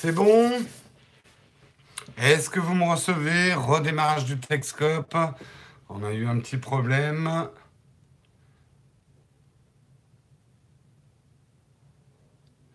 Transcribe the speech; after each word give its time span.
C'est 0.00 0.12
bon 0.12 0.52
Est-ce 2.18 2.48
que 2.50 2.60
vous 2.60 2.72
me 2.72 2.84
recevez? 2.84 3.52
Redémarrage 3.52 4.26
du 4.26 4.38
Texcope. 4.38 5.16
On 5.88 6.04
a 6.04 6.12
eu 6.12 6.24
un 6.28 6.38
petit 6.38 6.56
problème. 6.56 7.48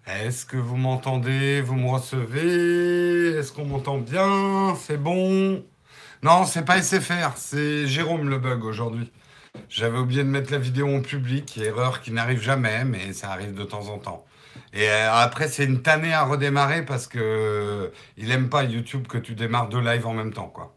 Est-ce 0.06 0.46
que 0.46 0.58
vous 0.58 0.76
m'entendez? 0.76 1.62
Vous 1.62 1.76
me 1.76 1.88
recevez? 1.88 3.38
Est-ce 3.38 3.54
qu'on 3.54 3.64
m'entend 3.64 4.00
bien? 4.00 4.76
C'est 4.76 5.02
bon 5.02 5.64
Non, 6.24 6.46
c'est 6.46 6.66
pas 6.66 6.82
SFR, 6.82 7.38
c'est 7.38 7.88
Jérôme 7.88 8.28
le 8.28 8.38
bug 8.38 8.66
aujourd'hui. 8.66 9.10
J'avais 9.70 9.98
oublié 9.98 10.26
de 10.26 10.30
mettre 10.30 10.52
la 10.52 10.58
vidéo 10.58 10.94
en 10.94 11.00
public, 11.02 11.58
erreur 11.58 12.02
qui 12.02 12.12
n'arrive 12.12 12.42
jamais, 12.42 12.84
mais 12.84 13.14
ça 13.14 13.32
arrive 13.32 13.54
de 13.54 13.64
temps 13.64 13.88
en 13.88 13.98
temps. 13.98 14.26
Et 14.74 14.90
euh, 14.90 15.14
après, 15.14 15.48
c'est 15.48 15.66
une 15.66 15.82
tannée 15.82 16.14
à 16.14 16.24
redémarrer 16.24 16.86
parce 16.86 17.08
que 17.08 17.20
euh, 17.20 17.90
il 18.18 18.32
aime 18.32 18.50
pas 18.50 18.64
YouTube 18.64 19.08
que 19.08 19.18
tu 19.18 19.36
démarres 19.36 19.70
deux 19.70 19.82
lives 19.82 20.08
en 20.08 20.14
même 20.14 20.34
temps, 20.34 20.50
quoi. 20.50 20.76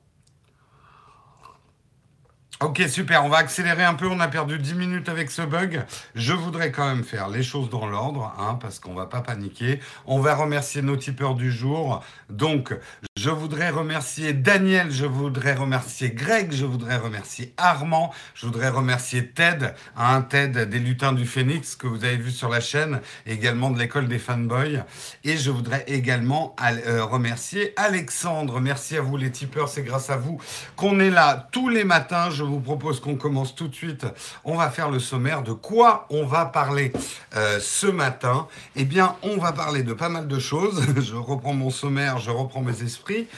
Ok, 2.62 2.83
super, 2.88 3.23
on 3.23 3.28
va 3.28 3.37
accélérer 3.37 3.84
un 3.84 3.92
peu, 3.92 4.09
on 4.09 4.19
a 4.19 4.28
perdu 4.28 4.59
10 4.59 4.77
minutes 4.77 5.10
avec 5.10 5.30
ce 5.30 5.42
bug. 5.42 5.84
Je 6.14 6.33
voudrais 6.33 6.73
quand 6.73 6.87
même 6.87 7.05
faire 7.05 7.28
les 7.28 7.42
choses 7.42 7.69
dans 7.69 7.87
l'ordre, 7.87 8.34
hein, 8.38 8.56
parce 8.59 8.78
qu'on 8.78 8.95
va 8.95 9.05
pas 9.05 9.20
paniquer. 9.20 9.78
On 10.06 10.20
va 10.20 10.34
remercier 10.34 10.80
nos 10.80 10.97
tipeurs 10.97 11.34
du 11.34 11.52
jour. 11.52 12.02
Donc, 12.30 12.74
je 13.19 13.28
voudrais 13.28 13.69
remercier 13.69 14.33
Daniel, 14.33 14.91
je 14.91 15.05
voudrais 15.05 15.52
remercier 15.52 16.11
Greg, 16.12 16.50
je 16.52 16.64
voudrais 16.64 16.97
remercier 16.97 17.52
Armand, 17.59 18.11
je 18.34 18.47
voudrais 18.47 18.70
remercier 18.70 19.28
Ted, 19.28 19.75
un 19.95 20.23
Ted 20.23 20.64
des 20.64 20.78
lutins 20.78 21.12
du 21.12 21.27
Phénix 21.27 21.77
que 21.77 21.86
vous 21.86 22.05
avez 22.05 22.16
vu 22.16 22.30
sur 22.30 22.48
la 22.48 22.61
chaîne, 22.61 23.00
également 23.27 23.70
de 23.70 23.78
l'école 23.78 24.09
des 24.09 24.19
fanboys. 24.19 24.83
Et 25.25 25.36
je 25.36 25.50
voudrais 25.50 25.84
également 25.88 26.56
euh, 26.62 27.05
remercier 27.05 27.75
Alexandre. 27.77 28.61
Merci 28.61 28.97
à 28.97 29.03
vous 29.03 29.19
les 29.19 29.31
tipeurs, 29.31 29.69
c'est 29.69 29.83
grâce 29.83 30.09
à 30.09 30.16
vous 30.16 30.41
qu'on 30.75 31.00
est 31.00 31.11
là 31.11 31.48
tous 31.53 31.69
les 31.69 31.84
matins. 31.84 32.31
Vous 32.47 32.61
propose 32.61 33.00
qu'on 33.00 33.16
commence 33.16 33.55
tout 33.55 33.69
de 33.69 33.75
suite. 33.75 34.06
On 34.44 34.56
va 34.56 34.70
faire 34.70 34.91
le 34.91 34.98
sommaire. 34.98 35.42
De 35.42 35.52
quoi 35.52 36.06
on 36.11 36.25
va 36.25 36.47
parler 36.47 36.92
euh, 37.34 37.58
ce 37.61 37.86
matin 37.86 38.47
Eh 38.75 38.84
bien, 38.84 39.16
on 39.22 39.36
va 39.36 39.53
parler 39.53 39.83
de 39.83 39.92
pas 39.92 40.08
mal 40.08 40.28
de 40.28 40.38
choses. 40.38 40.83
je 41.00 41.14
reprends 41.14 41.55
mon 41.55 41.70
sommaire, 41.70 42.19
je 42.19 42.30
reprends 42.30 42.62
mes 42.62 42.83
esprits. 42.83 43.28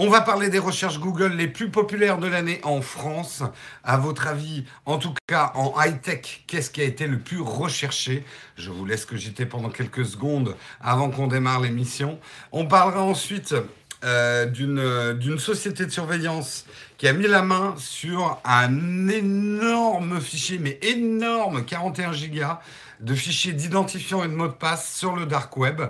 On 0.00 0.08
va 0.08 0.20
parler 0.20 0.48
des 0.48 0.60
recherches 0.60 1.00
Google 1.00 1.32
les 1.32 1.48
plus 1.48 1.70
populaires 1.70 2.18
de 2.18 2.28
l'année 2.28 2.60
en 2.62 2.80
France. 2.82 3.42
À 3.82 3.96
votre 3.96 4.28
avis, 4.28 4.64
en 4.86 4.96
tout 4.96 5.12
cas 5.26 5.50
en 5.56 5.74
high-tech, 5.76 6.44
qu'est-ce 6.46 6.70
qui 6.70 6.80
a 6.80 6.84
été 6.84 7.08
le 7.08 7.18
plus 7.18 7.40
recherché? 7.40 8.24
Je 8.56 8.70
vous 8.70 8.86
laisse 8.86 9.04
que 9.04 9.16
j'étais 9.16 9.44
pendant 9.44 9.70
quelques 9.70 10.06
secondes 10.06 10.54
avant 10.80 11.10
qu'on 11.10 11.26
démarre 11.26 11.58
l'émission. 11.58 12.20
On 12.52 12.66
parlera 12.66 13.02
ensuite 13.02 13.56
euh, 14.04 14.46
d'une 14.46 15.40
société 15.40 15.84
de 15.84 15.90
surveillance 15.90 16.64
qui 16.98 17.06
a 17.06 17.12
mis 17.12 17.28
la 17.28 17.42
main 17.42 17.74
sur 17.78 18.40
un 18.44 19.08
énorme 19.08 20.20
fichier, 20.20 20.58
mais 20.58 20.78
énorme, 20.82 21.64
41 21.64 22.12
gigas 22.12 22.60
de 23.00 23.14
fichiers 23.14 23.52
d'identifiant 23.52 24.24
et 24.24 24.28
de 24.28 24.34
mots 24.34 24.48
de 24.48 24.52
passe 24.52 24.96
sur 24.96 25.14
le 25.14 25.24
dark 25.24 25.56
web. 25.56 25.80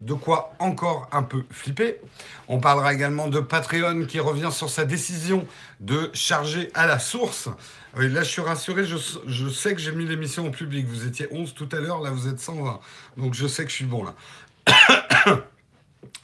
De 0.00 0.14
quoi 0.14 0.54
encore 0.60 1.08
un 1.12 1.22
peu 1.22 1.44
flipper. 1.50 2.00
On 2.46 2.60
parlera 2.60 2.94
également 2.94 3.26
de 3.28 3.40
Patreon 3.40 4.04
qui 4.06 4.20
revient 4.20 4.50
sur 4.52 4.70
sa 4.70 4.84
décision 4.84 5.46
de 5.80 6.10
charger 6.12 6.70
à 6.74 6.86
la 6.86 6.98
source. 6.98 7.48
là, 7.96 8.22
je 8.22 8.28
suis 8.28 8.42
rassuré, 8.42 8.84
je, 8.84 8.96
je 9.26 9.48
sais 9.48 9.74
que 9.74 9.80
j'ai 9.80 9.92
mis 9.92 10.04
l'émission 10.04 10.46
en 10.46 10.50
public. 10.50 10.86
Vous 10.86 11.06
étiez 11.06 11.26
11 11.32 11.54
tout 11.54 11.68
à 11.72 11.80
l'heure, 11.80 12.00
là, 12.00 12.10
vous 12.10 12.28
êtes 12.28 12.38
120. 12.38 12.80
Donc, 13.16 13.34
je 13.34 13.46
sais 13.46 13.64
que 13.64 13.70
je 13.70 13.76
suis 13.76 13.86
bon 13.86 14.04
là. 14.04 14.14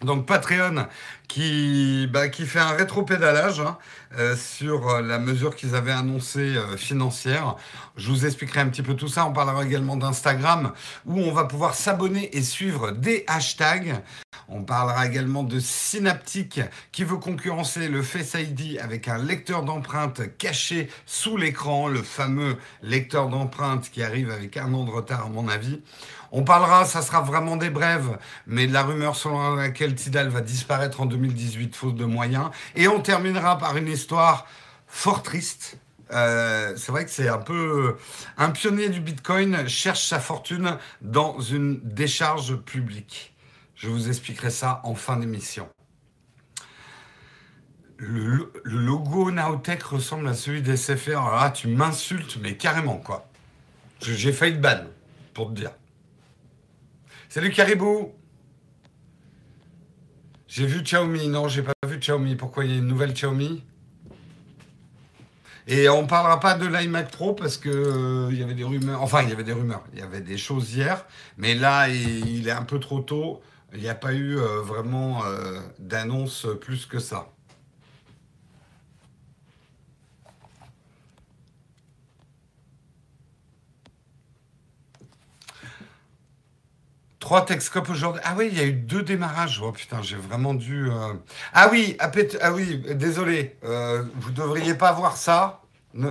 Donc 0.03 0.27
Patreon 0.27 0.87
qui, 1.29 2.09
bah, 2.13 2.29
qui 2.29 2.47
fait 2.47 2.59
un 2.59 2.73
rétro-pédalage 2.73 3.61
hein, 3.61 3.79
euh, 4.19 4.35
sur 4.37 4.89
euh, 4.89 5.03
la 5.03 5.19
mesure 5.19 5.55
qu'ils 5.55 5.75
avaient 5.75 5.93
annoncée 5.93 6.57
euh, 6.57 6.77
financière. 6.77 7.57
Je 7.97 8.11
vous 8.11 8.27
expliquerai 8.27 8.61
un 8.61 8.69
petit 8.69 8.83
peu 8.83 8.95
tout 8.95 9.09
ça. 9.09 9.27
On 9.27 9.33
parlera 9.33 9.65
également 9.65 9.97
d'Instagram 9.97 10.73
où 11.07 11.21
on 11.21 11.33
va 11.33 11.45
pouvoir 11.45 11.75
s'abonner 11.75 12.37
et 12.37 12.43
suivre 12.43 12.91
des 12.91 13.25
hashtags. 13.27 14.03
On 14.53 14.65
parlera 14.65 15.07
également 15.07 15.45
de 15.45 15.61
Synaptic 15.61 16.61
qui 16.91 17.05
veut 17.05 17.19
concurrencer 17.19 17.87
le 17.87 18.03
Face 18.03 18.35
ID 18.35 18.79
avec 18.79 19.07
un 19.07 19.17
lecteur 19.17 19.63
d'empreintes 19.63 20.37
caché 20.39 20.91
sous 21.07 21.37
l'écran, 21.37 21.87
le 21.87 22.03
fameux 22.03 22.57
lecteur 22.83 23.29
d'empreintes 23.29 23.91
qui 23.91 24.03
arrive 24.03 24.29
avec 24.29 24.57
un 24.57 24.75
an 24.75 24.85
de 24.85 24.91
retard 24.91 25.27
à 25.27 25.29
mon 25.29 25.47
avis. 25.47 25.81
On 26.33 26.43
parlera, 26.43 26.85
ça 26.85 27.01
sera 27.01 27.21
vraiment 27.21 27.57
des 27.57 27.71
brèves, 27.71 28.19
mais 28.49 28.67
de 28.67 28.73
la 28.73 28.83
rumeur 28.83 29.15
selon 29.15 29.55
laquelle 29.55 29.95
Tidal 29.95 30.29
va 30.29 30.41
disparaître 30.41 31.01
en 31.01 31.07
2018 31.07 31.77
faute 31.77 31.95
de 31.95 32.05
moyens. 32.05 32.51
Et 32.75 32.89
on 32.89 32.99
terminera 33.01 33.57
par 33.57 33.77
une 33.77 33.89
histoire 33.89 34.47
fort 34.89 35.23
triste. 35.23 35.79
Euh, 36.13 36.75
c'est 36.77 36.91
vrai 36.91 37.05
que 37.05 37.11
c'est 37.13 37.29
un 37.29 37.39
peu 37.39 37.97
un 38.37 38.51
pionnier 38.51 38.89
du 38.89 38.99
Bitcoin 38.99 39.69
cherche 39.69 40.09
sa 40.09 40.19
fortune 40.19 40.77
dans 41.03 41.39
une 41.41 41.81
décharge 41.85 42.57
publique. 42.57 43.30
Je 43.81 43.89
vous 43.89 44.11
expliquerai 44.11 44.51
ça 44.51 44.83
en 44.85 44.95
fin 44.95 45.17
d'émission. 45.17 45.67
Le, 47.97 48.53
logo 48.65 49.31
Naotech 49.31 49.83
ressemble 49.83 50.29
à 50.29 50.35
celui 50.35 50.61
des 50.61 50.77
SFR. 50.77 51.13
Alors 51.13 51.37
là, 51.37 51.51
tu 51.51 51.69
m'insultes, 51.69 52.37
mais 52.43 52.59
carrément, 52.59 52.99
quoi. 52.99 53.27
J'ai 54.03 54.35
failli 54.35 54.57
te 54.57 54.61
ban, 54.61 54.85
pour 55.33 55.49
te 55.49 55.55
dire. 55.55 55.71
Salut 57.31 57.51
Caribou 57.53 58.13
J'ai 60.47 60.67
vu 60.67 60.83
Xiaomi. 60.83 61.29
Non, 61.29 61.49
j'ai 61.49 61.63
pas 61.63 61.73
vu 61.87 61.99
Xiaomi. 61.99 62.37
Pourquoi 62.37 62.67
il 62.67 62.73
y 62.73 62.75
a 62.75 62.79
une 62.79 62.87
nouvelle 62.87 63.15
Xiaomi? 63.15 63.65
Et 65.67 65.89
on 65.89 66.07
parlera 66.07 66.39
pas 66.39 66.55
de 66.55 66.67
l'iMac 66.67 67.11
Pro 67.11 67.33
parce 67.33 67.57
que 67.57 67.71
euh, 67.71 68.29
il 68.31 68.39
y 68.39 68.43
avait 68.43 68.53
des 68.53 68.65
rumeurs. 68.65 69.01
Enfin, 69.03 69.23
il 69.23 69.31
y 69.31 69.33
avait 69.33 69.45
des 69.45 69.55
rumeurs. 69.55 69.85
Il 69.95 70.01
y 70.01 70.03
avait 70.03 70.21
des 70.21 70.37
choses 70.37 70.75
hier, 70.75 71.07
mais 71.39 71.55
là, 71.55 71.89
il, 71.89 72.47
est 72.47 72.51
un 72.51 72.65
peu 72.65 72.79
trop 72.79 73.01
tôt. 73.01 73.41
Il 73.73 73.81
n'y 73.81 73.89
a 73.89 73.95
pas 73.95 74.13
eu 74.13 74.39
euh, 74.39 74.61
vraiment 74.63 75.25
euh, 75.25 75.61
d'annonce 75.79 76.47
plus 76.61 76.87
que 76.87 76.99
ça. 76.99 77.29
Trois 87.21 87.45
Texcopes 87.45 87.89
aujourd'hui. 87.91 88.21
Ah 88.25 88.35
oui, 88.37 88.49
il 88.51 88.59
y 88.59 88.61
a 88.61 88.65
eu 88.65 88.73
deux 88.73 89.03
démarrages. 89.03 89.61
Oh 89.63 89.71
putain, 89.71 90.03
j'ai 90.03 90.17
vraiment 90.17 90.55
dû. 90.55 90.91
Euh, 90.91 91.15
ah 91.53 91.69
oui, 91.71 91.97
ah 92.01 92.53
oui, 92.53 92.83
désolé. 92.95 93.57
Vous 93.63 94.33
devriez 94.33 94.75
pas 94.75 94.91
voir 94.93 95.17
ça. 95.17 95.63
Ne, 95.95 96.11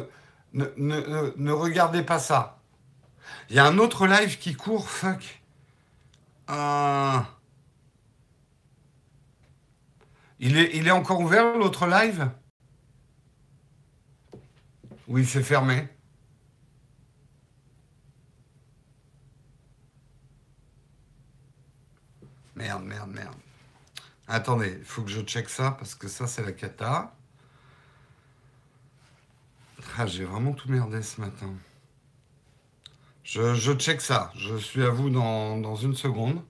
ne, 0.53 0.65
ne, 0.77 1.33
ne, 1.35 1.51
regardez 1.51 2.03
pas 2.03 2.19
ça. 2.19 2.59
Il 3.49 3.55
y 3.55 3.59
a 3.59 3.65
un 3.65 3.77
autre 3.79 4.07
live 4.07 4.37
qui 4.37 4.55
court. 4.55 4.89
Fuck. 4.89 5.41
Euh, 6.49 7.19
il, 10.39 10.57
est, 10.57 10.75
il 10.75 10.87
est 10.87 10.91
encore 10.91 11.19
ouvert 11.19 11.57
l'autre 11.57 11.87
live? 11.87 12.31
Oui, 15.07 15.25
c'est 15.25 15.43
fermé? 15.43 15.87
Merde, 22.55 22.83
merde, 22.83 23.09
merde. 23.09 23.35
Attendez, 24.27 24.75
il 24.79 24.85
faut 24.85 25.01
que 25.01 25.09
je 25.09 25.21
check 25.21 25.49
ça 25.49 25.71
parce 25.71 25.95
que 25.95 26.07
ça, 26.07 26.27
c'est 26.27 26.43
la 26.43 26.51
cata. 26.51 27.15
Ah, 29.97 30.05
j'ai 30.05 30.25
vraiment 30.25 30.53
tout 30.53 30.69
merdé 30.69 31.01
ce 31.01 31.19
matin. 31.19 31.53
Je, 33.23 33.55
je, 33.55 33.73
check 33.73 34.01
ça. 34.01 34.31
Je 34.35 34.55
suis 34.57 34.83
à 34.83 34.89
vous 34.89 35.09
dans 35.09 35.75
une 35.75 35.95
seconde. 35.95 36.43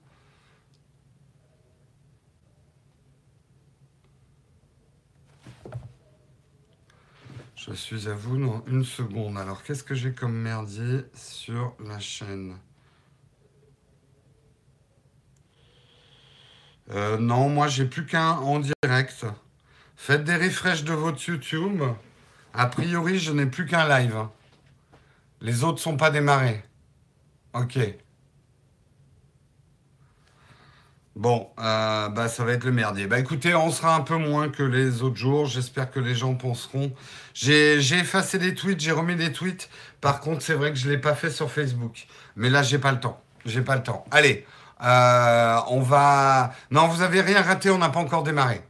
Je 7.66 7.74
suis 7.74 8.08
à 8.08 8.14
vous 8.14 8.38
dans 8.38 8.64
une 8.68 8.84
seconde. 8.86 9.36
Alors, 9.36 9.62
qu'est-ce 9.62 9.84
que 9.84 9.94
j'ai 9.94 10.12
comme 10.12 10.32
merdier 10.32 11.04
sur 11.12 11.74
la 11.84 11.98
chaîne? 11.98 12.56
Euh, 16.90 17.18
non, 17.18 17.50
moi 17.50 17.68
j'ai 17.68 17.84
plus 17.84 18.06
qu'un 18.06 18.30
en 18.30 18.60
direct. 18.60 19.26
Faites 19.94 20.24
des 20.24 20.36
refresh 20.36 20.84
de 20.84 20.94
votre 20.94 21.22
YouTube. 21.28 21.82
A 22.54 22.66
priori, 22.66 23.18
je 23.18 23.30
n'ai 23.30 23.46
plus 23.46 23.66
qu'un 23.66 23.86
live. 23.86 24.26
Les 25.42 25.62
autres 25.62 25.80
sont 25.80 25.98
pas 25.98 26.10
démarrés. 26.10 26.64
Ok. 27.52 27.78
Bon, 31.20 31.50
euh, 31.58 32.08
bah 32.08 32.28
ça 32.28 32.44
va 32.44 32.52
être 32.52 32.64
le 32.64 32.72
merdier. 32.72 33.06
Bah 33.06 33.18
écoutez, 33.18 33.54
on 33.54 33.70
sera 33.70 33.94
un 33.94 34.00
peu 34.00 34.16
moins 34.16 34.48
que 34.48 34.62
les 34.62 35.02
autres 35.02 35.16
jours. 35.16 35.44
J'espère 35.44 35.90
que 35.90 36.00
les 36.00 36.14
gens 36.14 36.34
penseront. 36.34 36.94
J'ai 37.34 37.76
effacé 37.98 38.38
des 38.38 38.54
tweets, 38.54 38.80
j'ai 38.80 38.90
remis 38.92 39.16
des 39.16 39.30
tweets. 39.30 39.68
Par 40.00 40.20
contre, 40.20 40.40
c'est 40.42 40.54
vrai 40.54 40.70
que 40.70 40.76
je 40.78 40.86
ne 40.88 40.92
l'ai 40.92 40.98
pas 40.98 41.14
fait 41.14 41.28
sur 41.30 41.50
Facebook. 41.50 42.06
Mais 42.36 42.48
là, 42.48 42.62
j'ai 42.62 42.78
pas 42.78 42.90
le 42.92 43.00
temps. 43.00 43.20
J'ai 43.44 43.60
pas 43.60 43.76
le 43.76 43.82
temps. 43.82 44.04
Allez, 44.10 44.46
Euh, 44.82 45.60
on 45.68 45.80
va. 45.82 46.54
Non, 46.70 46.88
vous 46.88 47.02
avez 47.02 47.20
rien 47.20 47.42
raté, 47.42 47.68
on 47.70 47.76
n'a 47.78 47.90
pas 47.90 48.00
encore 48.00 48.22
démarré. 48.22 48.62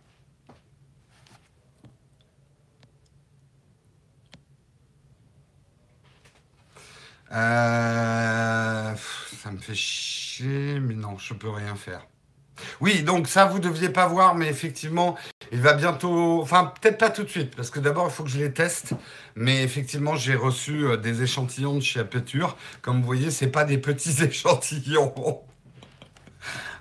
Euh, 7.33 8.95
ça 9.43 9.51
me 9.53 9.59
fait 9.59 9.75
chier, 9.75 10.81
mais 10.81 10.95
non, 10.95 11.17
je 11.19 11.35
peux 11.35 11.51
rien 11.51 11.77
faire. 11.77 12.07
Oui, 12.81 13.03
donc 13.03 13.29
ça, 13.29 13.47
vous 13.47 13.59
ne 13.59 13.65
deviez 13.65 13.89
pas 13.89 14.07
voir, 14.07 14.35
mais 14.35 14.49
effectivement, 14.49 15.17
il 15.53 15.61
va 15.61 15.75
bientôt. 15.75 16.41
Enfin, 16.43 16.73
peut-être 16.81 16.99
pas 16.99 17.11
tout 17.11 17.25
de 17.25 17.29
suite, 17.29 17.55
parce 17.57 17.71
que 17.71 17.81
d'abord, 17.81 18.07
il 18.09 18.13
faut 18.13 18.25
que 18.25 18.31
je 18.31 18.39
les 18.39 18.53
teste. 18.53 18.95
Mais 19.35 19.63
effectivement, 19.63 20.17
j'ai 20.17 20.35
reçu 20.35 20.85
euh, 20.85 20.97
des 20.97 21.23
échantillons 21.23 21.77
de 21.77 21.83
chez. 21.83 22.03
Comme 22.83 23.01
vous 23.01 23.07
voyez, 23.07 23.31
c'est 23.31 23.49
pas 23.49 23.65
des 23.65 23.79
petits 23.79 24.23
échantillons. 24.23 25.15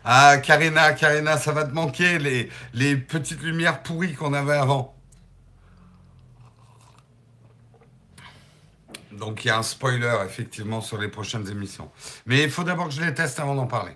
Ah, 0.03 0.37
Karina, 0.37 0.93
Karina, 0.93 1.37
ça 1.37 1.51
va 1.51 1.65
te 1.65 1.73
manquer 1.73 2.19
les, 2.19 2.49
les 2.73 2.95
petites 2.95 3.41
lumières 3.41 3.83
pourries 3.83 4.13
qu'on 4.13 4.33
avait 4.33 4.53
avant. 4.53 4.95
Donc 9.11 9.43
il 9.43 9.49
y 9.49 9.51
a 9.51 9.57
un 9.57 9.63
spoiler 9.63 10.17
effectivement 10.25 10.81
sur 10.81 10.97
les 10.97 11.09
prochaines 11.09 11.47
émissions. 11.49 11.91
Mais 12.25 12.43
il 12.43 12.49
faut 12.49 12.63
d'abord 12.63 12.87
que 12.87 12.93
je 12.93 13.01
les 13.01 13.13
teste 13.13 13.39
avant 13.39 13.55
d'en 13.55 13.67
parler. 13.67 13.91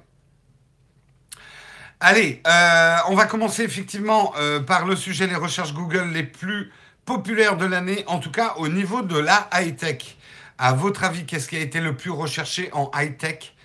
Allez, 2.05 2.41
euh, 2.45 2.97
on 3.07 3.15
va 3.15 3.27
commencer 3.27 3.63
effectivement 3.63 4.33
euh, 4.37 4.59
par 4.59 4.85
le 4.85 4.93
sujet 4.93 5.25
les 5.25 5.37
recherches 5.37 5.73
Google 5.73 6.09
les 6.11 6.23
plus 6.23 6.69
populaires 7.05 7.55
de 7.55 7.65
l'année, 7.65 8.03
en 8.07 8.19
tout 8.19 8.29
cas 8.29 8.55
au 8.57 8.67
niveau 8.67 9.03
de 9.03 9.17
la 9.17 9.49
high-tech. 9.53 10.17
À 10.57 10.73
votre 10.73 11.05
avis, 11.05 11.25
qu'est-ce 11.25 11.47
qui 11.47 11.55
a 11.55 11.61
été 11.61 11.79
le 11.79 11.95
plus 11.95 12.09
recherché 12.09 12.69
en 12.73 12.91
high-tech 12.93 13.55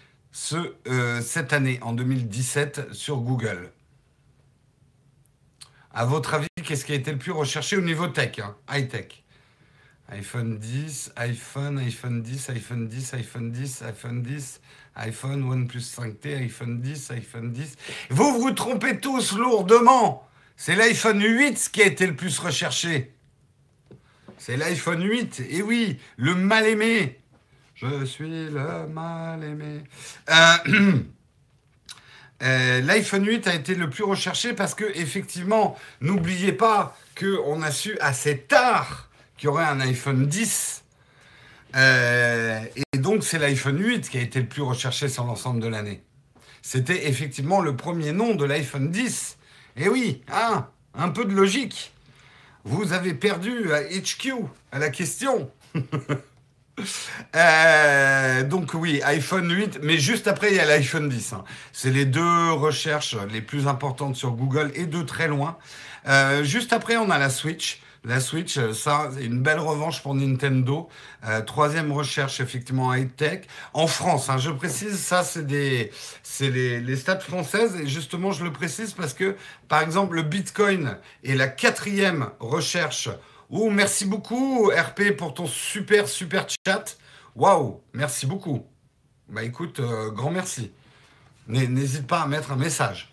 euh, 0.87 1.21
cette 1.21 1.53
année, 1.53 1.81
en 1.83 1.93
2017, 1.93 2.93
sur 2.95 3.17
Google? 3.17 3.73
À 5.93 6.05
votre 6.05 6.35
avis, 6.35 6.47
qu'est-ce 6.63 6.85
qui 6.85 6.93
a 6.93 6.95
été 6.95 7.11
le 7.11 7.19
plus 7.19 7.33
recherché 7.33 7.77
au 7.77 7.81
niveau 7.81 8.07
tech, 8.07 8.39
hein, 8.39 8.55
high-tech? 8.71 9.25
iPhone 10.11 10.59
10, 10.59 11.13
iPhone, 11.17 11.79
iPhone 11.81 12.23
10, 12.23 12.51
iPhone 12.51 12.87
10, 12.87 13.15
iPhone 13.15 13.51
10, 13.51 13.83
iPhone 13.83 14.23
10, 14.23 14.61
iPhone 14.99 15.45
OnePlus 15.45 15.81
5T, 15.81 16.37
iPhone 16.37 16.81
10, 16.81 17.11
iPhone 17.13 17.53
10. 17.53 17.77
Vous 18.11 18.41
vous 18.41 18.51
trompez 18.53 18.99
tous 18.99 19.37
lourdement. 19.37 20.29
C'est 20.57 20.75
l'iPhone 20.75 21.23
8 21.23 21.71
qui 21.73 21.83
a 21.83 21.87
été 21.87 22.07
le 22.07 22.17
plus 22.17 22.39
recherché. 22.39 23.13
C'est 24.39 24.57
l'iPhone 24.57 25.03
8. 25.03 25.43
Et 25.51 25.63
oui, 25.63 25.99
le 26.17 26.35
mal 26.35 26.67
aimé. 26.67 27.21
Je 27.75 28.05
suis 28.05 28.29
le 28.29 28.87
mal 28.89 29.45
aimé. 29.45 29.85
Euh, 30.31 30.57
euh, 32.43 32.81
L'iPhone 32.81 33.25
8 33.25 33.47
a 33.47 33.55
été 33.55 33.77
le 33.77 33.89
plus 33.89 34.03
recherché 34.03 34.53
parce 34.53 34.75
que, 34.75 34.85
effectivement, 34.97 35.79
n'oubliez 36.01 36.53
pas 36.53 36.97
qu'on 37.19 37.63
a 37.63 37.71
su 37.71 37.97
assez 38.01 38.39
tard 38.39 39.09
qu'il 39.37 39.47
y 39.47 39.49
aurait 39.49 39.65
un 39.65 39.81
iPhone 39.81 40.27
10. 40.27 40.83
Euh, 41.77 42.61
et 42.93 42.99
donc, 42.99 43.25
c'est 43.25 43.39
l'iPhone 43.39 43.79
8 43.79 44.09
qui 44.09 44.19
a 44.19 44.21
été 44.21 44.41
le 44.41 44.47
plus 44.47 44.63
recherché 44.63 45.09
sur 45.09 45.25
l'ensemble 45.25 45.61
de 45.61 45.69
l'année. 45.69 46.03
C'était 46.63 47.09
effectivement 47.09 47.61
le 47.61 47.77
premier 47.77 48.13
nom 48.13 48.35
de 48.35 48.45
l'iPhone 48.45 48.91
10. 48.91 49.39
Et 49.77 49.89
oui, 49.89 50.23
hein, 50.33 50.69
un 50.95 51.09
peu 51.09 51.25
de 51.25 51.33
logique. 51.33 51.93
Vous 52.65 52.93
avez 52.93 53.15
perdu 53.15 53.73
à 53.73 53.83
HQ, 53.83 54.35
à 54.73 54.79
la 54.79 54.91
question. 54.91 55.51
Euh, 57.35 58.45
donc 58.45 58.73
oui, 58.75 59.01
iPhone 59.05 59.51
8, 59.53 59.81
mais 59.83 59.99
juste 59.99 60.29
après, 60.29 60.51
il 60.51 60.57
y 60.57 60.61
a 60.61 60.65
l'iPhone 60.65 61.09
10. 61.09 61.33
Hein. 61.33 61.45
C'est 61.73 61.91
les 61.91 62.05
deux 62.05 62.53
recherches 62.53 63.17
les 63.33 63.41
plus 63.41 63.67
importantes 63.67 64.15
sur 64.15 64.31
Google 64.31 64.71
et 64.77 64.87
de 64.87 65.03
très 65.03 65.27
loin. 65.27 65.59
Euh, 66.07 66.45
juste 66.45 66.73
après, 66.73 66.97
on 66.97 67.11
a 67.11 67.19
la 67.19 67.31
Switch. 67.31 67.83
La 68.05 68.21
Switch, 68.21 68.57
euh, 68.59 68.73
ça, 68.73 69.11
c'est 69.15 69.25
une 69.25 69.43
belle 69.43 69.59
revanche 69.59 70.03
pour 70.03 70.15
Nintendo. 70.15 70.89
Euh, 71.25 71.41
troisième 71.43 71.93
recherche, 71.93 72.41
effectivement, 72.41 72.95
high-tech. 72.95 73.43
En 73.75 73.87
France, 73.87 74.31
hein, 74.31 74.39
je 74.39 74.51
précise, 74.51 74.99
ça, 74.99 75.25
c'est 75.25 75.47
des, 75.47 75.91
c'est 76.23 76.51
les, 76.51 76.81
les 76.81 76.97
stats 76.97 77.21
françaises. 77.21 77.77
Et 77.81 77.87
justement, 77.87 78.33
je 78.33 78.45
le 78.45 78.53
précise 78.53 78.93
parce 78.93 79.15
que, 79.15 79.37
par 79.69 79.83
exemple, 79.83 80.17
le 80.17 80.23
Bitcoin 80.23 80.97
est 81.25 81.35
la 81.35 81.49
quatrième 81.49 82.31
recherche. 82.41 83.09
Oh, 83.51 83.71
merci 83.71 84.05
beaucoup, 84.05 84.71
RP, 84.71 85.17
pour 85.17 85.35
ton 85.35 85.47
super, 85.47 86.07
super 86.09 86.47
chat. 86.67 86.97
Waouh, 87.35 87.81
merci 87.95 88.27
beaucoup. 88.27 88.67
Bah 89.29 89.43
écoute, 89.43 89.81
euh, 89.81 90.11
grand 90.11 90.31
merci. 90.31 90.73
N'hésite 91.47 92.07
pas 92.07 92.23
à 92.23 92.27
mettre 92.27 92.53
un 92.53 92.57
message. 92.57 93.08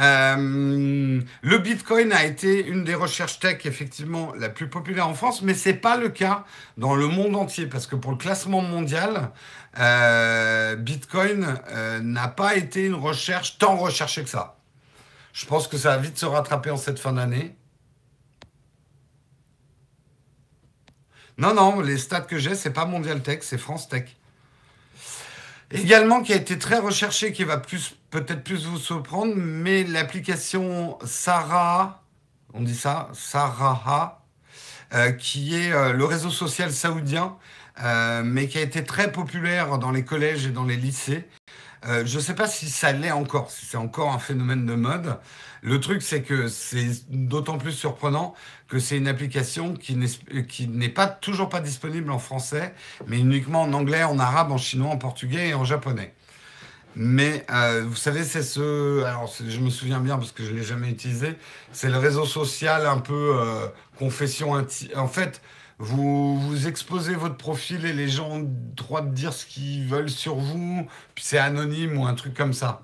Euh, 0.00 1.20
le 1.42 1.58
Bitcoin 1.58 2.12
a 2.12 2.24
été 2.24 2.66
une 2.66 2.82
des 2.82 2.94
recherches 2.94 3.38
tech 3.38 3.64
effectivement 3.64 4.32
la 4.34 4.48
plus 4.48 4.68
populaire 4.68 5.08
en 5.08 5.14
France, 5.14 5.42
mais 5.42 5.54
c'est 5.54 5.74
pas 5.74 5.96
le 5.96 6.08
cas 6.08 6.44
dans 6.76 6.94
le 6.94 7.06
monde 7.06 7.36
entier 7.36 7.66
parce 7.66 7.86
que 7.86 7.94
pour 7.94 8.10
le 8.10 8.16
classement 8.16 8.60
mondial, 8.60 9.30
euh, 9.78 10.74
Bitcoin 10.76 11.60
euh, 11.68 12.00
n'a 12.00 12.28
pas 12.28 12.56
été 12.56 12.86
une 12.86 12.94
recherche 12.94 13.58
tant 13.58 13.76
recherchée 13.76 14.24
que 14.24 14.30
ça. 14.30 14.56
Je 15.32 15.46
pense 15.46 15.68
que 15.68 15.76
ça 15.76 15.90
va 15.90 15.98
vite 15.98 16.18
se 16.18 16.26
rattraper 16.26 16.70
en 16.70 16.76
cette 16.76 16.98
fin 16.98 17.12
d'année. 17.12 17.56
Non, 21.38 21.54
non, 21.54 21.80
les 21.80 21.98
stats 21.98 22.20
que 22.20 22.38
j'ai, 22.38 22.54
c'est 22.54 22.70
pas 22.70 22.84
Mondial 22.84 23.20
Tech, 23.22 23.40
c'est 23.42 23.58
France 23.58 23.88
Tech. 23.88 24.16
Également, 25.74 26.22
qui 26.22 26.32
a 26.32 26.36
été 26.36 26.56
très 26.56 26.78
recherché, 26.78 27.32
qui 27.32 27.42
va 27.42 27.58
plus 27.58 27.96
peut-être 28.10 28.44
plus 28.44 28.64
vous 28.64 28.78
surprendre, 28.78 29.34
mais 29.34 29.82
l'application 29.82 30.96
Sarah, 31.04 32.04
on 32.52 32.60
dit 32.60 32.76
ça, 32.76 33.08
Sarah, 33.12 34.24
euh, 34.94 35.10
qui 35.10 35.56
est 35.56 35.72
euh, 35.72 35.92
le 35.92 36.04
réseau 36.04 36.30
social 36.30 36.70
saoudien, 36.70 37.36
euh, 37.82 38.22
mais 38.24 38.46
qui 38.46 38.58
a 38.58 38.60
été 38.60 38.84
très 38.84 39.10
populaire 39.10 39.78
dans 39.78 39.90
les 39.90 40.04
collèges 40.04 40.46
et 40.46 40.50
dans 40.50 40.62
les 40.64 40.76
lycées. 40.76 41.24
je 41.84 42.16
ne 42.16 42.22
sais 42.22 42.34
pas 42.34 42.46
si 42.46 42.70
ça 42.70 42.92
l'est 42.92 43.10
encore, 43.10 43.50
si 43.50 43.66
c'est 43.66 43.76
encore 43.76 44.12
un 44.12 44.20
phénomène 44.20 44.66
de 44.66 44.74
mode. 44.74 45.18
Le 45.60 45.80
truc, 45.80 46.02
c'est 46.02 46.22
que 46.22 46.46
c'est 46.46 47.10
d'autant 47.10 47.58
plus 47.58 47.72
surprenant 47.72 48.34
c'est 48.78 48.96
une 48.96 49.08
application 49.08 49.74
qui 49.74 49.96
n'est 49.96 50.88
pas 50.88 51.06
toujours 51.06 51.48
pas 51.48 51.60
disponible 51.60 52.10
en 52.10 52.18
français, 52.18 52.74
mais 53.06 53.18
uniquement 53.18 53.62
en 53.62 53.72
anglais, 53.72 54.04
en 54.04 54.18
arabe, 54.18 54.52
en 54.52 54.58
chinois, 54.58 54.90
en 54.90 54.98
portugais 54.98 55.48
et 55.48 55.54
en 55.54 55.64
japonais. 55.64 56.14
Mais 56.96 57.44
euh, 57.50 57.84
vous 57.86 57.96
savez, 57.96 58.22
c'est 58.24 58.42
ce. 58.42 59.02
Alors, 59.04 59.32
je 59.46 59.58
me 59.58 59.70
souviens 59.70 59.98
bien 60.00 60.16
parce 60.16 60.32
que 60.32 60.44
je 60.44 60.52
ne 60.52 60.56
l'ai 60.56 60.62
jamais 60.62 60.90
utilisé. 60.90 61.34
C'est 61.72 61.88
le 61.88 61.98
réseau 61.98 62.24
social 62.24 62.86
un 62.86 62.98
peu 62.98 63.36
euh, 63.40 63.66
confession 63.98 64.54
intime. 64.54 64.90
En 64.96 65.08
fait, 65.08 65.42
vous, 65.78 66.38
vous 66.40 66.68
exposez 66.68 67.14
votre 67.14 67.36
profil 67.36 67.84
et 67.84 67.92
les 67.92 68.08
gens 68.08 68.30
ont 68.30 68.48
droit 68.76 69.00
de 69.00 69.12
dire 69.12 69.32
ce 69.32 69.44
qu'ils 69.44 69.86
veulent 69.88 70.10
sur 70.10 70.36
vous. 70.36 70.86
Puis 71.16 71.24
c'est 71.24 71.38
anonyme 71.38 71.98
ou 71.98 72.06
un 72.06 72.14
truc 72.14 72.34
comme 72.34 72.52
ça. 72.52 72.82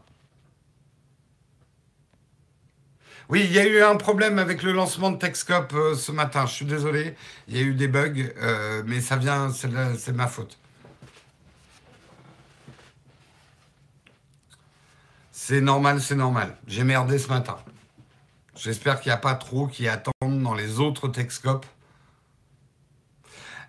Oui, 3.31 3.45
il 3.45 3.53
y 3.53 3.61
a 3.61 3.67
eu 3.67 3.81
un 3.81 3.95
problème 3.95 4.41
avec 4.41 4.65
le 4.65 4.73
lancement 4.73 5.13
de 5.13 5.17
Techscope 5.17 5.73
euh, 5.75 5.95
ce 5.95 6.11
matin. 6.11 6.47
Je 6.47 6.53
suis 6.53 6.65
désolé. 6.65 7.15
Il 7.47 7.57
y 7.57 7.61
a 7.61 7.63
eu 7.63 7.75
des 7.75 7.87
bugs, 7.87 8.13
mais 8.87 9.01
ça 9.01 9.17
vient, 9.17 9.53
c'est 9.53 10.13
ma 10.13 10.27
faute. 10.27 10.59
C'est 15.31 15.61
normal, 15.61 16.01
c'est 16.01 16.17
normal. 16.17 16.57
J'ai 16.67 16.83
merdé 16.83 17.19
ce 17.19 17.29
matin. 17.29 17.57
J'espère 18.57 19.01
qu'il 19.01 19.11
n'y 19.11 19.15
a 19.15 19.19
pas 19.19 19.35
trop 19.35 19.69
qui 19.69 19.87
attendent 19.87 20.43
dans 20.43 20.55
les 20.55 20.81
autres 20.81 21.07
Texcopes. 21.07 21.67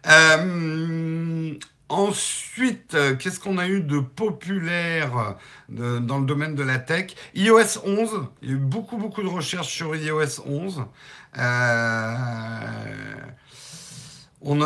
Euh, 0.07 1.53
ensuite, 1.91 2.97
qu'est-ce 3.19 3.39
qu'on 3.39 3.57
a 3.57 3.67
eu 3.67 3.81
de 3.81 3.99
populaire 3.99 5.35
dans 5.69 6.19
le 6.19 6.25
domaine 6.25 6.55
de 6.55 6.63
la 6.63 6.79
tech? 6.79 7.15
iOS 7.35 7.85
11. 7.85 8.27
Il 8.41 8.49
y 8.49 8.51
a 8.51 8.55
eu 8.55 8.59
beaucoup, 8.59 8.97
beaucoup 8.97 9.21
de 9.21 9.27
recherches 9.27 9.73
sur 9.73 9.95
iOS 9.95 10.41
11. 10.45 10.85
Euh, 11.37 12.15
on. 14.41 14.59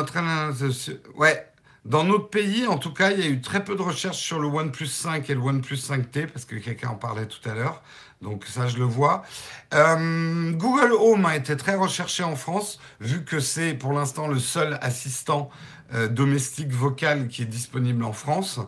Ouais, 1.15 1.47
dans 1.85 2.03
notre 2.03 2.29
pays, 2.29 2.65
en 2.65 2.77
tout 2.77 2.93
cas, 2.93 3.11
il 3.11 3.19
y 3.19 3.23
a 3.23 3.27
eu 3.27 3.41
très 3.41 3.63
peu 3.63 3.75
de 3.75 3.81
recherches 3.81 4.17
sur 4.17 4.39
le 4.39 4.47
OnePlus 4.47 4.87
5 4.87 5.29
et 5.29 5.35
le 5.35 5.39
OnePlus 5.39 5.75
5T, 5.75 6.27
parce 6.27 6.45
que 6.45 6.55
quelqu'un 6.55 6.89
en 6.89 6.95
parlait 6.95 7.27
tout 7.27 7.47
à 7.47 7.53
l'heure. 7.53 7.83
Donc 8.21 8.45
ça, 8.45 8.67
je 8.67 8.77
le 8.77 8.85
vois. 8.85 9.23
Euh, 9.73 10.51
Google 10.53 10.93
Home 10.93 11.25
a 11.27 11.35
été 11.35 11.55
très 11.55 11.75
recherché 11.75 12.23
en 12.23 12.35
France, 12.35 12.79
vu 12.99 13.23
que 13.23 13.39
c'est 13.39 13.75
pour 13.75 13.93
l'instant 13.93 14.27
le 14.27 14.39
seul 14.39 14.79
assistant 14.81 15.51
euh, 15.93 16.07
domestique 16.07 16.71
vocal 16.71 17.27
qui 17.27 17.43
est 17.43 17.45
disponible 17.45 18.03
en 18.03 18.13
France. 18.13 18.59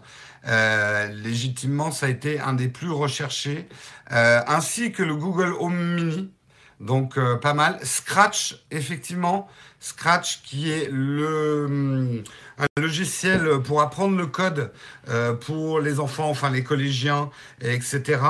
Euh, 0.47 1.07
légitimement, 1.07 1.91
ça 1.91 2.05
a 2.05 2.09
été 2.09 2.39
un 2.39 2.53
des 2.53 2.67
plus 2.67 2.91
recherchés, 2.91 3.67
ainsi 4.09 4.91
que 4.91 5.03
le 5.03 5.15
Google 5.15 5.53
Home 5.59 5.95
Mini. 5.95 6.31
Donc 6.79 7.17
euh, 7.17 7.37
pas 7.37 7.53
mal. 7.53 7.79
Scratch, 7.83 8.63
effectivement. 8.71 9.47
Scratch 9.79 10.41
qui 10.43 10.71
est 10.71 10.89
le, 10.91 12.23
un 12.57 12.81
logiciel 12.81 13.61
pour 13.63 13.81
apprendre 13.81 14.17
le 14.17 14.25
code 14.25 14.71
euh, 15.09 15.33
pour 15.33 15.79
les 15.79 15.99
enfants, 15.99 16.29
enfin 16.29 16.49
les 16.49 16.63
collégiens, 16.63 17.29
etc. 17.61 18.21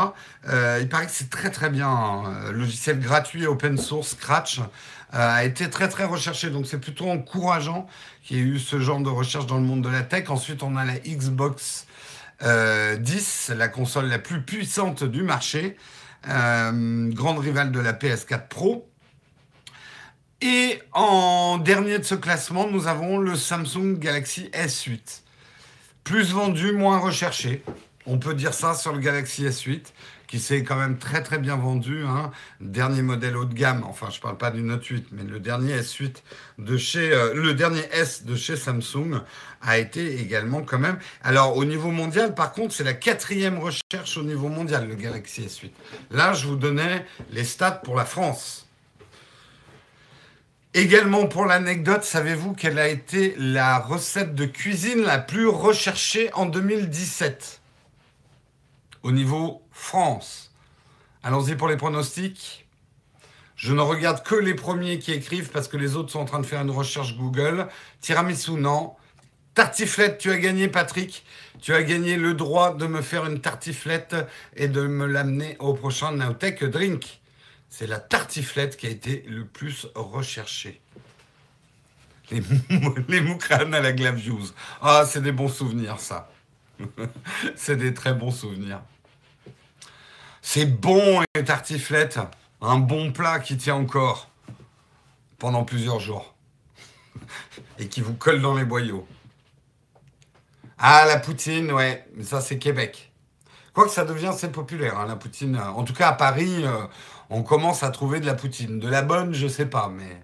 Euh, 0.50 0.80
il 0.82 0.90
paraît 0.90 1.06
que 1.06 1.12
c'est 1.12 1.30
très 1.30 1.50
très 1.50 1.70
bien. 1.70 1.90
Un 1.90 2.52
logiciel 2.52 3.00
gratuit 3.00 3.48
open 3.48 3.78
source 3.78 4.10
Scratch 4.10 4.60
a 5.12 5.44
été 5.44 5.70
très 5.70 5.90
très 5.90 6.06
recherché. 6.06 6.50
Donc 6.50 6.68
c'est 6.68 6.80
plutôt 6.80 7.10
encourageant 7.10 7.88
qu'il 8.24 8.38
y 8.38 8.40
ait 8.40 8.44
eu 8.44 8.60
ce 8.60 8.80
genre 8.80 9.00
de 9.00 9.10
recherche 9.10 9.46
dans 9.46 9.58
le 9.58 9.64
monde 9.64 9.82
de 9.82 9.90
la 9.90 10.04
tech. 10.04 10.30
Ensuite 10.30 10.64
on 10.64 10.76
a 10.76 10.86
la 10.86 11.00
Xbox 11.00 11.88
10, 12.42 13.54
la 13.58 13.68
console 13.68 14.08
la 14.08 14.20
plus 14.20 14.42
puissante 14.44 15.04
du 15.04 15.24
marché. 15.24 15.76
Euh, 16.30 17.12
grande 17.14 17.40
rivale 17.40 17.72
de 17.72 17.80
la 17.80 17.94
PS4 17.94 18.48
Pro. 18.48 18.90
Et 20.42 20.82
en 20.94 21.58
dernier 21.58 21.98
de 22.00 22.04
ce 22.04 22.16
classement, 22.16 22.68
nous 22.70 22.88
avons 22.88 23.18
le 23.18 23.36
Samsung 23.36 23.98
Galaxy 23.98 24.50
S8. 24.54 25.22
Plus 26.04 26.32
vendu, 26.32 26.74
moins 26.74 27.00
recherché. 27.00 27.64
On 28.06 28.20
peut 28.20 28.34
dire 28.34 28.54
ça 28.54 28.74
sur 28.74 28.94
le 28.94 29.00
Galaxy 29.00 29.46
S8, 29.46 29.88
qui 30.28 30.40
s'est 30.40 30.64
quand 30.64 30.76
même 30.76 30.98
très 30.98 31.24
très 31.24 31.38
bien 31.38 31.56
vendu. 31.56 32.04
Hein. 32.06 32.32
Dernier 32.60 33.02
modèle 33.02 33.38
haut 33.38 33.46
de 33.46 33.54
gamme, 33.54 33.84
enfin 33.86 34.10
je 34.12 34.18
ne 34.18 34.22
parle 34.22 34.38
pas 34.38 34.52
du 34.52 34.62
Note 34.62 34.86
8, 34.86 35.08
mais 35.12 35.24
le 35.24 35.40
dernier 35.40 35.80
S8 35.80 36.18
de 36.60 36.78
chez, 36.78 37.14
euh, 37.14 37.34
le 37.34 37.54
dernier 37.54 37.84
S 37.92 38.26
de 38.26 38.36
chez 38.36 38.56
Samsung 38.56 39.22
a 39.62 39.78
été 39.78 40.20
également 40.20 40.62
quand 40.62 40.80
même. 40.80 41.00
Alors 41.24 41.58
au 41.58 41.66
niveau 41.66 41.92
mondial, 41.92 42.36
par 42.36 42.52
contre, 42.52 42.74
c'est 42.74 42.84
la 42.84 42.94
quatrième 42.94 43.58
recherche 43.58 44.18
au 44.18 44.24
niveau 44.24 44.50
mondial, 44.50 44.88
le 44.88 44.96
Galaxy 44.96 45.42
S8. 45.42 45.72
Là, 46.12 46.34
je 46.34 46.48
vous 46.48 46.58
donnais 46.58 47.06
les 47.32 47.44
stats 47.44 47.72
pour 47.72 47.96
la 47.96 48.06
France. 48.06 48.68
Également 50.74 51.26
pour 51.26 51.46
l'anecdote, 51.46 52.04
savez-vous 52.04 52.54
quelle 52.54 52.78
a 52.78 52.88
été 52.88 53.34
la 53.40 53.80
recette 53.80 54.36
de 54.36 54.46
cuisine 54.46 55.02
la 55.02 55.18
plus 55.18 55.48
recherchée 55.48 56.30
en 56.34 56.46
2017 56.46 57.62
au 59.08 59.12
niveau 59.14 59.66
France. 59.72 60.52
Allons-y 61.24 61.56
pour 61.56 61.70
les 61.70 61.78
pronostics. 61.78 62.68
Je 63.56 63.74
ne 63.74 63.80
regarde 63.80 64.22
que 64.22 64.36
les 64.36 64.54
premiers 64.54 65.00
qui 65.00 65.14
écrivent 65.14 65.50
parce 65.50 65.70
que 65.70 65.78
les 65.78 65.96
autres 65.96 66.12
sont 66.12 66.20
en 66.20 66.26
train 66.26 66.42
de 66.42 66.46
faire 66.46 66.62
une 66.62 66.72
recherche 66.72 67.16
Google. 67.16 67.70
Tiramisu, 68.02 68.52
non. 68.52 68.96
Tartiflette, 69.54 70.18
tu 70.18 70.30
as 70.30 70.38
gagné, 70.38 70.68
Patrick. 70.68 71.26
Tu 71.62 71.74
as 71.74 71.84
gagné 71.84 72.18
le 72.18 72.34
droit 72.34 72.76
de 72.76 72.86
me 72.86 73.02
faire 73.02 73.26
une 73.26 73.40
tartiflette 73.40 74.16
et 74.58 74.68
de 74.68 74.82
me 74.82 75.06
l'amener 75.06 75.56
au 75.60 75.74
prochain 75.74 76.12
Nowtech 76.12 76.66
Drink. 76.66 77.22
C'est 77.70 77.88
la 77.88 78.00
tartiflette 78.00 78.76
qui 78.76 78.88
a 78.88 78.90
été 78.90 79.24
le 79.30 79.46
plus 79.46 79.88
recherchée. 79.96 80.82
Les, 82.30 82.42
moucranes 83.22 83.74
à 83.74 83.80
la 83.80 83.94
Glavius. 83.94 84.54
Ah, 84.82 85.06
c'est 85.08 85.22
des 85.22 85.32
bons 85.32 85.48
souvenirs, 85.48 86.02
ça. 86.02 86.30
c'est 87.56 87.78
des 87.78 87.94
très 87.94 88.14
bons 88.14 88.32
souvenirs. 88.32 88.82
C'est 90.50 90.66
bon 90.66 91.22
les 91.36 91.44
tartiflettes. 91.44 92.22
Un 92.62 92.78
bon 92.78 93.12
plat 93.12 93.40
qui 93.40 93.58
tient 93.58 93.76
encore 93.76 94.30
pendant 95.40 95.66
plusieurs 95.66 96.00
jours. 96.00 96.36
Et 97.80 97.90
qui 97.90 98.00
vous 98.00 98.14
colle 98.14 98.42
dans 98.42 98.56
les 98.56 98.64
boyaux. 98.64 99.06
Ah, 100.78 101.04
la 101.06 101.20
poutine, 101.20 101.70
ouais, 101.74 102.08
mais 102.16 102.24
ça 102.24 102.40
c'est 102.40 102.58
Québec. 102.60 103.12
Quoique 103.74 103.92
ça 103.92 104.06
devient 104.06 104.28
assez 104.28 104.50
populaire, 104.50 104.98
hein, 104.98 105.06
la 105.06 105.18
poutine. 105.18 105.58
En 105.58 105.84
tout 105.84 105.94
cas, 105.94 106.08
à 106.08 106.14
Paris, 106.14 106.64
euh, 106.64 106.88
on 107.30 107.44
commence 107.44 107.84
à 107.84 107.92
trouver 107.92 108.22
de 108.22 108.26
la 108.26 108.34
poutine. 108.34 108.80
De 108.80 108.88
la 108.88 109.02
bonne, 109.02 109.34
je 109.34 109.50
sais 109.50 109.66
pas, 109.66 109.90
mais. 109.90 110.24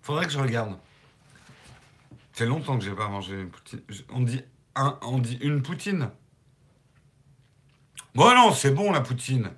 Faudrait 0.00 0.24
que 0.24 0.32
je 0.32 0.38
regarde. 0.38 0.78
C'est 2.32 2.46
longtemps 2.46 2.78
que 2.78 2.84
j'ai 2.84 2.94
pas 2.94 3.08
mangé 3.08 3.34
une 3.34 3.50
poutine. 3.50 3.82
On 4.08 4.20
dit, 4.20 4.42
un, 4.74 4.98
on 5.02 5.18
dit 5.18 5.36
une 5.42 5.60
poutine? 5.60 6.08
Bon 8.14 8.32
non, 8.32 8.52
c'est 8.52 8.70
bon 8.70 8.92
la 8.92 9.00
poutine. 9.00 9.50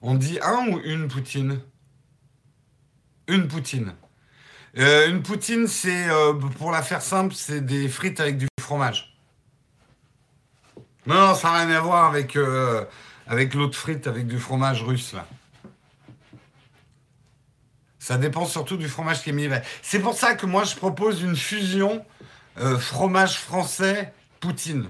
On 0.00 0.14
dit 0.14 0.38
un 0.40 0.68
ou 0.68 0.80
une 0.84 1.08
poutine? 1.08 1.60
Une 3.26 3.48
poutine. 3.48 3.92
Euh, 4.78 5.08
une 5.08 5.22
poutine, 5.22 5.66
c'est, 5.66 6.08
euh, 6.08 6.34
pour 6.34 6.70
la 6.70 6.82
faire 6.82 7.02
simple, 7.02 7.34
c'est 7.34 7.60
des 7.60 7.88
frites 7.88 8.20
avec 8.20 8.38
du 8.38 8.46
fromage. 8.60 9.16
Non, 11.06 11.34
ça 11.34 11.50
n'a 11.50 11.64
rien 11.64 11.70
à 11.76 11.80
voir 11.80 12.04
avec, 12.04 12.36
euh, 12.36 12.84
avec 13.26 13.54
l'autre 13.54 13.76
frite 13.76 14.06
avec 14.06 14.28
du 14.28 14.38
fromage 14.38 14.82
russe, 14.82 15.12
là. 15.12 15.26
Ça 17.98 18.16
dépend 18.16 18.44
surtout 18.44 18.76
du 18.76 18.88
fromage 18.88 19.22
qui 19.22 19.30
est 19.30 19.32
mis. 19.32 19.48
C'est 19.82 19.98
pour 19.98 20.14
ça 20.14 20.36
que 20.36 20.46
moi, 20.46 20.62
je 20.62 20.76
propose 20.76 21.22
une 21.22 21.34
fusion 21.34 22.04
fromage 22.78 23.38
français 23.40 24.12
poutine. 24.38 24.88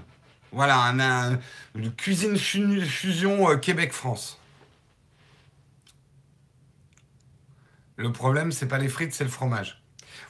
Voilà, 0.57 0.85
un, 0.85 1.39
une 1.75 1.93
cuisine 1.93 2.35
fusion 2.35 3.47
euh, 3.47 3.57
Québec-France. 3.57 4.39
Le 7.95 8.11
problème, 8.11 8.51
c'est 8.51 8.67
pas 8.67 8.79
les 8.79 8.87
frites, 8.87 9.13
c'est 9.13 9.23
le 9.23 9.29
fromage. 9.29 9.79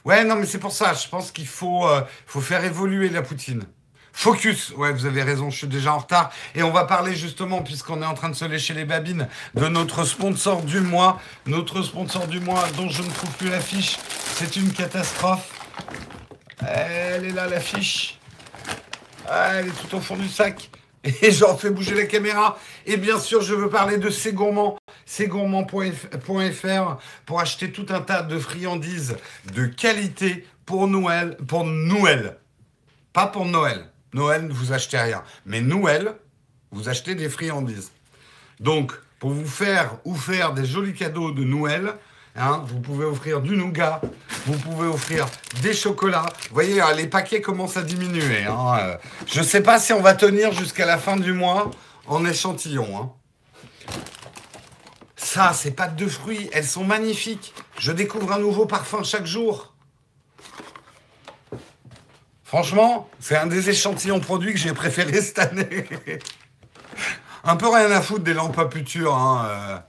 Ouais, 0.04 0.24
non, 0.24 0.36
mais 0.36 0.44
c'est 0.44 0.58
pour 0.58 0.72
ça. 0.72 0.92
Je 0.92 1.08
pense 1.08 1.30
qu'il 1.32 1.46
faut, 1.46 1.88
euh, 1.88 2.02
faut 2.26 2.42
faire 2.42 2.62
évoluer 2.62 3.08
la 3.08 3.22
poutine. 3.22 3.64
Focus, 4.12 4.74
ouais, 4.76 4.92
vous 4.92 5.06
avez 5.06 5.22
raison, 5.22 5.48
je 5.48 5.56
suis 5.56 5.66
déjà 5.66 5.94
en 5.94 5.98
retard. 6.00 6.30
Et 6.54 6.62
on 6.62 6.72
va 6.72 6.84
parler 6.84 7.16
justement, 7.16 7.62
puisqu'on 7.62 8.02
est 8.02 8.06
en 8.06 8.12
train 8.12 8.28
de 8.28 8.36
se 8.36 8.44
lécher 8.44 8.74
les 8.74 8.84
babines, 8.84 9.28
de 9.54 9.66
notre 9.68 10.04
sponsor 10.04 10.60
du 10.62 10.80
mois. 10.80 11.22
Notre 11.46 11.80
sponsor 11.80 12.26
du 12.26 12.40
mois, 12.40 12.68
dont 12.76 12.90
je 12.90 13.02
ne 13.02 13.08
trouve 13.08 13.34
plus 13.38 13.48
l'affiche. 13.48 13.96
C'est 14.34 14.56
une 14.56 14.74
catastrophe. 14.74 15.50
Elle 16.60 17.24
est 17.24 17.32
là, 17.32 17.46
l'affiche. 17.46 18.17
Ah, 19.30 19.56
elle 19.56 19.68
est 19.68 19.88
tout 19.88 19.94
au 19.94 20.00
fond 20.00 20.16
du 20.16 20.28
sac. 20.28 20.70
Et 21.04 21.30
j'en 21.30 21.56
fais 21.56 21.70
bouger 21.70 21.94
la 21.94 22.06
caméra. 22.06 22.58
Et 22.86 22.96
bien 22.96 23.18
sûr, 23.18 23.42
je 23.42 23.54
veux 23.54 23.68
parler 23.68 23.98
de 23.98 24.10
C'est 24.10 24.32
Gourmand. 24.32 24.78
Gourmand.fr 25.20 26.98
pour 27.24 27.40
acheter 27.40 27.72
tout 27.72 27.86
un 27.90 28.00
tas 28.00 28.22
de 28.22 28.38
friandises 28.38 29.16
de 29.54 29.66
qualité 29.66 30.46
pour 30.66 30.86
Noël. 30.86 31.36
Pour 31.46 31.64
Noël. 31.64 32.38
Pas 33.12 33.26
pour 33.26 33.44
Noël. 33.44 33.90
Noël, 34.12 34.48
vous 34.50 34.72
achetez 34.72 34.98
rien. 34.98 35.22
Mais 35.44 35.60
Noël, 35.60 36.14
vous 36.70 36.88
achetez 36.88 37.14
des 37.14 37.28
friandises. 37.28 37.92
Donc, 38.60 38.92
pour 39.18 39.30
vous 39.30 39.46
faire 39.46 39.98
ou 40.04 40.14
faire 40.14 40.52
des 40.54 40.64
jolis 40.64 40.94
cadeaux 40.94 41.32
de 41.32 41.44
Noël, 41.44 41.94
Hein, 42.40 42.62
vous 42.66 42.78
pouvez 42.78 43.04
offrir 43.04 43.40
du 43.40 43.56
nougat, 43.56 44.00
vous 44.46 44.56
pouvez 44.56 44.86
offrir 44.86 45.26
des 45.60 45.74
chocolats. 45.74 46.26
Vous 46.48 46.54
voyez, 46.54 46.80
hein, 46.80 46.92
les 46.96 47.08
paquets 47.08 47.40
commencent 47.40 47.76
à 47.76 47.82
diminuer. 47.82 48.44
Hein, 48.44 48.78
euh. 48.78 48.96
Je 49.26 49.40
ne 49.40 49.44
sais 49.44 49.60
pas 49.60 49.80
si 49.80 49.92
on 49.92 50.00
va 50.00 50.14
tenir 50.14 50.52
jusqu'à 50.52 50.86
la 50.86 50.98
fin 50.98 51.16
du 51.16 51.32
mois 51.32 51.72
en 52.06 52.24
échantillon. 52.24 53.12
Ça, 55.16 55.52
c'est 55.52 55.72
pâtes 55.72 55.96
de 55.96 56.06
fruits, 56.06 56.48
elles 56.52 56.64
sont 56.64 56.84
magnifiques. 56.84 57.54
Je 57.80 57.90
découvre 57.90 58.32
un 58.32 58.38
nouveau 58.38 58.66
parfum 58.66 59.02
chaque 59.02 59.26
jour. 59.26 59.74
Franchement, 62.44 63.10
c'est 63.18 63.36
un 63.36 63.48
des 63.48 63.68
échantillons 63.68 64.20
produits 64.20 64.52
que 64.52 64.60
j'ai 64.60 64.72
préféré 64.72 65.20
cette 65.20 65.40
année. 65.40 65.86
un 67.44 67.56
peu 67.56 67.68
rien 67.68 67.90
à 67.90 68.00
foutre 68.00 68.22
des 68.22 68.32
lampes 68.32 68.58
à 68.58 68.66
puture. 68.66 69.16
Hein, 69.16 69.82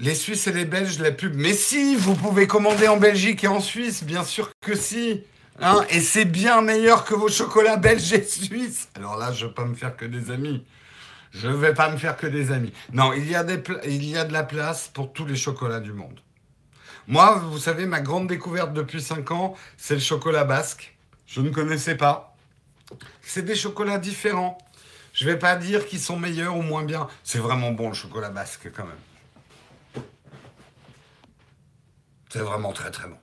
Les 0.00 0.14
Suisses 0.14 0.46
et 0.46 0.52
les 0.52 0.64
Belges, 0.64 0.98
la 0.98 1.12
pub. 1.12 1.34
Mais 1.36 1.52
si, 1.52 1.94
vous 1.94 2.14
pouvez 2.14 2.46
commander 2.46 2.88
en 2.88 2.96
Belgique 2.96 3.44
et 3.44 3.48
en 3.48 3.60
Suisse, 3.60 4.02
bien 4.02 4.24
sûr 4.24 4.50
que 4.62 4.74
si. 4.74 5.24
Hein 5.60 5.84
et 5.90 6.00
c'est 6.00 6.24
bien 6.24 6.62
meilleur 6.62 7.04
que 7.04 7.14
vos 7.14 7.28
chocolats 7.28 7.76
belges 7.76 8.14
et 8.14 8.22
suisses. 8.22 8.88
Alors 8.94 9.18
là, 9.18 9.30
je 9.30 9.44
ne 9.44 9.50
vais 9.50 9.54
pas 9.54 9.66
me 9.66 9.74
faire 9.74 9.94
que 9.94 10.06
des 10.06 10.30
amis. 10.30 10.64
Je 11.32 11.48
ne 11.48 11.54
vais 11.54 11.74
pas 11.74 11.90
me 11.90 11.98
faire 11.98 12.16
que 12.16 12.26
des 12.26 12.50
amis. 12.50 12.72
Non, 12.94 13.12
il 13.12 13.30
y, 13.30 13.34
a 13.34 13.44
des 13.44 13.62
il 13.84 14.06
y 14.06 14.16
a 14.16 14.24
de 14.24 14.32
la 14.32 14.42
place 14.42 14.88
pour 14.88 15.12
tous 15.12 15.26
les 15.26 15.36
chocolats 15.36 15.80
du 15.80 15.92
monde. 15.92 16.18
Moi, 17.06 17.34
vous 17.34 17.58
savez, 17.58 17.84
ma 17.84 18.00
grande 18.00 18.26
découverte 18.26 18.72
depuis 18.72 19.02
5 19.02 19.30
ans, 19.32 19.54
c'est 19.76 19.94
le 19.94 20.00
chocolat 20.00 20.44
basque. 20.44 20.96
Je 21.26 21.42
ne 21.42 21.50
connaissais 21.50 21.94
pas. 21.94 22.34
C'est 23.20 23.44
des 23.44 23.54
chocolats 23.54 23.98
différents. 23.98 24.56
Je 25.12 25.26
ne 25.26 25.32
vais 25.32 25.38
pas 25.38 25.56
dire 25.56 25.86
qu'ils 25.86 26.00
sont 26.00 26.18
meilleurs 26.18 26.56
ou 26.56 26.62
moins 26.62 26.84
bien. 26.84 27.06
C'est 27.22 27.38
vraiment 27.38 27.72
bon 27.72 27.88
le 27.88 27.94
chocolat 27.94 28.30
basque 28.30 28.70
quand 28.74 28.84
même. 28.84 28.94
C'est 32.30 32.40
vraiment 32.40 32.72
très 32.72 32.90
très 32.90 33.08
bon. 33.08 33.16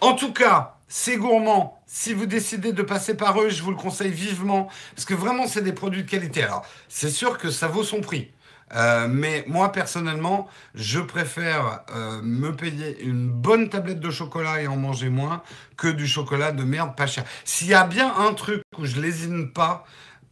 En 0.00 0.14
tout 0.14 0.32
cas, 0.32 0.76
c'est 0.88 1.16
gourmand. 1.16 1.82
Si 1.86 2.12
vous 2.12 2.26
décidez 2.26 2.72
de 2.72 2.82
passer 2.82 3.16
par 3.16 3.40
eux, 3.40 3.48
je 3.48 3.62
vous 3.62 3.70
le 3.70 3.76
conseille 3.76 4.10
vivement. 4.10 4.68
Parce 4.94 5.04
que 5.04 5.14
vraiment, 5.14 5.46
c'est 5.46 5.62
des 5.62 5.72
produits 5.72 6.02
de 6.02 6.10
qualité. 6.10 6.42
Alors, 6.42 6.66
c'est 6.88 7.10
sûr 7.10 7.38
que 7.38 7.50
ça 7.50 7.68
vaut 7.68 7.84
son 7.84 8.00
prix. 8.00 8.32
Euh, 8.74 9.06
mais 9.08 9.44
moi, 9.46 9.70
personnellement, 9.70 10.48
je 10.74 10.98
préfère 10.98 11.84
euh, 11.94 12.20
me 12.22 12.54
payer 12.54 13.00
une 13.02 13.28
bonne 13.28 13.68
tablette 13.68 14.00
de 14.00 14.10
chocolat 14.10 14.60
et 14.60 14.66
en 14.66 14.76
manger 14.76 15.08
moins 15.08 15.42
que 15.76 15.86
du 15.86 16.06
chocolat 16.06 16.50
de 16.50 16.64
merde 16.64 16.96
pas 16.96 17.06
cher. 17.06 17.24
S'il 17.44 17.68
y 17.68 17.74
a 17.74 17.84
bien 17.84 18.12
un 18.16 18.34
truc 18.34 18.62
où 18.76 18.84
je 18.84 19.00
lésine 19.00 19.52
pas, 19.52 19.84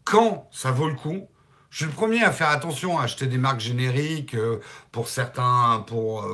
quand 0.03 0.49
ça 0.51 0.73
vaut 0.73 0.89
le 0.89 0.97
coup, 0.97 1.29
je 1.75 1.79
suis 1.79 1.87
le 1.87 1.91
premier 1.91 2.23
à 2.23 2.31
faire 2.31 2.51
attention 2.51 3.01
à 3.01 3.03
acheter 3.03 3.27
des 3.27 3.37
marques 3.37 3.59
génériques 3.59 4.37
euh, 4.37 4.61
pour 4.93 5.09
certains. 5.09 5.83
Pour, 5.89 6.25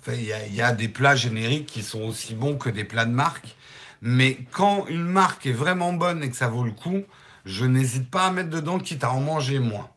enfin, 0.00 0.14
il 0.14 0.54
y, 0.54 0.62
a 0.62 0.72
des 0.72 0.88
plats 0.88 1.14
génériques 1.14 1.66
qui 1.66 1.82
sont 1.82 2.00
aussi 2.04 2.34
bons 2.34 2.56
que 2.56 2.70
des 2.70 2.84
plats 2.84 3.04
de 3.04 3.12
marque. 3.12 3.54
Mais 4.00 4.38
quand 4.50 4.86
une 4.88 5.04
marque 5.04 5.44
est 5.44 5.52
vraiment 5.52 5.92
bonne 5.92 6.22
et 6.22 6.30
que 6.30 6.36
ça 6.36 6.48
vaut 6.48 6.64
le 6.64 6.70
coup, 6.70 7.02
je 7.44 7.66
n'hésite 7.66 8.10
pas 8.10 8.28
à 8.28 8.30
mettre 8.30 8.48
dedans, 8.48 8.78
quitte 8.78 9.04
à 9.04 9.12
en 9.12 9.20
manger 9.20 9.58
moins. 9.58 9.90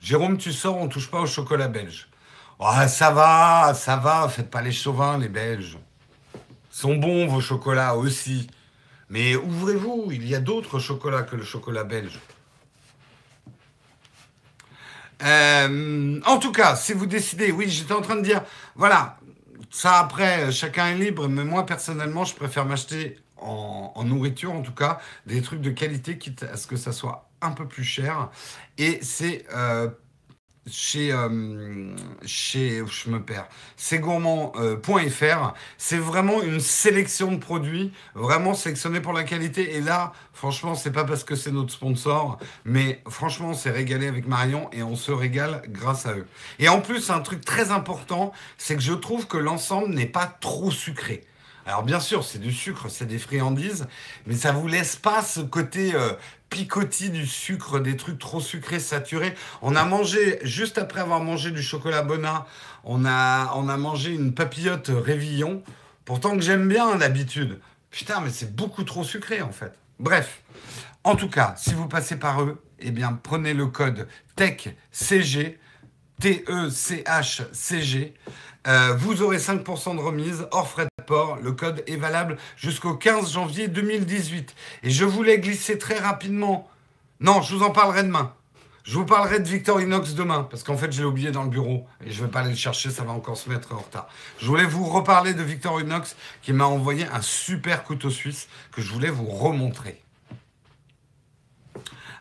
Jérôme, 0.00 0.38
tu 0.38 0.50
sors, 0.50 0.78
on 0.78 0.88
touche 0.88 1.10
pas 1.10 1.20
au 1.20 1.26
chocolat 1.26 1.68
belge. 1.68 2.08
Oh, 2.58 2.72
ça 2.88 3.10
va, 3.10 3.74
ça 3.74 3.96
va, 3.96 4.30
faites 4.30 4.50
pas 4.50 4.62
les 4.62 4.72
chauvins, 4.72 5.18
les 5.18 5.28
Belges. 5.28 5.76
Sont 6.70 6.96
bons 6.96 7.26
vos 7.26 7.42
chocolats 7.42 7.96
aussi. 7.96 8.48
Mais 9.10 9.36
ouvrez-vous, 9.36 10.08
il 10.10 10.26
y 10.26 10.34
a 10.34 10.40
d'autres 10.40 10.78
chocolats 10.78 11.22
que 11.22 11.36
le 11.36 11.44
chocolat 11.44 11.84
belge. 11.84 12.18
Euh, 15.22 16.20
en 16.26 16.38
tout 16.38 16.52
cas, 16.52 16.76
si 16.76 16.92
vous 16.92 17.06
décidez, 17.06 17.50
oui, 17.52 17.68
j'étais 17.68 17.92
en 17.92 18.02
train 18.02 18.16
de 18.16 18.22
dire, 18.22 18.42
voilà, 18.74 19.18
ça 19.70 19.98
après, 19.98 20.52
chacun 20.52 20.88
est 20.88 20.96
libre, 20.96 21.28
mais 21.28 21.44
moi 21.44 21.64
personnellement, 21.66 22.24
je 22.24 22.34
préfère 22.34 22.64
m'acheter 22.64 23.18
en, 23.38 24.04
nourriture, 24.04 24.52
en 24.52 24.62
tout 24.62 24.74
cas, 24.74 24.98
des 25.26 25.42
trucs 25.42 25.60
de 25.60 25.70
qualité, 25.70 26.18
quitte 26.18 26.42
à 26.42 26.56
ce 26.56 26.66
que 26.66 26.76
ça 26.76 26.92
soit 26.92 27.28
un 27.40 27.50
peu 27.52 27.66
plus 27.66 27.84
cher. 27.84 28.30
Et 28.78 28.98
c'est 29.02 29.44
euh, 29.54 29.88
chez, 30.68 31.12
euh, 31.12 31.94
chez, 32.24 32.82
je 32.86 33.10
me 33.10 33.20
perds, 33.20 33.48
c'est 33.76 33.98
gourmand.fr. 33.98 34.58
Euh, 34.58 35.48
c'est 35.78 35.98
vraiment 35.98 36.42
une 36.42 36.60
sélection 36.60 37.32
de 37.32 37.36
produits, 37.36 37.92
vraiment 38.14 38.54
sélectionnés 38.54 39.00
pour 39.00 39.12
la 39.12 39.24
qualité. 39.24 39.76
Et 39.76 39.80
là, 39.80 40.12
franchement, 40.32 40.74
c'est 40.74 40.92
pas 40.92 41.04
parce 41.04 41.24
que 41.24 41.34
c'est 41.34 41.52
notre 41.52 41.72
sponsor, 41.72 42.38
mais 42.64 43.02
franchement, 43.08 43.50
on 43.50 43.54
s'est 43.54 43.70
régalé 43.70 44.06
avec 44.08 44.26
Marion 44.26 44.68
et 44.72 44.82
on 44.82 44.96
se 44.96 45.12
régale 45.12 45.62
grâce 45.68 46.06
à 46.06 46.14
eux. 46.14 46.26
Et 46.58 46.68
en 46.68 46.80
plus, 46.80 47.10
un 47.10 47.20
truc 47.20 47.44
très 47.44 47.70
important, 47.70 48.32
c'est 48.58 48.74
que 48.76 48.82
je 48.82 48.92
trouve 48.92 49.26
que 49.26 49.36
l'ensemble 49.36 49.94
n'est 49.94 50.06
pas 50.06 50.26
trop 50.26 50.70
sucré. 50.70 51.24
Alors 51.66 51.82
bien 51.82 51.98
sûr, 51.98 52.22
c'est 52.22 52.38
du 52.38 52.52
sucre, 52.52 52.88
c'est 52.88 53.06
des 53.06 53.18
friandises, 53.18 53.88
mais 54.26 54.36
ça 54.36 54.52
vous 54.52 54.68
laisse 54.68 54.94
pas 54.94 55.20
ce 55.22 55.40
côté 55.40 55.96
euh, 55.96 56.12
picotis 56.50 57.10
du 57.10 57.26
sucre, 57.26 57.80
des 57.80 57.96
trucs 57.96 58.18
trop 58.18 58.40
sucrés, 58.40 58.80
saturés. 58.80 59.34
On 59.62 59.76
a 59.76 59.84
mangé, 59.84 60.38
juste 60.42 60.78
après 60.78 61.00
avoir 61.00 61.20
mangé 61.20 61.50
du 61.50 61.62
chocolat 61.62 62.02
Bonnat, 62.02 62.46
on 62.84 63.04
a, 63.04 63.52
on 63.56 63.68
a 63.68 63.76
mangé 63.76 64.12
une 64.12 64.32
papillote 64.32 64.90
Révillon, 64.92 65.62
pourtant 66.04 66.36
que 66.36 66.42
j'aime 66.42 66.68
bien 66.68 66.96
d'habitude. 66.96 67.60
Putain, 67.90 68.20
mais 68.20 68.30
c'est 68.30 68.54
beaucoup 68.54 68.84
trop 68.84 69.04
sucré 69.04 69.42
en 69.42 69.52
fait. 69.52 69.72
Bref, 69.98 70.42
en 71.04 71.16
tout 71.16 71.28
cas, 71.28 71.54
si 71.56 71.74
vous 71.74 71.88
passez 71.88 72.16
par 72.16 72.42
eux, 72.42 72.62
eh 72.78 72.90
bien 72.90 73.18
prenez 73.22 73.54
le 73.54 73.66
code 73.66 74.08
TECHCG, 74.36 75.58
T-E-C-H-C-G. 76.20 78.14
Euh, 78.66 78.94
vous 78.94 79.22
aurez 79.22 79.38
5% 79.38 79.96
de 79.96 80.00
remise 80.00 80.46
hors 80.50 80.68
frais 80.68 80.88
Le 81.42 81.52
code 81.52 81.82
est 81.86 81.96
valable 81.96 82.36
jusqu'au 82.56 82.94
15 82.94 83.32
janvier 83.32 83.68
2018. 83.68 84.54
Et 84.82 84.90
je 84.90 85.04
voulais 85.04 85.38
glisser 85.38 85.78
très 85.78 85.98
rapidement. 85.98 86.68
Non, 87.20 87.42
je 87.42 87.54
vous 87.54 87.62
en 87.62 87.70
parlerai 87.70 88.02
demain. 88.02 88.32
Je 88.84 88.96
vous 88.98 89.04
parlerai 89.04 89.40
de 89.40 89.48
Victorinox 89.48 90.14
demain, 90.14 90.46
parce 90.48 90.62
qu'en 90.62 90.76
fait, 90.76 90.92
je 90.92 91.00
l'ai 91.00 91.06
oublié 91.06 91.32
dans 91.32 91.42
le 91.42 91.50
bureau 91.50 91.88
et 92.04 92.12
je 92.12 92.20
ne 92.20 92.26
vais 92.26 92.30
pas 92.30 92.40
aller 92.40 92.50
le 92.50 92.56
chercher, 92.56 92.90
ça 92.90 93.02
va 93.02 93.10
encore 93.10 93.36
se 93.36 93.50
mettre 93.50 93.74
en 93.74 93.78
retard. 93.78 94.06
Je 94.38 94.46
voulais 94.46 94.64
vous 94.64 94.84
reparler 94.84 95.34
de 95.34 95.42
Victorinox 95.42 96.14
qui 96.40 96.52
m'a 96.52 96.66
envoyé 96.66 97.04
un 97.12 97.20
super 97.20 97.82
couteau 97.82 98.10
suisse 98.10 98.46
que 98.70 98.80
je 98.80 98.92
voulais 98.92 99.10
vous 99.10 99.26
remontrer. 99.26 100.00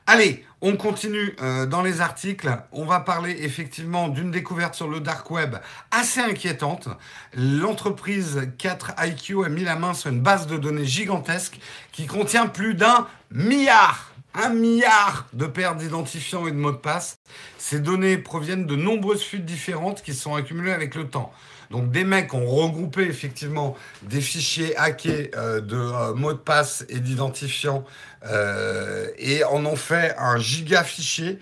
Allez, 0.07 0.45
on 0.61 0.77
continue 0.77 1.35
euh, 1.41 1.65
dans 1.65 1.81
les 1.81 1.99
articles. 1.99 2.49
On 2.71 2.85
va 2.85 2.99
parler 2.99 3.37
effectivement 3.39 4.07
d'une 4.07 4.29
découverte 4.29 4.75
sur 4.75 4.87
le 4.87 4.99
dark 4.99 5.31
web 5.31 5.55
assez 5.89 6.19
inquiétante. 6.19 6.89
L'entreprise 7.33 8.47
4IQ 8.59 9.45
a 9.45 9.49
mis 9.49 9.63
la 9.63 9.75
main 9.75 9.95
sur 9.95 10.11
une 10.11 10.21
base 10.21 10.45
de 10.45 10.57
données 10.57 10.85
gigantesque 10.85 11.59
qui 11.91 12.05
contient 12.05 12.45
plus 12.45 12.75
d'un 12.75 13.07
milliard 13.31 14.11
un 14.37 14.49
milliard 14.49 15.27
de 15.33 15.45
paires 15.45 15.75
d'identifiants 15.75 16.45
et 16.45 16.51
de 16.51 16.57
mots 16.57 16.71
de 16.71 16.77
passe. 16.77 17.19
Ces 17.57 17.79
données 17.79 18.17
proviennent 18.17 18.65
de 18.65 18.75
nombreuses 18.75 19.23
fuites 19.23 19.45
différentes 19.45 20.01
qui 20.01 20.13
sont 20.13 20.35
accumulées 20.35 20.73
avec 20.73 20.95
le 20.95 21.07
temps. 21.07 21.31
Donc 21.71 21.91
des 21.91 22.03
mecs 22.03 22.33
ont 22.33 22.45
regroupé 22.45 23.03
effectivement 23.03 23.75
des 24.03 24.21
fichiers 24.21 24.75
hackés 24.77 25.31
euh, 25.35 25.61
de 25.61 25.77
euh, 25.77 26.13
mots 26.13 26.33
de 26.33 26.37
passe 26.37 26.85
et 26.89 26.99
d'identifiants 26.99 27.83
euh, 28.27 29.07
et 29.17 29.43
en 29.43 29.65
ont 29.65 29.75
fait 29.75 30.15
un 30.17 30.37
giga 30.37 30.83
fichier. 30.83 31.39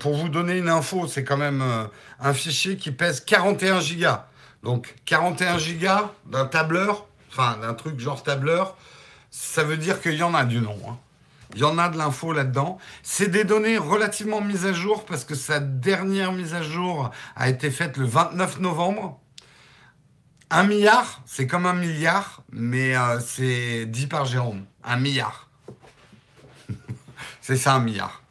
pour 0.00 0.16
vous 0.16 0.28
donner 0.28 0.58
une 0.58 0.68
info, 0.68 1.06
c'est 1.08 1.24
quand 1.24 1.38
même 1.38 1.62
un 2.20 2.34
fichier 2.34 2.76
qui 2.76 2.90
pèse 2.90 3.20
41 3.20 3.80
gigas. 3.80 4.26
Donc 4.62 4.94
41 5.06 5.58
gigas 5.58 6.10
d'un 6.26 6.46
tableur, 6.46 7.06
enfin 7.30 7.56
d'un 7.60 7.74
truc 7.74 7.98
genre 7.98 8.22
tableur, 8.22 8.76
ça 9.30 9.64
veut 9.64 9.78
dire 9.78 10.00
qu'il 10.00 10.14
y 10.14 10.22
en 10.22 10.34
a 10.34 10.44
du 10.44 10.60
nom. 10.60 10.76
Hein. 10.88 10.96
Il 11.54 11.60
y 11.60 11.64
en 11.64 11.78
a 11.78 11.88
de 11.88 11.96
l'info 11.96 12.32
là-dedans. 12.32 12.78
C'est 13.02 13.28
des 13.28 13.44
données 13.44 13.78
relativement 13.78 14.40
mises 14.40 14.66
à 14.66 14.72
jour 14.72 15.04
parce 15.04 15.24
que 15.24 15.34
sa 15.34 15.60
dernière 15.60 16.32
mise 16.32 16.54
à 16.54 16.62
jour 16.62 17.10
a 17.36 17.48
été 17.48 17.70
faite 17.70 17.96
le 17.96 18.06
29 18.06 18.60
novembre. 18.60 19.20
Un 20.50 20.64
milliard, 20.64 21.22
c'est 21.26 21.46
comme 21.46 21.66
un 21.66 21.72
milliard, 21.72 22.42
mais 22.52 22.96
euh, 22.96 23.18
c'est 23.20 23.86
dit 23.86 24.06
par 24.06 24.24
Jérôme. 24.24 24.64
Un 24.84 24.96
milliard. 24.96 25.48
c'est 27.40 27.56
ça 27.56 27.74
un 27.74 27.80
milliard. 27.80 28.22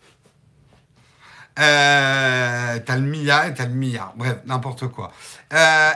Euh, 1.60 2.80
t'as 2.80 2.96
le 2.96 3.02
milliard 3.02 3.46
et 3.46 3.54
t'as 3.54 3.66
le 3.66 3.74
milliard. 3.74 4.14
Bref, 4.16 4.38
n'importe 4.46 4.88
quoi. 4.88 5.12
Euh, 5.54 5.92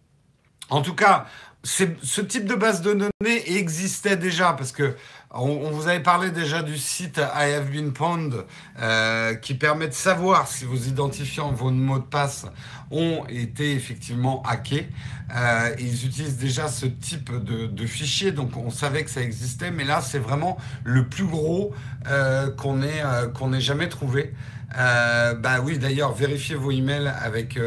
en 0.70 0.82
tout 0.82 0.94
cas, 0.94 1.26
ce 1.64 2.20
type 2.20 2.46
de 2.46 2.54
base 2.54 2.82
de 2.82 2.92
données 2.94 3.56
existait 3.56 4.16
déjà 4.16 4.52
parce 4.52 4.72
que 4.72 4.94
on, 5.30 5.70
vous 5.70 5.88
avait 5.88 6.02
parlé 6.02 6.30
déjà 6.30 6.62
du 6.62 6.78
site 6.78 7.18
I 7.18 7.52
Have 7.52 7.70
Been 7.70 7.92
Pwned 7.92 8.44
euh, 8.80 9.34
qui 9.34 9.54
permet 9.54 9.86
de 9.88 9.92
savoir 9.92 10.48
si 10.48 10.64
vos 10.64 10.76
identifiants, 10.76 11.52
vos 11.52 11.70
mots 11.70 11.98
de 11.98 12.04
passe 12.04 12.46
ont 12.90 13.24
été 13.28 13.72
effectivement 13.72 14.42
hackés. 14.44 14.88
Euh, 15.36 15.74
ils 15.78 16.06
utilisent 16.06 16.38
déjà 16.38 16.68
ce 16.68 16.86
type 16.86 17.30
de, 17.44 17.86
fichier, 17.86 18.32
donc 18.32 18.56
on 18.56 18.70
savait 18.70 19.04
que 19.04 19.10
ça 19.10 19.20
existait, 19.20 19.70
mais 19.70 19.84
là 19.84 20.00
c'est 20.00 20.18
vraiment 20.18 20.56
le 20.84 21.06
plus 21.06 21.26
gros 21.26 21.74
euh, 22.06 22.50
qu'on 22.50 22.82
ait, 22.82 23.02
qu'on 23.34 23.52
ait 23.52 23.60
jamais 23.60 23.90
trouvé. 23.90 24.32
bah 24.74 25.60
oui, 25.62 25.78
d'ailleurs, 25.78 26.14
vérifiez 26.14 26.54
vos 26.54 26.70
emails 26.70 27.12
avec. 27.20 27.58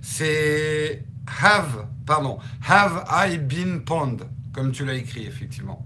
c'est 0.00 1.04
have, 1.28 1.86
pardon, 2.06 2.38
have 2.62 3.04
I 3.08 3.36
been 3.36 3.84
pwned, 3.84 4.22
comme 4.52 4.72
tu 4.72 4.84
l'as 4.84 4.94
écrit 4.94 5.26
effectivement. 5.26 5.84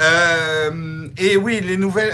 Euh, 0.00 1.08
et 1.18 1.36
oui, 1.36 1.60
les 1.60 1.76
nouvelles, 1.76 2.12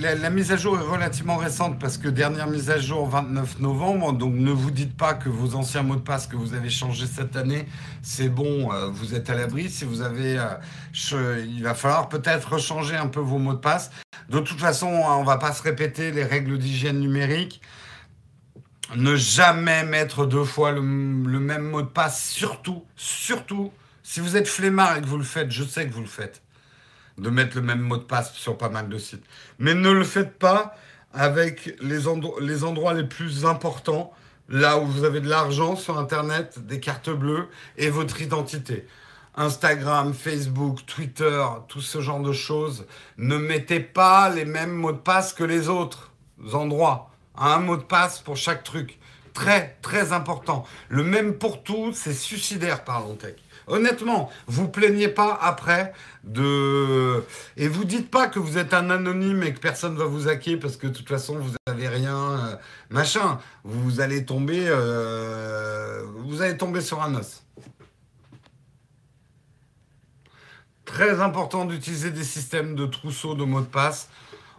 la, 0.00 0.30
mise 0.30 0.50
à 0.50 0.56
jour 0.56 0.78
est 0.78 0.82
relativement 0.82 1.36
récente 1.36 1.78
parce 1.78 1.98
que 1.98 2.08
dernière 2.08 2.46
mise 2.46 2.70
à 2.70 2.78
jour 2.78 3.06
29 3.08 3.60
novembre. 3.60 4.14
Donc 4.14 4.34
ne 4.34 4.50
vous 4.50 4.70
dites 4.70 4.96
pas 4.96 5.12
que 5.12 5.28
vos 5.28 5.54
anciens 5.54 5.82
mots 5.82 5.96
de 5.96 6.00
passe 6.00 6.26
que 6.26 6.36
vous 6.36 6.54
avez 6.54 6.70
changés 6.70 7.06
cette 7.06 7.36
année, 7.36 7.66
c'est 8.02 8.30
bon, 8.30 8.72
euh, 8.72 8.88
vous 8.88 9.14
êtes 9.14 9.28
à 9.28 9.34
l'abri. 9.34 9.68
Si 9.68 9.84
vous 9.84 10.00
avez, 10.00 10.38
euh, 10.38 11.44
il 11.46 11.62
va 11.62 11.74
falloir 11.74 12.08
peut-être 12.08 12.58
changer 12.58 12.96
un 12.96 13.08
peu 13.08 13.20
vos 13.20 13.38
mots 13.38 13.54
de 13.54 13.58
passe. 13.58 13.90
De 14.28 14.40
toute 14.40 14.60
façon, 14.60 14.88
on 14.88 15.24
va 15.24 15.38
pas 15.38 15.52
se 15.52 15.62
répéter 15.62 16.10
les 16.10 16.24
règles 16.24 16.58
d'hygiène 16.58 17.00
numérique. 17.00 17.62
Ne 18.94 19.16
jamais 19.16 19.84
mettre 19.84 20.26
deux 20.26 20.44
fois 20.44 20.72
le, 20.72 20.82
même 20.82 21.62
mot 21.62 21.82
de 21.82 21.86
passe, 21.86 22.28
surtout, 22.28 22.84
surtout, 22.96 23.72
si 24.02 24.20
vous 24.20 24.36
êtes 24.36 24.48
flemmard 24.48 24.96
et 24.96 25.00
que 25.00 25.06
vous 25.06 25.18
le 25.18 25.24
faites, 25.24 25.50
je 25.50 25.64
sais 25.64 25.86
que 25.86 25.92
vous 25.92 26.00
le 26.00 26.06
faites 26.06 26.42
de 27.18 27.30
mettre 27.30 27.56
le 27.56 27.62
même 27.62 27.80
mot 27.80 27.96
de 27.96 28.02
passe 28.02 28.32
sur 28.34 28.56
pas 28.56 28.68
mal 28.68 28.88
de 28.88 28.98
sites. 28.98 29.24
Mais 29.58 29.74
ne 29.74 29.90
le 29.90 30.04
faites 30.04 30.38
pas 30.38 30.76
avec 31.12 31.74
les 31.80 32.06
endroits 32.06 32.94
les 32.94 33.04
plus 33.04 33.44
importants, 33.44 34.12
là 34.48 34.78
où 34.78 34.86
vous 34.86 35.04
avez 35.04 35.20
de 35.20 35.28
l'argent 35.28 35.74
sur 35.74 35.98
Internet, 35.98 36.64
des 36.66 36.80
cartes 36.80 37.10
bleues 37.10 37.48
et 37.76 37.90
votre 37.90 38.20
identité. 38.22 38.86
Instagram, 39.38 40.14
Facebook, 40.14 40.84
Twitter, 40.84 41.44
tout 41.68 41.80
ce 41.80 42.00
genre 42.00 42.20
de 42.20 42.32
choses. 42.32 42.86
Ne 43.18 43.36
mettez 43.36 43.78
pas 43.78 44.28
les 44.30 44.44
mêmes 44.44 44.72
mots 44.72 44.90
de 44.90 44.98
passe 44.98 45.32
que 45.32 45.44
les 45.44 45.68
autres 45.68 46.10
endroits. 46.52 47.10
Un 47.36 47.60
mot 47.60 47.76
de 47.76 47.82
passe 47.82 48.18
pour 48.18 48.36
chaque 48.36 48.64
truc. 48.64 48.98
Très, 49.34 49.78
très 49.80 50.12
important. 50.12 50.66
Le 50.88 51.04
même 51.04 51.34
pour 51.34 51.62
tout, 51.62 51.92
c'est 51.94 52.14
suicidaire 52.14 52.82
par 52.82 53.04
Tech. 53.16 53.36
Honnêtement, 53.68 54.28
vous 54.48 54.66
plaignez 54.66 55.08
pas 55.08 55.38
après 55.40 55.92
de 56.24 57.22
et 57.56 57.68
vous 57.68 57.84
dites 57.84 58.10
pas 58.10 58.26
que 58.26 58.40
vous 58.40 58.58
êtes 58.58 58.74
un 58.74 58.90
anonyme 58.90 59.42
et 59.44 59.54
que 59.54 59.60
personne 59.60 59.94
va 59.94 60.06
vous 60.06 60.26
hacker 60.26 60.58
parce 60.58 60.76
que 60.76 60.88
de 60.88 60.92
toute 60.92 61.08
façon 61.08 61.38
vous 61.38 61.52
avez 61.66 61.86
rien, 61.86 62.16
euh, 62.16 62.56
machin. 62.90 63.38
Vous 63.62 64.00
allez 64.00 64.24
tomber, 64.24 64.64
euh, 64.66 66.02
vous 66.24 66.42
allez 66.42 66.56
tomber 66.56 66.80
sur 66.80 67.02
un 67.02 67.14
os. 67.14 67.44
Très 70.88 71.20
important 71.20 71.66
d'utiliser 71.66 72.10
des 72.10 72.24
systèmes 72.24 72.74
de 72.74 72.86
trousseau 72.86 73.34
de 73.34 73.44
mots 73.44 73.60
de 73.60 73.66
passe. 73.66 74.08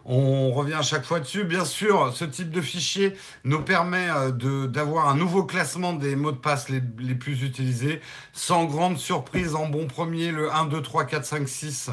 On 0.04 0.52
revient 0.52 0.74
à 0.74 0.82
chaque 0.82 1.04
fois 1.04 1.18
dessus. 1.18 1.42
Bien 1.42 1.64
sûr, 1.64 2.12
ce 2.14 2.24
type 2.24 2.52
de 2.52 2.60
fichier 2.60 3.16
nous 3.42 3.60
permet 3.62 4.08
euh, 4.08 4.68
d'avoir 4.68 5.08
un 5.08 5.16
nouveau 5.16 5.42
classement 5.42 5.92
des 5.92 6.14
mots 6.14 6.30
de 6.30 6.36
passe 6.36 6.68
les, 6.68 6.80
plus 7.16 7.42
utilisés. 7.42 8.00
Sans 8.32 8.64
grande 8.64 8.96
surprise, 8.96 9.56
en 9.56 9.66
bon 9.66 9.88
premier, 9.88 10.30
le 10.30 10.52
1, 10.52 10.66
2, 10.66 10.80
3, 10.80 11.04
4, 11.04 11.24
5, 11.24 11.48
6. 11.48 11.90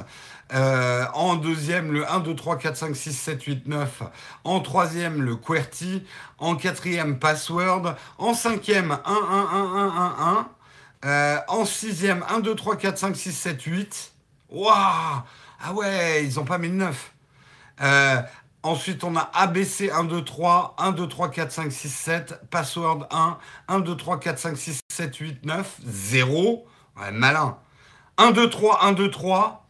en 0.54 1.36
deuxième, 1.36 1.92
le 1.92 2.10
1, 2.10 2.20
2, 2.20 2.36
3, 2.36 2.58
4, 2.58 2.78
5, 2.78 2.96
6, 2.96 3.14
7, 3.14 3.44
8, 3.44 3.68
9. 3.68 4.04
En 4.44 4.60
troisième, 4.60 5.24
le 5.24 5.36
QWERTY. 5.36 6.04
En 6.38 6.56
quatrième, 6.56 7.18
Password. 7.18 7.96
En 8.20 8.36
cinquième, 8.36 8.92
1, 8.92 8.98
1, 8.98 9.00
1, 9.04 9.88
1, 9.88 10.48
1, 11.02 11.10
1. 11.10 11.44
en 11.48 11.66
sixième, 11.66 12.24
1, 12.30 12.40
2, 12.42 12.54
3, 12.54 12.76
4, 12.76 12.98
5, 13.00 13.16
6, 13.16 13.32
7, 13.34 13.62
8. 13.64 14.14
Waouh 14.50 15.24
Ah 15.60 15.74
ouais, 15.74 16.26
ils 16.26 16.36
n'ont 16.36 16.46
pas 16.46 16.58
mis 16.58 16.70
le 16.70 16.76
9. 16.76 17.14
Euh, 17.82 18.22
ensuite, 18.64 19.04
on 19.04 19.16
a 19.16 19.30
ABC 19.34 19.92
1, 19.92 20.06
2, 20.06 20.24
3, 20.24 20.76
1, 20.78 20.92
2, 20.92 21.08
3, 21.08 21.30
4, 21.30 21.52
5, 21.52 21.72
6, 21.72 21.90
7, 21.90 22.42
password 22.50 23.08
1, 23.12 23.38
1, 23.68 23.80
2, 23.80 23.96
3, 23.98 24.20
4, 24.20 24.40
5, 24.40 24.58
6, 24.58 24.80
7, 24.90 25.16
8, 25.16 25.46
9, 25.46 25.80
0. 25.86 26.66
Ouais, 27.00 27.12
malin. 27.12 27.58
1, 28.18 28.32
2, 28.32 28.50
3, 28.50 28.86
1, 28.86 28.92
2, 28.94 29.12
3, 29.12 29.68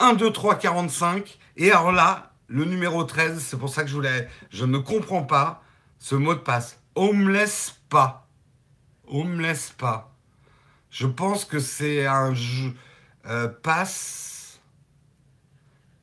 1, 0.00 0.14
2, 0.14 0.32
3, 0.32 0.54
45. 0.56 1.38
Et 1.56 1.70
alors 1.70 1.92
là, 1.92 2.32
le 2.48 2.64
numéro 2.64 3.04
13, 3.04 3.38
c'est 3.40 3.58
pour 3.58 3.68
ça 3.68 3.82
que 3.82 3.88
je 3.88 3.94
voulais. 3.94 4.28
Je 4.50 4.64
ne 4.64 4.78
comprends 4.78 5.22
pas 5.22 5.62
ce 5.98 6.14
mot 6.14 6.34
de 6.34 6.40
passe. 6.40 6.78
Homeless 6.94 7.80
pas. 7.88 8.26
Homeless 9.06 9.74
pas. 9.76 10.12
Je 10.90 11.06
pense 11.06 11.44
que 11.44 11.58
c'est 11.58 12.06
un 12.06 12.34
jeu. 12.34 12.74
Euh, 13.26 13.48
passe. 13.48 14.60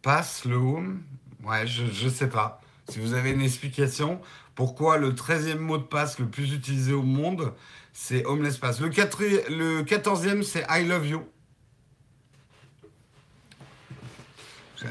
Passe 0.02 0.46
le 0.46 0.56
home. 0.56 1.04
Ouais, 1.44 1.68
je 1.68 2.06
ne 2.06 2.10
sais 2.10 2.30
pas. 2.30 2.62
Si 2.90 3.00
vous 3.00 3.14
avez 3.14 3.32
une 3.32 3.42
explication, 3.42 4.20
pourquoi 4.56 4.98
le 4.98 5.14
13e 5.14 5.58
mot 5.58 5.78
de 5.78 5.84
passe 5.84 6.20
le 6.20 6.28
plus 6.28 6.54
utilisé 6.54 6.94
au 6.94 7.04
monde, 7.04 7.54
c'est 7.94 8.26
Homeless 8.26 8.58
Pass. 8.58 8.80
Le, 8.80 8.90
4, 8.90 9.50
le 9.50 9.84
14e, 9.84 10.44
c'est 10.44 10.66
I 10.70 10.86
Love 10.86 11.08
You. 11.08 11.24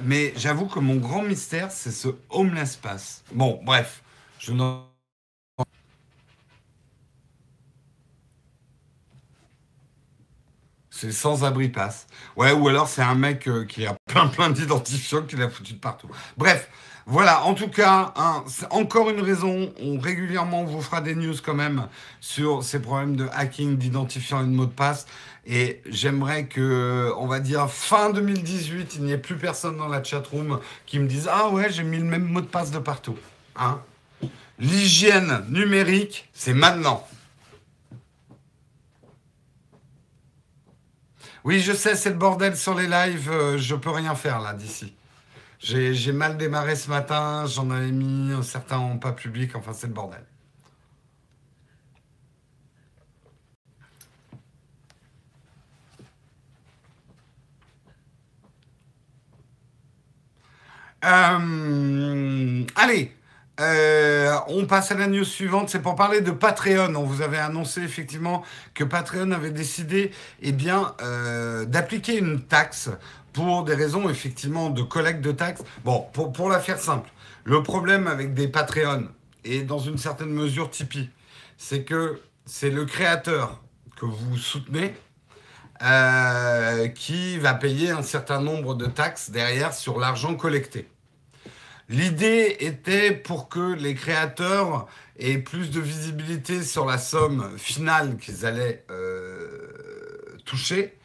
Mais 0.04 0.32
j'avoue 0.36 0.66
que 0.66 0.78
mon 0.78 0.96
grand 0.96 1.22
mystère, 1.22 1.70
c'est 1.72 1.90
ce 1.90 2.08
Homeless 2.30 2.76
Pass. 2.76 3.24
Bon, 3.32 3.60
bref, 3.64 4.02
je 4.38 4.52
n'en 4.52 4.89
C'est 11.00 11.12
sans-abri 11.12 11.70
passe. 11.70 12.06
Ouais, 12.36 12.52
ou 12.52 12.68
alors 12.68 12.86
c'est 12.86 13.00
un 13.00 13.14
mec 13.14 13.48
euh, 13.48 13.64
qui 13.64 13.86
a 13.86 13.96
plein 14.06 14.26
plein 14.26 14.50
d'identifiants 14.50 15.22
qu'il 15.22 15.40
a 15.40 15.48
foutu 15.48 15.72
de 15.72 15.78
partout. 15.78 16.08
Bref, 16.36 16.68
voilà, 17.06 17.42
en 17.44 17.54
tout 17.54 17.68
cas, 17.68 18.12
hein, 18.16 18.44
c'est 18.46 18.70
encore 18.70 19.08
une 19.08 19.22
raison, 19.22 19.72
on 19.80 19.98
régulièrement 19.98 20.64
vous 20.64 20.82
fera 20.82 21.00
des 21.00 21.14
news 21.14 21.36
quand 21.42 21.54
même 21.54 21.86
sur 22.20 22.62
ces 22.62 22.82
problèmes 22.82 23.16
de 23.16 23.26
hacking, 23.32 23.78
d'identifiant 23.78 24.42
et 24.42 24.44
de 24.44 24.50
mot 24.50 24.66
de 24.66 24.72
passe. 24.72 25.06
Et 25.46 25.80
j'aimerais 25.86 26.44
que, 26.44 27.10
on 27.16 27.26
va 27.26 27.40
dire, 27.40 27.70
fin 27.70 28.10
2018, 28.10 28.96
il 28.96 29.04
n'y 29.04 29.12
ait 29.12 29.16
plus 29.16 29.36
personne 29.36 29.78
dans 29.78 29.88
la 29.88 30.04
chatroom 30.04 30.60
qui 30.84 30.98
me 30.98 31.06
dise 31.06 31.30
Ah 31.32 31.48
ouais, 31.48 31.72
j'ai 31.72 31.82
mis 31.82 31.96
le 31.96 32.04
même 32.04 32.24
mot 32.24 32.42
de 32.42 32.46
passe 32.46 32.72
de 32.72 32.78
partout. 32.78 33.16
Hein 33.56 33.80
L'hygiène 34.58 35.46
numérique, 35.48 36.28
c'est 36.34 36.52
maintenant. 36.52 37.06
Oui, 41.44 41.60
je 41.60 41.72
sais, 41.72 41.96
c'est 41.96 42.10
le 42.10 42.16
bordel 42.16 42.56
sur 42.56 42.74
les 42.74 42.86
lives. 42.86 43.30
Euh, 43.30 43.58
je 43.58 43.74
peux 43.74 43.90
rien 43.90 44.14
faire 44.14 44.40
là 44.40 44.52
d'ici. 44.54 44.94
J'ai 45.60 46.12
mal 46.12 46.36
démarré 46.38 46.76
ce 46.76 46.88
matin. 46.90 47.46
J'en 47.46 47.70
avais 47.70 47.92
mis 47.92 48.32
certains 48.44 48.78
en 48.78 48.98
pas 48.98 49.12
public. 49.12 49.56
Enfin, 49.56 49.72
c'est 49.74 49.86
le 49.88 49.92
bordel. 49.94 50.24
Euh, 61.04 62.64
allez, 62.76 63.12
euh, 63.60 64.34
on 64.48 64.64
passe 64.64 64.90
à 64.90 64.94
la 64.94 65.06
news 65.06 65.24
suivante, 65.24 65.68
c'est 65.68 65.80
pour 65.80 65.94
parler 65.94 66.22
de 66.22 66.30
Patreon. 66.30 66.94
On 66.94 67.04
vous 67.04 67.20
avait 67.20 67.38
annoncé 67.38 67.82
effectivement 67.82 68.42
que 68.74 68.84
Patreon 68.84 69.32
avait 69.32 69.50
décidé 69.50 70.12
eh 70.42 70.54
euh, 71.02 71.64
d'appliquer 71.66 72.18
une 72.18 72.40
taxe 72.40 72.90
pour 73.32 73.64
des 73.64 73.74
raisons 73.74 74.08
effectivement 74.08 74.70
de 74.70 74.82
collecte 74.82 75.20
de 75.20 75.32
taxes. 75.32 75.62
Bon, 75.84 76.06
pour, 76.12 76.32
pour 76.32 76.48
la 76.48 76.58
faire 76.58 76.78
simple, 76.78 77.10
le 77.44 77.62
problème 77.62 78.06
avec 78.06 78.34
des 78.34 78.48
Patreon 78.48 79.08
et 79.44 79.62
dans 79.62 79.78
une 79.78 79.98
certaine 79.98 80.30
mesure 80.30 80.70
Tipeee, 80.70 81.10
c'est 81.58 81.84
que 81.84 82.20
c'est 82.46 82.70
le 82.70 82.84
créateur 82.84 83.60
que 83.96 84.06
vous 84.06 84.36
soutenez 84.36 84.94
euh, 85.82 86.88
qui 86.88 87.38
va 87.38 87.54
payer 87.54 87.90
un 87.90 88.02
certain 88.02 88.40
nombre 88.40 88.74
de 88.74 88.84
taxes 88.84 89.30
derrière 89.30 89.72
sur 89.72 89.98
l'argent 89.98 90.34
collecté. 90.34 90.89
L'idée 91.90 92.56
était 92.60 93.10
pour 93.10 93.48
que 93.48 93.74
les 93.74 93.96
créateurs 93.96 94.86
aient 95.18 95.38
plus 95.38 95.70
de 95.70 95.80
visibilité 95.80 96.62
sur 96.62 96.86
la 96.86 96.98
somme 96.98 97.58
finale 97.58 98.16
qu'ils 98.16 98.46
allaient 98.46 98.84
euh, 98.92 100.36
toucher, 100.44 100.96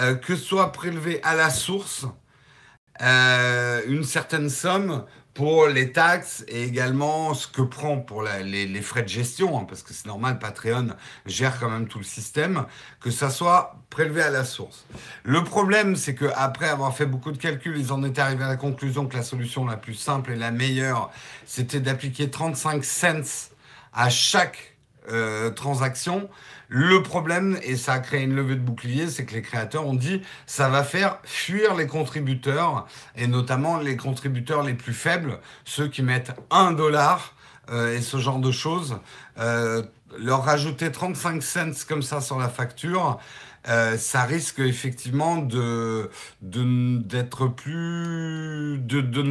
euh, 0.00 0.16
que 0.16 0.34
soit 0.34 0.72
prélevé 0.72 1.22
à 1.22 1.36
la 1.36 1.48
source 1.48 2.06
euh, 3.02 3.82
une 3.86 4.02
certaine 4.02 4.50
somme 4.50 5.04
pour 5.36 5.66
les 5.66 5.92
taxes 5.92 6.44
et 6.48 6.64
également 6.64 7.34
ce 7.34 7.46
que 7.46 7.60
prend 7.60 7.98
pour 7.98 8.22
les, 8.22 8.82
frais 8.82 9.02
de 9.02 9.08
gestion, 9.08 9.58
hein, 9.58 9.66
parce 9.68 9.82
que 9.82 9.92
c'est 9.92 10.06
normal, 10.06 10.38
Patreon 10.38 10.88
gère 11.26 11.60
quand 11.60 11.68
même 11.68 11.88
tout 11.88 11.98
le 11.98 12.04
système, 12.04 12.64
que 13.00 13.10
ça 13.10 13.28
soit 13.28 13.76
prélevé 13.90 14.22
à 14.22 14.30
la 14.30 14.44
source. 14.44 14.86
Le 15.24 15.44
problème, 15.44 15.94
c'est 15.94 16.14
qu'après 16.14 16.68
avoir 16.68 16.96
fait 16.96 17.04
beaucoup 17.04 17.32
de 17.32 17.38
calculs, 17.38 17.76
ils 17.76 17.92
en 17.92 18.02
étaient 18.02 18.22
arrivés 18.22 18.44
à 18.44 18.48
la 18.48 18.56
conclusion 18.56 19.06
que 19.06 19.16
la 19.16 19.22
solution 19.22 19.66
la 19.66 19.76
plus 19.76 19.94
simple 19.94 20.32
et 20.32 20.36
la 20.36 20.50
meilleure, 20.50 21.10
c'était 21.44 21.80
d'appliquer 21.80 22.30
35 22.30 22.82
cents 22.82 23.50
à 23.92 24.08
chaque 24.08 24.76
euh, 25.10 25.50
transaction 25.50 26.28
le 26.68 27.02
problème, 27.02 27.58
et 27.62 27.76
ça 27.76 27.94
a 27.94 27.98
créé 28.00 28.22
une 28.22 28.34
levée 28.34 28.56
de 28.56 28.60
bouclier, 28.60 29.08
c'est 29.08 29.24
que 29.24 29.34
les 29.34 29.42
créateurs 29.42 29.86
ont 29.86 29.94
dit 29.94 30.22
ça 30.46 30.68
va 30.68 30.82
faire 30.82 31.18
fuir 31.24 31.74
les 31.74 31.86
contributeurs, 31.86 32.86
et 33.14 33.26
notamment 33.26 33.78
les 33.78 33.96
contributeurs 33.96 34.62
les 34.62 34.74
plus 34.74 34.94
faibles, 34.94 35.38
ceux 35.64 35.88
qui 35.88 36.02
mettent 36.02 36.32
1 36.50 36.72
dollar 36.72 37.34
euh, 37.70 37.96
et 37.96 38.02
ce 38.02 38.18
genre 38.18 38.38
de 38.38 38.50
choses. 38.50 38.98
Euh, 39.38 39.82
leur 40.18 40.44
rajouter 40.44 40.90
35 40.90 41.42
cents 41.42 41.84
comme 41.88 42.02
ça 42.02 42.20
sur 42.20 42.38
la 42.38 42.48
facture, 42.48 43.18
euh, 43.68 43.98
ça 43.98 44.22
risque 44.22 44.60
effectivement 44.60 45.38
de 45.38 46.08
de, 46.42 46.62
ne 46.62 47.02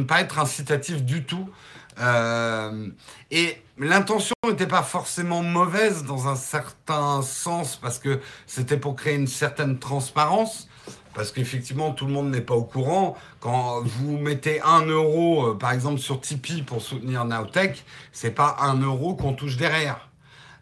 pas 0.02 0.20
être 0.20 0.38
incitatif 0.38 1.02
du 1.02 1.24
tout. 1.24 1.48
Et 1.98 3.62
l'intention 3.78 4.34
n'était 4.46 4.66
pas 4.66 4.82
forcément 4.82 5.42
mauvaise 5.42 6.04
dans 6.04 6.28
un 6.28 6.36
certain 6.36 7.22
sens 7.22 7.76
parce 7.76 7.98
que 7.98 8.20
c'était 8.46 8.76
pour 8.76 8.96
créer 8.96 9.14
une 9.14 9.26
certaine 9.26 9.78
transparence. 9.78 10.68
Parce 11.16 11.32
qu'effectivement, 11.32 11.92
tout 11.92 12.04
le 12.04 12.12
monde 12.12 12.30
n'est 12.30 12.42
pas 12.42 12.54
au 12.54 12.64
courant. 12.64 13.16
Quand 13.40 13.80
vous 13.82 14.18
mettez 14.18 14.60
un 14.60 14.82
euro, 14.82 15.46
euh, 15.46 15.54
par 15.54 15.72
exemple, 15.72 15.98
sur 15.98 16.20
Tipeee 16.20 16.60
pour 16.60 16.82
soutenir 16.82 17.24
Nowtech, 17.24 17.86
c'est 18.12 18.32
pas 18.32 18.56
un 18.60 18.78
euro 18.78 19.14
qu'on 19.14 19.32
touche 19.32 19.56
derrière. 19.56 20.10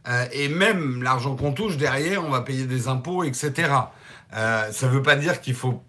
Euh, 0.07 0.27
et 0.33 0.49
même 0.49 1.03
l'argent 1.03 1.35
qu'on 1.35 1.53
touche 1.53 1.77
derrière, 1.77 2.25
on 2.25 2.31
va 2.31 2.41
payer 2.43 2.67
des 2.67 2.87
impôts, 2.87 3.25
etc. 3.25 3.53
Euh, 4.37 4.71
ça 4.71 4.87
ne 4.87 4.93
veut 4.93 5.03
pas 5.03 5.17
dire 5.17 5.41
qu'il 5.41 5.55
faut 5.55 5.83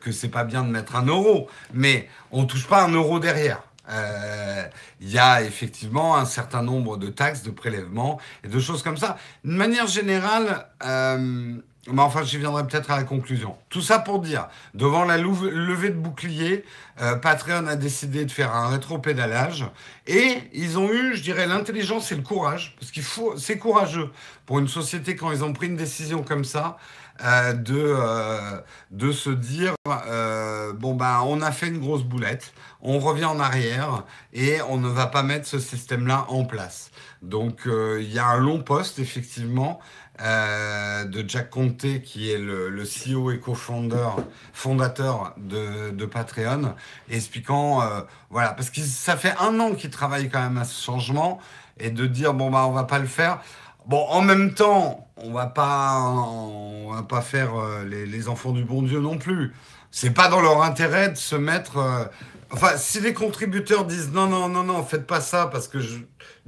que 0.00 0.10
c'est 0.10 0.28
pas 0.28 0.42
bien 0.42 0.64
de 0.64 0.70
mettre 0.70 0.96
un 0.96 1.06
euro, 1.06 1.46
mais 1.72 2.08
on 2.32 2.44
touche 2.44 2.66
pas 2.66 2.82
un 2.82 2.90
euro 2.90 3.20
derrière. 3.20 3.62
Euh, 3.88 4.64
y 5.00 5.18
a 5.18 5.42
effectivement 5.42 6.16
un 6.16 6.24
certain 6.24 6.62
nombre 6.62 6.96
de 6.96 7.08
taxes, 7.08 7.42
de 7.42 7.50
prélèvements 7.50 8.20
et 8.44 8.48
de 8.48 8.60
choses 8.60 8.82
comme 8.82 8.96
ça. 8.96 9.16
De 9.44 9.52
manière 9.52 9.86
générale, 9.86 10.68
euh, 10.84 11.54
mais 11.90 12.02
enfin, 12.02 12.22
j'y 12.22 12.36
viendrai 12.38 12.66
peut-être 12.66 12.90
à 12.90 12.96
la 12.96 13.04
conclusion. 13.04 13.56
Tout 13.70 13.80
ça 13.80 13.98
pour 13.98 14.20
dire, 14.20 14.48
devant 14.74 15.04
la 15.04 15.16
levée 15.16 15.90
de 15.90 15.94
bouclier, 15.94 16.64
euh, 17.00 17.16
Patreon 17.16 17.66
a 17.66 17.76
décidé 17.76 18.24
de 18.24 18.30
faire 18.30 18.54
un 18.54 18.68
rétro-pédalage 18.68 19.64
et 20.06 20.38
ils 20.52 20.78
ont 20.78 20.92
eu, 20.92 21.14
je 21.14 21.22
dirais, 21.22 21.46
l'intelligence 21.46 22.12
et 22.12 22.16
le 22.16 22.22
courage, 22.22 22.76
parce 22.78 22.90
qu'il 22.90 23.02
faut, 23.02 23.36
c'est 23.36 23.58
courageux 23.58 24.10
pour 24.44 24.58
une 24.58 24.68
société 24.68 25.16
quand 25.16 25.30
ils 25.30 25.44
ont 25.44 25.52
pris 25.52 25.68
une 25.68 25.76
décision 25.76 26.22
comme 26.22 26.44
ça, 26.44 26.76
euh, 27.24 27.52
de, 27.52 27.74
euh, 27.76 28.60
de 28.92 29.10
se 29.10 29.30
dire 29.30 29.74
euh, 29.88 30.72
bon 30.72 30.94
ben 30.94 31.20
on 31.24 31.42
a 31.42 31.50
fait 31.50 31.66
une 31.66 31.80
grosse 31.80 32.04
boulette, 32.04 32.52
on 32.80 33.00
revient 33.00 33.24
en 33.24 33.40
arrière 33.40 34.04
et 34.32 34.62
on 34.68 34.76
ne 34.76 34.88
va 34.88 35.06
pas 35.06 35.24
mettre 35.24 35.48
ce 35.48 35.58
système-là 35.58 36.26
en 36.28 36.44
place. 36.44 36.92
Donc 37.22 37.62
il 37.66 38.12
y 38.12 38.20
a 38.20 38.26
un 38.26 38.38
long 38.38 38.62
poste 38.62 39.00
effectivement 39.00 39.80
de 40.20 41.28
Jack 41.28 41.50
Conte 41.50 42.02
qui 42.04 42.30
est 42.30 42.38
le, 42.38 42.84
CEO 42.84 43.32
et 43.32 43.40
co-founder 43.40 44.10
fondateur 44.52 45.34
de, 45.36 45.90
de, 45.90 46.06
Patreon, 46.06 46.74
expliquant 47.10 47.82
voilà 48.30 48.50
parce 48.50 48.70
que 48.70 48.80
ça 48.80 49.16
fait 49.16 49.34
un 49.40 49.58
an 49.58 49.74
qu'il 49.74 49.90
travaille 49.90 50.28
quand 50.28 50.40
même 50.40 50.58
à 50.58 50.64
ce 50.64 50.80
changement 50.80 51.40
et 51.80 51.90
de 51.90 52.06
dire 52.06 52.34
bon 52.34 52.50
bah 52.50 52.66
on 52.68 52.72
va 52.72 52.84
pas 52.84 53.00
le 53.00 53.06
faire. 53.06 53.40
Bon, 53.88 54.04
en 54.10 54.20
même 54.20 54.52
temps, 54.52 55.07
on 55.22 55.32
va 55.32 55.46
pas, 55.46 56.00
on 56.00 56.92
va 56.92 57.02
pas 57.02 57.20
faire 57.20 57.54
euh, 57.56 57.84
les, 57.84 58.28
enfants 58.28 58.52
du 58.52 58.64
bon 58.64 58.82
Dieu 58.82 59.00
non 59.00 59.18
plus. 59.18 59.52
C'est 59.90 60.10
pas 60.10 60.28
dans 60.28 60.40
leur 60.40 60.62
intérêt 60.62 61.10
de 61.10 61.16
se 61.16 61.36
mettre. 61.36 61.78
Euh, 61.78 62.04
enfin, 62.50 62.76
si 62.76 63.00
les 63.00 63.14
contributeurs 63.14 63.84
disent 63.84 64.10
non, 64.12 64.26
non, 64.26 64.48
non, 64.48 64.64
non, 64.64 64.84
faites 64.84 65.06
pas 65.06 65.20
ça 65.20 65.46
parce 65.46 65.68
que 65.68 65.80
je. 65.80 65.98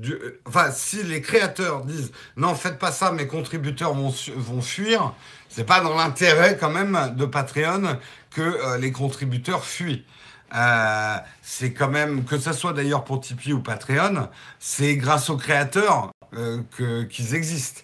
Euh, 0.05 0.41
enfin, 0.47 0.71
si 0.73 1.03
les 1.03 1.21
créateurs 1.21 1.85
disent 1.85 2.13
non, 2.37 2.55
faites 2.55 2.79
pas 2.79 2.93
ça, 2.93 3.13
mes 3.13 3.27
contributeurs 3.27 3.95
vont, 3.95 4.15
vont 4.37 4.63
fuir, 4.63 5.15
c'est 5.49 5.65
pas 5.65 5.81
dans 5.81 5.97
l'intérêt 5.97 6.57
quand 6.59 6.71
même 6.71 7.15
de 7.17 7.25
Patreon 7.25 7.99
que 8.31 8.77
les 8.79 8.93
contributeurs 8.93 9.65
fuient. 9.65 10.05
c'est 11.43 11.73
quand 11.73 11.89
même, 11.89 12.25
que 12.25 12.39
ce 12.39 12.53
soit 12.53 12.73
d'ailleurs 12.73 13.03
pour 13.05 13.21
Tipeee 13.21 13.53
ou 13.53 13.61
Patreon, 13.61 14.29
c'est 14.61 14.97
grâce 14.97 15.29
aux 15.31 15.37
créateurs 15.37 16.11
qu'ils 17.11 17.35
existent. 17.35 17.83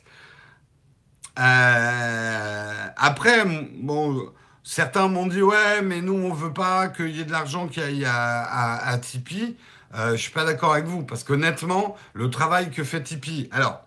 Euh, 1.38 2.86
après, 2.96 3.44
bon, 3.74 4.30
certains 4.62 5.08
m'ont 5.08 5.26
dit 5.26 5.42
ouais, 5.42 5.82
mais 5.82 6.00
nous 6.00 6.14
on 6.14 6.32
veut 6.32 6.52
pas 6.52 6.88
qu'il 6.88 7.14
y 7.14 7.20
ait 7.20 7.24
de 7.24 7.32
l'argent 7.32 7.68
qui 7.68 7.80
aille 7.80 8.04
à, 8.04 8.88
à, 8.88 8.98
Tipeee. 8.98 9.56
Euh, 9.94 10.12
je 10.12 10.16
suis 10.16 10.32
pas 10.32 10.44
d'accord 10.44 10.72
avec 10.72 10.86
vous 10.86 11.02
parce 11.04 11.24
qu'honnêtement, 11.24 11.96
le 12.14 12.30
travail 12.30 12.70
que 12.70 12.84
fait 12.84 13.02
Tipeee, 13.02 13.48
alors 13.52 13.82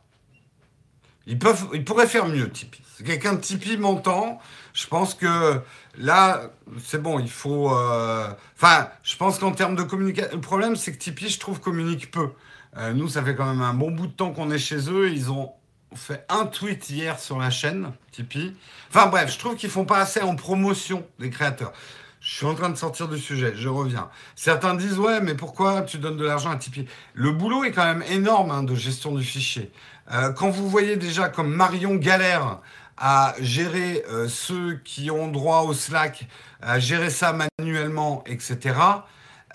ils 1.27 1.37
peuvent, 1.37 1.67
ils 1.73 1.83
pourraient 1.83 2.07
faire 2.07 2.27
mieux 2.27 2.49
Tipeee. 2.49 2.81
Quelqu'un 3.05 3.33
de 3.33 3.39
Tipeee 3.39 3.77
m'entend, 3.77 4.39
je 4.73 4.87
pense 4.87 5.13
que 5.13 5.61
là, 5.97 6.51
c'est 6.83 7.01
bon, 7.01 7.19
il 7.19 7.29
faut. 7.29 7.73
Euh, 7.73 8.27
enfin, 8.55 8.89
je 9.03 9.15
pense 9.15 9.39
qu'en 9.39 9.51
termes 9.51 9.75
de 9.75 9.83
communication, 9.83 10.31
le 10.33 10.41
problème 10.41 10.75
c'est 10.75 10.93
que 10.93 10.97
Tipeee, 10.97 11.29
je 11.29 11.39
trouve, 11.39 11.59
communique 11.59 12.11
peu. 12.11 12.29
Euh, 12.77 12.93
nous, 12.93 13.07
ça 13.07 13.23
fait 13.23 13.35
quand 13.35 13.45
même 13.45 13.61
un 13.61 13.73
bon 13.73 13.91
bout 13.91 14.07
de 14.07 14.11
temps 14.11 14.31
qu'on 14.31 14.51
est 14.51 14.59
chez 14.59 14.89
eux. 14.89 15.09
Ils 15.09 15.31
ont 15.31 15.51
fait 15.95 16.25
un 16.29 16.45
tweet 16.45 16.89
hier 16.89 17.19
sur 17.19 17.39
la 17.39 17.49
chaîne 17.49 17.91
Tipeee. 18.11 18.55
Enfin 18.89 19.07
bref, 19.07 19.31
je 19.33 19.39
trouve 19.39 19.55
qu'ils 19.55 19.69
font 19.69 19.85
pas 19.85 19.99
assez 19.99 20.21
en 20.21 20.35
promotion 20.35 21.05
des 21.19 21.29
créateurs. 21.29 21.73
Je 22.21 22.35
suis 22.35 22.45
en 22.45 22.53
train 22.53 22.69
de 22.69 22.75
sortir 22.75 23.07
du 23.07 23.17
sujet, 23.17 23.53
je 23.55 23.69
reviens. 23.69 24.09
Certains 24.35 24.75
disent 24.75 24.99
ouais, 24.99 25.21
mais 25.21 25.35
pourquoi 25.35 25.83
tu 25.83 25.97
donnes 25.97 26.17
de 26.17 26.25
l'argent 26.25 26.51
à 26.51 26.57
Tipeee? 26.57 26.87
Le 27.13 27.31
boulot 27.31 27.63
est 27.63 27.71
quand 27.71 27.85
même 27.85 28.03
énorme 28.11 28.51
hein, 28.51 28.63
de 28.63 28.75
gestion 28.75 29.15
du 29.15 29.23
fichier. 29.23 29.71
Euh, 30.11 30.31
quand 30.33 30.49
vous 30.49 30.69
voyez 30.69 30.97
déjà 30.97 31.29
comme 31.29 31.53
Marion 31.53 31.95
galère 31.95 32.59
à 32.97 33.33
gérer 33.39 34.03
euh, 34.09 34.27
ceux 34.27 34.75
qui 34.83 35.09
ont 35.09 35.29
droit 35.29 35.61
au 35.61 35.73
Slack, 35.73 36.27
à 36.61 36.79
gérer 36.79 37.09
ça 37.09 37.33
manuellement, 37.57 38.23
etc. 38.25 38.75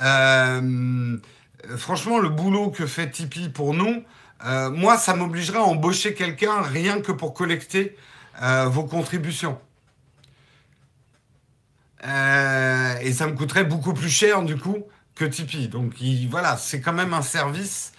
Euh, 0.01 1.18
franchement, 1.77 2.18
le 2.18 2.31
boulot 2.31 2.70
que 2.70 2.87
fait 2.87 3.11
Tipeee 3.11 3.51
pour 3.51 3.75
nous, 3.75 4.03
euh, 4.44 4.70
moi, 4.70 4.99
ça 4.99 5.14
m'obligerait 5.14 5.59
à 5.59 5.62
embaucher 5.62 6.14
quelqu'un 6.14 6.62
rien 6.62 7.01
que 7.01 7.12
pour 7.12 7.35
collecter 7.35 7.97
euh, 8.42 8.66
vos 8.66 8.85
contributions. 8.85 9.59
et 12.03 13.12
ça 13.12 13.27
me 13.27 13.33
coûterait 13.35 13.64
beaucoup 13.64 13.94
plus 13.94 14.11
cher, 14.11 14.42
du 14.42 14.57
coup, 14.57 14.85
que 15.14 15.25
Tipeee. 15.25 15.68
Donc, 15.68 15.94
voilà, 16.31 16.57
c'est 16.57 16.81
quand 16.81 16.92
même 16.92 17.14
un 17.14 17.23
service 17.23 17.92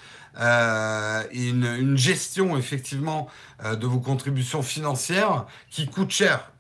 une, 1.32 1.98
gestion, 1.98 2.58
effectivement, 2.58 3.30
de 3.64 3.88
vos 3.88 4.00
contributions 4.00 4.62
financières 4.62 5.46
qui 5.70 5.88
coûte 5.88 6.12
cher, 6.12 6.52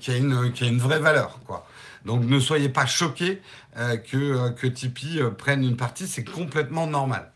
qui, 0.00 0.10
a 0.12 0.16
une, 0.16 0.78
vraie 0.78 1.00
valeur. 1.00 1.40
Donc 2.04 2.24
ne 2.24 2.38
soyez 2.38 2.68
pas 2.68 2.86
choqués 2.86 3.40
euh, 3.76 3.96
que, 3.96 4.16
euh, 4.16 4.50
que 4.50 4.66
Tipeee 4.66 5.20
euh, 5.20 5.30
prenne 5.30 5.64
une 5.64 5.76
partie, 5.76 6.06
c'est 6.06 6.24
complètement 6.24 6.86
normal. 6.86 7.32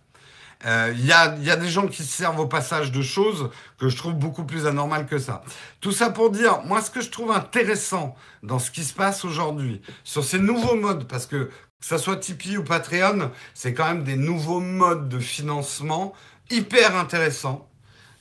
Il 0.65 1.07
y, 1.07 1.13
a, 1.13 1.37
y, 1.37 1.51
a, 1.51 1.57
des 1.57 1.69
gens 1.69 1.87
qui 1.87 2.03
se 2.03 2.17
servent 2.17 2.41
au 2.41 2.47
passage 2.47 2.91
de 2.91 3.01
choses 3.01 3.51
que 3.79 3.89
je 3.89 3.97
trouve 3.97 4.15
beaucoup 4.15 4.45
plus 4.45 4.67
anormales 4.67 5.07
que 5.07 5.19
ça. 5.19 5.43
Tout 5.81 5.93
ça 5.93 6.11
pour 6.11 6.31
dire, 6.31 6.63
moi 6.65 6.83
ce 6.83 6.91
que 6.91 7.01
je 7.01 7.11
trouve 7.11 7.31
intéressant 7.31 8.17
dans 8.43 8.59
ce 8.59 8.73
qui 8.73 8.83
se 8.83 8.93
passe 8.93 9.25
aujourd'hui, 9.25 9.81
sur 10.03 10.25
ces 10.25 10.41
nouveaux 10.41 10.75
modes, 10.75 11.07
parce 11.07 11.27
que 11.27 11.51
que 11.81 11.87
ce 11.87 11.97
soit 11.97 12.17
Tipeee 12.17 12.57
ou 12.57 12.65
Patreon, 12.65 13.31
c'est 13.55 13.73
quand 13.73 13.87
même 13.87 14.03
des 14.03 14.17
nouveaux 14.17 14.61
modes 14.61 15.09
de 15.09 15.21
financement 15.21 16.13
hyper 16.51 16.97
intéressants. 16.97 17.69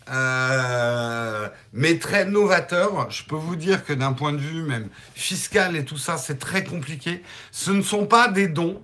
Euh, 0.10 1.50
mais 1.74 2.00
très 2.00 2.26
novateur. 2.26 3.10
Je 3.12 3.24
peux 3.24 3.36
vous 3.36 3.56
dire 3.56 3.84
que 3.84 3.94
d'un 3.94 4.14
point 4.14 4.32
de 4.32 4.38
vue 4.38 4.62
même 4.62 4.90
fiscal 5.16 5.76
et 5.76 5.84
tout 5.84 5.98
ça, 5.98 6.18
c'est 6.18 6.40
très 6.40 6.64
compliqué. 6.64 7.24
Ce 7.52 7.72
ne 7.72 7.82
sont 7.82 8.06
pas 8.06 8.28
des 8.28 8.48
dons. 8.48 8.82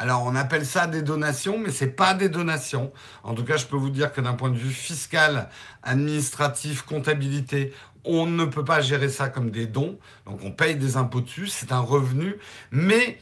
Alors 0.00 0.24
on 0.24 0.34
appelle 0.34 0.64
ça 0.64 0.86
des 0.86 1.02
donations, 1.02 1.58
mais 1.58 1.70
c'est 1.70 1.94
pas 1.94 2.14
des 2.14 2.30
donations. 2.30 2.90
En 3.22 3.34
tout 3.34 3.44
cas, 3.44 3.58
je 3.58 3.66
peux 3.66 3.76
vous 3.76 3.90
dire 3.90 4.14
que 4.14 4.22
d'un 4.22 4.32
point 4.32 4.48
de 4.48 4.56
vue 4.56 4.72
fiscal, 4.72 5.50
administratif, 5.82 6.80
comptabilité, 6.80 7.74
on 8.06 8.24
ne 8.24 8.46
peut 8.46 8.64
pas 8.64 8.80
gérer 8.80 9.10
ça 9.10 9.28
comme 9.28 9.50
des 9.50 9.66
dons. 9.66 9.98
Donc 10.24 10.40
on 10.42 10.52
paye 10.52 10.74
des 10.76 10.96
impôts 10.96 11.20
dessus, 11.20 11.48
c'est 11.48 11.70
un 11.70 11.80
revenu. 11.80 12.36
Mais 12.70 13.18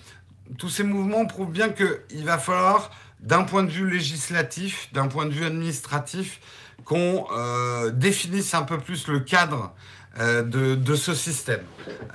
tous 0.56 0.68
ces 0.68 0.84
mouvements 0.84 1.26
prouvent 1.26 1.50
bien 1.50 1.70
qu'il 1.70 2.24
va 2.24 2.38
falloir, 2.38 2.92
d'un 3.18 3.42
point 3.42 3.64
de 3.64 3.70
vue 3.70 3.90
législatif, 3.90 4.88
d'un 4.92 5.08
point 5.08 5.26
de 5.26 5.32
vue 5.32 5.46
administratif, 5.46 6.40
qu'on 6.84 7.26
euh, 7.36 7.90
définisse 7.90 8.54
un 8.54 8.62
peu 8.62 8.78
plus 8.78 9.08
le 9.08 9.18
cadre 9.18 9.74
euh, 10.18 10.42
de, 10.42 10.94
ce 10.94 11.14
système. 11.14 11.62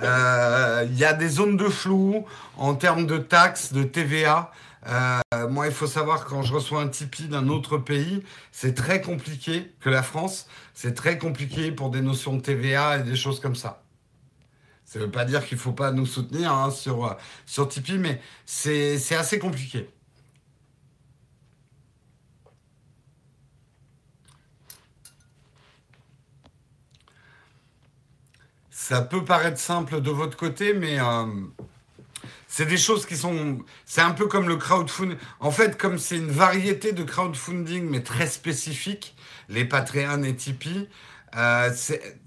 Euh, 0.02 0.86
il 0.88 0.98
y 0.98 1.04
a 1.04 1.12
des 1.12 1.28
zones 1.28 1.56
de 1.56 1.68
flou 1.68 2.24
en 2.56 2.74
termes 2.74 3.06
de 3.06 3.18
taxes, 3.18 3.72
de 3.72 3.82
TVA. 3.82 4.52
moi, 5.48 5.66
il 5.66 5.72
faut 5.72 5.86
savoir 5.86 6.24
quand 6.24 6.42
je 6.42 6.52
reçois 6.52 6.82
un 6.82 6.88
Tipeee 6.88 7.28
d'un 7.28 7.48
autre 7.48 7.78
pays, 7.78 8.22
c'est 8.52 8.74
très 8.74 9.00
compliqué 9.00 9.72
que 9.80 9.90
la 9.90 10.02
France. 10.02 10.46
C'est 10.74 10.94
très 10.94 11.18
compliqué 11.18 11.72
pour 11.72 11.90
des 11.90 12.02
notions 12.02 12.36
de 12.36 12.42
TVA 12.42 12.98
et 12.98 13.02
des 13.02 13.16
choses 13.16 13.40
comme 13.40 13.54
ça. 13.54 13.82
Ça 14.84 14.98
ne 14.98 15.04
veut 15.04 15.10
pas 15.10 15.24
dire 15.24 15.44
qu'il 15.46 15.56
ne 15.56 15.62
faut 15.62 15.72
pas 15.72 15.90
nous 15.90 16.06
soutenir 16.06 16.52
hein, 16.52 16.70
sur, 16.70 17.16
sur 17.46 17.68
Tipeee, 17.68 17.98
mais 17.98 18.20
c'est 18.44 19.16
assez 19.16 19.38
compliqué. 19.38 19.88
Ça 28.86 29.00
peut 29.00 29.24
paraître 29.24 29.58
simple 29.58 30.02
de 30.02 30.10
votre 30.10 30.36
côté, 30.36 30.74
mais 30.74 31.00
euh, 31.00 31.24
c'est 32.46 32.66
des 32.66 32.76
choses 32.76 33.06
qui 33.06 33.16
sont. 33.16 33.64
C'est 33.86 34.02
un 34.02 34.10
peu 34.10 34.26
comme 34.26 34.46
le 34.46 34.56
crowdfunding. 34.56 35.16
En 35.40 35.50
fait, 35.50 35.78
comme 35.78 35.96
c'est 35.96 36.18
une 36.18 36.30
variété 36.30 36.92
de 36.92 37.02
crowdfunding, 37.02 37.88
mais 37.88 38.02
très 38.02 38.26
spécifique, 38.26 39.16
les 39.48 39.64
Patreon 39.64 40.22
et 40.24 40.36
Tipeee, 40.36 40.86
euh, 41.34 41.70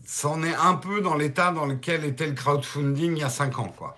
c'en 0.03 0.41
est, 0.41 0.55
un 0.55 0.73
peu 0.73 1.01
dans 1.01 1.13
l'état 1.13 1.51
dans 1.51 1.67
lequel 1.67 2.03
était 2.05 2.25
le 2.25 2.33
crowdfunding 2.33 3.17
il 3.17 3.19
y 3.19 3.23
a 3.23 3.29
5 3.29 3.59
ans, 3.59 3.71
quoi. 3.77 3.95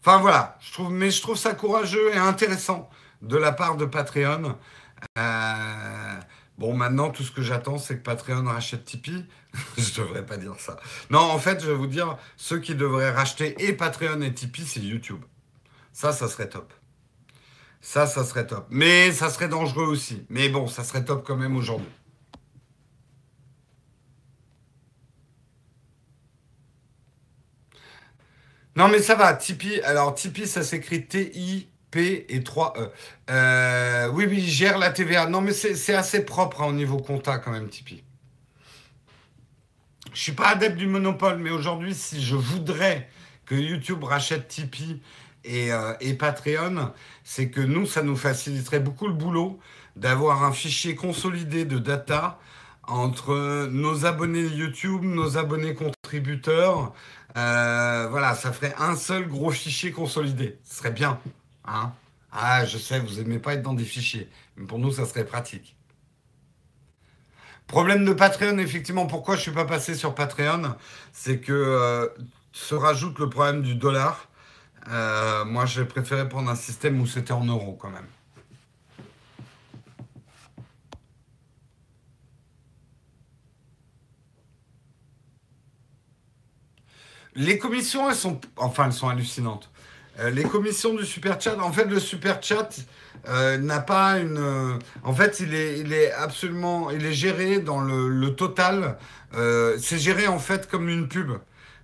Enfin 0.00 0.18
voilà, 0.18 0.58
je 0.60 0.70
trouve, 0.74 0.92
mais 0.92 1.10
je 1.10 1.22
trouve 1.22 1.38
ça 1.38 1.54
courageux 1.54 2.12
et 2.12 2.18
intéressant 2.18 2.90
de 3.22 3.38
la 3.38 3.52
part 3.52 3.76
de 3.78 3.86
Patreon 3.86 4.54
euh, 5.18 6.20
bon, 6.58 6.74
maintenant, 6.74 7.10
tout 7.10 7.22
ce 7.22 7.30
que 7.30 7.42
j'attends, 7.42 7.78
c'est 7.78 7.98
que 7.98 8.02
Patreon 8.02 8.44
rachète 8.44 8.84
Tipeee. 8.84 9.26
je 9.78 10.00
devrais 10.00 10.24
pas 10.24 10.36
dire 10.36 10.54
ça. 10.58 10.76
Non, 11.10 11.20
en 11.20 11.38
fait, 11.38 11.62
je 11.62 11.68
vais 11.68 11.74
vous 11.76 11.86
dire, 11.86 12.16
ceux 12.36 12.58
qui 12.58 12.74
devraient 12.74 13.10
racheter 13.10 13.54
et 13.58 13.72
Patreon 13.72 14.20
et 14.22 14.32
Tipeee, 14.32 14.66
c'est 14.66 14.80
YouTube. 14.80 15.22
Ça, 15.92 16.12
ça 16.12 16.28
serait 16.28 16.48
top. 16.48 16.72
Ça, 17.80 18.06
ça 18.06 18.24
serait 18.24 18.46
top. 18.46 18.66
Mais 18.70 19.12
ça 19.12 19.28
serait 19.28 19.48
dangereux 19.48 19.86
aussi. 19.86 20.24
Mais 20.30 20.48
bon, 20.48 20.66
ça 20.66 20.84
serait 20.84 21.04
top 21.04 21.26
quand 21.26 21.36
même 21.36 21.56
aujourd'hui. 21.56 21.88
Non, 28.76 28.88
mais 28.88 29.02
ça 29.02 29.14
va. 29.14 29.34
Tipeee, 29.34 29.82
alors 29.82 30.14
Tipeee, 30.14 30.46
ça 30.46 30.62
s'écrit 30.62 31.06
T-I 31.06 31.71
P 31.92 32.26
et 32.28 32.42
3 32.42 32.74
E. 32.76 32.90
Euh, 33.30 34.08
oui, 34.12 34.26
oui, 34.28 34.40
gère 34.40 34.78
la 34.78 34.90
TVA. 34.90 35.26
Non, 35.26 35.40
mais 35.40 35.52
c'est 35.52 35.94
assez 35.94 36.24
propre 36.24 36.62
hein, 36.62 36.66
au 36.66 36.72
niveau 36.72 36.98
compta 36.98 37.38
quand 37.38 37.52
même, 37.52 37.68
Tipeee. 37.68 38.02
Je 40.12 40.20
suis 40.20 40.32
pas 40.32 40.48
adepte 40.48 40.76
du 40.76 40.88
monopole, 40.88 41.38
mais 41.38 41.50
aujourd'hui, 41.50 41.94
si 41.94 42.20
je 42.20 42.34
voudrais 42.34 43.08
que 43.46 43.54
YouTube 43.54 44.02
rachète 44.02 44.48
Tipeee 44.48 45.00
et, 45.44 45.72
euh, 45.72 45.94
et 46.00 46.14
Patreon, 46.14 46.92
c'est 47.22 47.50
que 47.50 47.60
nous, 47.60 47.86
ça 47.86 48.02
nous 48.02 48.16
faciliterait 48.16 48.80
beaucoup 48.80 49.06
le 49.06 49.14
boulot 49.14 49.60
d'avoir 49.94 50.42
un 50.44 50.52
fichier 50.52 50.94
consolidé 50.94 51.64
de 51.64 51.78
data 51.78 52.38
entre 52.84 53.68
nos 53.70 54.06
abonnés 54.06 54.46
YouTube, 54.46 55.02
nos 55.04 55.36
abonnés 55.36 55.74
contributeurs. 55.74 56.92
Euh, 57.36 58.08
voilà, 58.10 58.34
ça 58.34 58.52
ferait 58.52 58.74
un 58.78 58.96
seul 58.96 59.28
gros 59.28 59.50
fichier 59.50 59.92
consolidé. 59.92 60.58
Ce 60.64 60.78
serait 60.78 60.90
bien. 60.90 61.18
Hein? 61.64 61.92
Ah, 62.32 62.64
je 62.64 62.78
sais, 62.78 62.98
vous 63.00 63.14
n'aimez 63.16 63.38
pas 63.38 63.54
être 63.54 63.62
dans 63.62 63.74
des 63.74 63.84
fichiers. 63.84 64.28
Mais 64.56 64.66
pour 64.66 64.78
nous, 64.78 64.90
ça 64.92 65.04
serait 65.06 65.26
pratique. 65.26 65.76
Problème 67.66 68.04
de 68.04 68.12
Patreon, 68.12 68.58
effectivement, 68.58 69.06
pourquoi 69.06 69.34
je 69.34 69.40
ne 69.40 69.42
suis 69.44 69.52
pas 69.52 69.64
passé 69.64 69.94
sur 69.94 70.14
Patreon? 70.14 70.74
C'est 71.12 71.40
que 71.40 71.52
euh, 71.52 72.08
se 72.52 72.74
rajoute 72.74 73.18
le 73.18 73.30
problème 73.30 73.62
du 73.62 73.74
dollar. 73.74 74.28
Euh, 74.88 75.44
moi, 75.44 75.64
j'ai 75.66 75.84
préféré 75.84 76.28
prendre 76.28 76.50
un 76.50 76.56
système 76.56 77.00
où 77.00 77.06
c'était 77.06 77.32
en 77.32 77.44
euros 77.44 77.78
quand 77.80 77.90
même. 77.90 78.06
Les 87.34 87.56
commissions, 87.58 88.10
elles 88.10 88.16
sont, 88.16 88.40
enfin, 88.56 88.86
elles 88.86 88.92
sont 88.92 89.08
hallucinantes. 89.08 89.71
Euh, 90.22 90.30
les 90.30 90.44
commissions 90.44 90.94
du 90.94 91.04
super 91.04 91.40
chat, 91.40 91.58
en 91.58 91.72
fait, 91.72 91.84
le 91.84 91.98
super 91.98 92.42
chat 92.42 92.68
euh, 93.28 93.58
n'a 93.58 93.80
pas 93.80 94.18
une. 94.18 94.38
Euh, 94.38 94.78
en 95.02 95.12
fait, 95.12 95.40
il 95.40 95.54
est, 95.54 95.80
il 95.80 95.92
est 95.92 96.12
absolument, 96.12 96.90
il 96.90 97.04
est 97.04 97.12
géré 97.12 97.58
dans 97.58 97.80
le, 97.80 98.08
le 98.08 98.34
total. 98.34 98.98
c'est 99.32 99.98
géré 99.98 100.28
en 100.28 100.38
fait 100.38 100.68
comme 100.68 100.88
une 100.88 101.08
pub. 101.08 101.32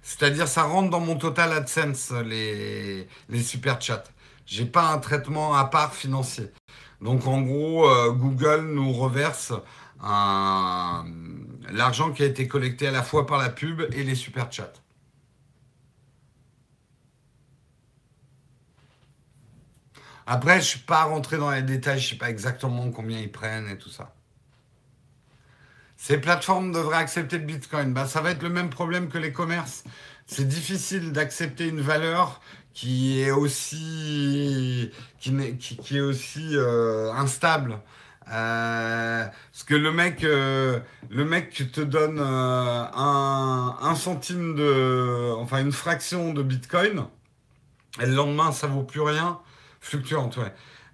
C'est-à-dire, 0.03 0.48
ça 0.48 0.62
rentre 0.62 0.90
dans 0.90 1.01
mon 1.01 1.16
total 1.16 1.53
AdSense 1.53 2.12
les 2.24 3.09
les 3.29 3.42
super 3.42 3.81
chats. 3.81 4.05
J'ai 4.46 4.64
pas 4.66 4.88
un 4.92 4.98
traitement 4.98 5.55
à 5.55 5.64
part 5.64 5.94
financier. 5.94 6.51
Donc, 7.03 7.27
en 7.27 7.42
gros, 7.42 7.87
Google 8.12 8.62
nous 8.72 8.92
reverse 8.92 9.53
l'argent 11.72 12.12
qui 12.12 12.22
a 12.22 12.27
été 12.27 12.48
collecté 12.48 12.88
à 12.88 12.90
la 12.90 13.03
fois 13.03 13.27
par 13.27 13.38
la 13.38 13.51
pub 13.51 13.83
et 13.92 14.05
les 14.05 14.14
super 14.14 14.51
chats. 14.53 14.72
Après, 20.31 20.57
je 20.57 20.59
ne 20.59 20.62
suis 20.62 20.79
pas 20.81 21.05
rentré 21.05 21.38
dans 21.38 21.51
les 21.51 21.62
détails, 21.62 21.99
je 21.99 22.05
ne 22.05 22.11
sais 22.11 22.19
pas 22.19 22.29
exactement 22.29 22.91
combien 22.91 23.19
ils 23.19 23.33
prennent 23.33 23.67
et 23.71 23.79
tout 23.79 23.88
ça. 23.88 24.14
Ces 25.97 26.19
plateformes 26.19 26.71
devraient 26.71 26.99
accepter 26.99 27.38
le 27.38 27.45
Bitcoin. 27.45 27.95
Bah, 27.95 28.07
ça 28.07 28.21
va 28.21 28.33
être 28.33 28.43
le 28.43 28.51
même 28.51 28.69
problème 28.69 29.09
que 29.09 29.17
les 29.17 29.33
commerces. 29.33 29.85
C'est 30.27 30.47
difficile 30.47 31.12
d'accepter 31.12 31.67
une 31.67 31.81
valeur 31.81 32.43
qui 32.75 33.23
est 33.23 33.31
aussi, 33.31 34.93
euh, 35.27 37.11
instable. 37.14 37.79
Euh, 38.31 39.25
parce 39.25 39.64
que 39.64 39.75
le 39.75 39.93
mec, 39.93 40.25
euh, 40.25 40.79
te 41.09 41.81
donne 41.81 42.19
centime 43.97 44.57
de, 44.57 45.33
enfin 45.38 45.62
une 45.62 45.73
fraction 45.73 46.35
de 46.35 46.43
Bitcoin, 46.43 47.07
et 47.99 48.05
le 48.05 48.14
lendemain 48.14 48.53
ça 48.53 48.67
vaut 48.67 48.83
plus 48.83 49.01
rien. 49.01 49.41
Fluctuante, 49.81 50.37
ouais. 50.38 50.53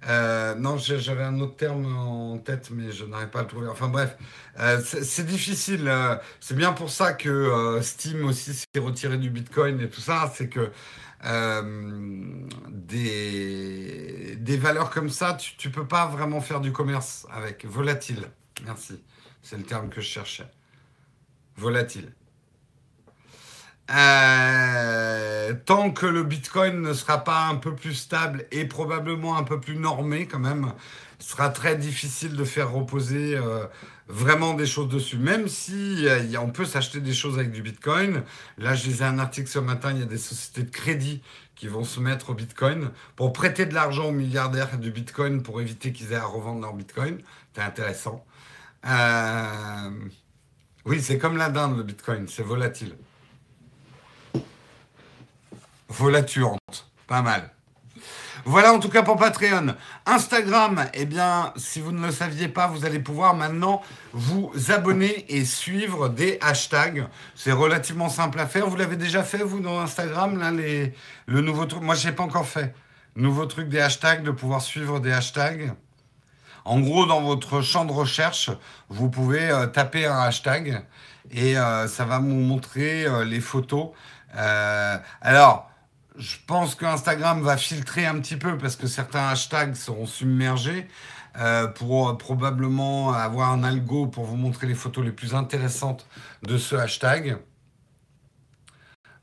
Euh, 0.08 0.54
non, 0.54 0.76
j'avais 0.76 1.22
un 1.22 1.40
autre 1.40 1.56
terme 1.56 1.86
en 1.96 2.38
tête, 2.38 2.70
mais 2.70 2.92
je 2.92 3.04
n'arrive 3.04 3.28
pas 3.28 3.40
à 3.40 3.42
le 3.42 3.48
trouver. 3.48 3.68
Enfin 3.68 3.88
bref, 3.88 4.16
euh, 4.60 4.80
c'est 4.82 5.24
difficile. 5.24 5.88
Euh, 5.88 6.16
c'est 6.40 6.56
bien 6.56 6.72
pour 6.72 6.90
ça 6.90 7.14
que 7.14 7.78
Steam 7.82 8.24
aussi 8.24 8.52
s'est 8.54 8.66
retiré 8.80 9.16
du 9.18 9.30
Bitcoin 9.30 9.80
et 9.80 9.88
tout 9.88 10.00
ça. 10.00 10.30
C'est 10.34 10.48
que 10.48 10.70
des, 12.70 14.36
des 14.36 14.56
valeurs 14.58 14.90
comme 14.90 15.08
ça, 15.08 15.34
tu 15.34 15.68
ne 15.68 15.72
peux 15.72 15.86
pas 15.86 16.06
vraiment 16.06 16.40
faire 16.42 16.60
du 16.60 16.72
commerce 16.72 17.26
avec. 17.30 17.64
Volatile. 17.64 18.28
Merci. 18.66 19.02
C'est 19.42 19.56
le 19.56 19.64
terme 19.64 19.88
que 19.88 20.00
je 20.00 20.08
cherchais. 20.08 20.46
Volatile. 21.56 22.12
Euh, 23.90 25.52
tant 25.66 25.90
que 25.90 26.06
le 26.06 26.22
Bitcoin 26.22 26.80
ne 26.80 26.94
sera 26.94 27.22
pas 27.22 27.46
un 27.48 27.56
peu 27.56 27.74
plus 27.74 27.94
stable 27.94 28.46
et 28.50 28.64
probablement 28.64 29.36
un 29.36 29.42
peu 29.44 29.60
plus 29.60 29.76
normé 29.76 30.26
quand 30.26 30.38
même, 30.38 30.72
ce 31.18 31.32
sera 31.32 31.50
très 31.50 31.76
difficile 31.76 32.34
de 32.34 32.44
faire 32.44 32.72
reposer 32.72 33.36
euh, 33.36 33.66
vraiment 34.08 34.54
des 34.54 34.66
choses 34.66 34.88
dessus. 34.88 35.18
Même 35.18 35.48
si 35.48 36.06
euh, 36.08 36.22
on 36.40 36.50
peut 36.50 36.64
s'acheter 36.64 37.00
des 37.00 37.12
choses 37.12 37.38
avec 37.38 37.52
du 37.52 37.62
Bitcoin. 37.62 38.22
Là, 38.58 38.74
je 38.74 38.86
lisais 38.86 39.04
un 39.04 39.18
article 39.18 39.48
ce 39.48 39.58
matin, 39.58 39.92
il 39.92 40.00
y 40.00 40.02
a 40.02 40.06
des 40.06 40.18
sociétés 40.18 40.62
de 40.62 40.70
crédit 40.70 41.22
qui 41.54 41.68
vont 41.68 41.84
se 41.84 42.00
mettre 42.00 42.30
au 42.30 42.34
Bitcoin 42.34 42.90
pour 43.16 43.32
prêter 43.32 43.66
de 43.66 43.74
l'argent 43.74 44.06
aux 44.06 44.12
milliardaires 44.12 44.78
du 44.78 44.90
Bitcoin 44.90 45.42
pour 45.42 45.60
éviter 45.60 45.92
qu'ils 45.92 46.12
aient 46.12 46.16
à 46.16 46.24
revendre 46.24 46.62
leur 46.62 46.74
Bitcoin. 46.74 47.18
C'est 47.54 47.62
intéressant. 47.62 48.24
Oui, 50.86 51.00
c'est 51.00 51.18
comme 51.18 51.36
la 51.36 51.48
dinde, 51.50 51.76
le 51.78 51.82
Bitcoin, 51.82 52.28
c'est 52.28 52.42
volatile. 52.42 52.96
Volaturante. 55.96 56.90
Pas 57.06 57.22
mal. 57.22 57.50
Voilà 58.44 58.74
en 58.74 58.78
tout 58.78 58.88
cas 58.88 59.02
pour 59.02 59.16
Patreon. 59.16 59.74
Instagram, 60.04 60.84
eh 60.92 61.06
bien, 61.06 61.52
si 61.56 61.80
vous 61.80 61.92
ne 61.92 62.04
le 62.04 62.12
saviez 62.12 62.48
pas, 62.48 62.66
vous 62.66 62.84
allez 62.84 62.98
pouvoir 62.98 63.34
maintenant 63.34 63.80
vous 64.12 64.52
abonner 64.68 65.24
et 65.28 65.44
suivre 65.44 66.08
des 66.08 66.38
hashtags. 66.42 67.06
C'est 67.34 67.52
relativement 67.52 68.08
simple 68.08 68.40
à 68.40 68.46
faire. 68.46 68.68
Vous 68.68 68.76
l'avez 68.76 68.96
déjà 68.96 69.22
fait, 69.22 69.38
vous, 69.38 69.60
dans 69.60 69.80
Instagram, 69.80 70.38
là, 70.38 70.50
les, 70.50 70.92
le 71.26 71.40
nouveau 71.40 71.64
truc? 71.64 71.82
Moi, 71.82 71.94
je 71.94 72.08
n'ai 72.08 72.14
pas 72.14 72.24
encore 72.24 72.46
fait. 72.46 72.74
Nouveau 73.16 73.46
truc 73.46 73.68
des 73.68 73.80
hashtags, 73.80 74.24
de 74.24 74.32
pouvoir 74.32 74.60
suivre 74.60 74.98
des 75.00 75.12
hashtags. 75.12 75.72
En 76.64 76.80
gros, 76.80 77.06
dans 77.06 77.20
votre 77.20 77.60
champ 77.60 77.84
de 77.84 77.92
recherche, 77.92 78.50
vous 78.88 79.08
pouvez 79.08 79.48
euh, 79.50 79.66
taper 79.66 80.06
un 80.06 80.18
hashtag 80.18 80.82
et 81.30 81.56
euh, 81.56 81.86
ça 81.86 82.04
va 82.04 82.18
vous 82.18 82.26
montrer 82.26 83.04
euh, 83.04 83.24
les 83.24 83.40
photos. 83.40 83.90
alors, 85.20 85.70
je 86.16 86.36
pense 86.46 86.74
que 86.74 86.84
Instagram 86.84 87.42
va 87.42 87.56
filtrer 87.56 88.06
un 88.06 88.20
petit 88.20 88.36
peu 88.36 88.56
parce 88.56 88.76
que 88.76 88.86
certains 88.86 89.28
hashtags 89.28 89.74
seront 89.74 90.06
submergés 90.06 90.86
euh, 91.36 91.66
pour 91.66 92.16
probablement 92.18 93.12
avoir 93.12 93.50
un 93.50 93.64
algo 93.64 94.06
pour 94.06 94.24
vous 94.24 94.36
montrer 94.36 94.68
les 94.68 94.74
photos 94.74 95.04
les 95.04 95.10
plus 95.10 95.34
intéressantes 95.34 96.06
de 96.42 96.56
ce 96.56 96.76
hashtag. 96.76 97.38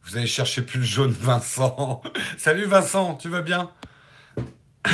Vous 0.03 0.17
allez 0.17 0.27
chercher 0.27 0.63
plus 0.63 0.79
le 0.79 0.85
jaune, 0.85 1.11
Vincent. 1.19 2.01
Salut 2.37 2.65
Vincent, 2.65 3.15
tu 3.15 3.29
vas 3.29 3.41
bien? 3.41 3.71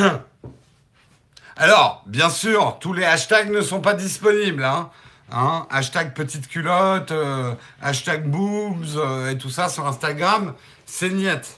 Alors, 1.56 2.04
bien 2.06 2.30
sûr, 2.30 2.78
tous 2.80 2.94
les 2.94 3.06
hashtags 3.06 3.50
ne 3.50 3.62
sont 3.62 3.82
pas 3.82 3.96
disponibles. 3.96 4.64
Hein. 4.64 4.92
hein 5.32 5.66
hashtag 5.72 6.14
petite 6.14 6.48
culotte, 6.48 7.12
euh, 7.12 7.56
hashtag 7.82 8.30
boobs 8.30 8.96
euh, 8.98 9.32
et 9.32 9.38
tout 9.40 9.50
ça 9.50 9.68
sur 9.68 9.88
Instagram, 9.88 10.54
c'est 10.86 11.10
niette. 11.10 11.57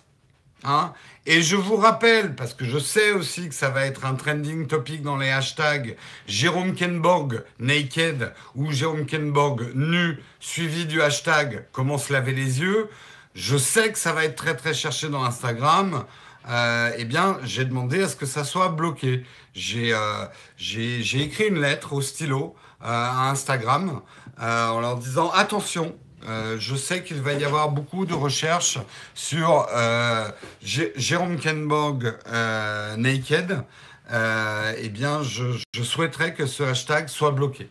Hein 0.64 0.94
et 1.26 1.42
je 1.42 1.56
vous 1.56 1.76
rappelle, 1.76 2.36
parce 2.36 2.54
que 2.54 2.66
je 2.66 2.80
sais 2.80 3.12
aussi 3.12 3.50
que 3.50 3.54
ça 3.54 3.70
va 3.70 3.86
être 3.86 4.06
un 4.06 4.16
trending 4.16 4.66
topic 4.66 5.04
dans 5.04 5.16
les 5.16 5.30
hashtags 5.30 5.96
Jérôme 6.28 6.74
Kenborg 6.74 7.44
naked 7.60 8.34
ou 8.56 8.72
Jérôme 8.72 9.06
Kenborg 9.06 9.72
nu, 9.76 10.18
suivi 10.40 10.86
du 10.86 11.02
hashtag 11.02 11.66
comment 11.72 11.98
se 11.98 12.12
laver 12.12 12.34
les 12.34 12.62
yeux. 12.62 12.90
Je 13.36 13.58
sais 13.58 13.92
que 13.92 14.00
ça 14.00 14.12
va 14.12 14.26
être 14.26 14.36
très 14.36 14.56
très 14.56 14.74
cherché 14.74 15.08
dans 15.08 15.24
Instagram. 15.24 16.06
Euh, 16.50 16.92
eh 16.98 17.06
bien, 17.06 17.38
j'ai 17.44 17.64
demandé 17.66 18.02
à 18.02 18.08
ce 18.08 18.16
que 18.16 18.26
ça 18.26 18.44
soit 18.44 18.70
bloqué. 18.70 19.24
J'ai 19.54 19.94
euh, 19.94 20.26
écrit 20.58 21.48
une 21.48 21.62
lettre 21.62 21.94
au 21.94 22.02
stylo 22.02 22.56
euh, 22.82 22.88
à 22.88 23.30
Instagram 23.30 24.02
euh, 24.42 24.68
en 24.70 24.80
leur 24.80 24.98
disant 24.98 25.30
attention, 25.32 25.96
euh, 26.28 26.58
je 26.60 26.76
sais 26.76 27.04
qu'il 27.04 27.22
va 27.22 27.34
y 27.34 27.46
avoir 27.46 27.70
beaucoup 27.70 28.06
de 28.06 28.14
recherches 28.14 28.78
sur 29.14 29.68
euh, 29.74 30.30
Jérôme 30.62 31.40
Kenborg 31.40 32.18
euh, 32.28 32.96
Naked. 32.98 33.64
eh 34.12 34.90
bien, 34.90 35.24
je, 35.24 35.60
souhaiterais 35.82 36.34
que 36.34 36.46
ce 36.46 36.64
hashtag 36.64 37.08
soit 37.08 37.32
bloqué. 37.32 37.70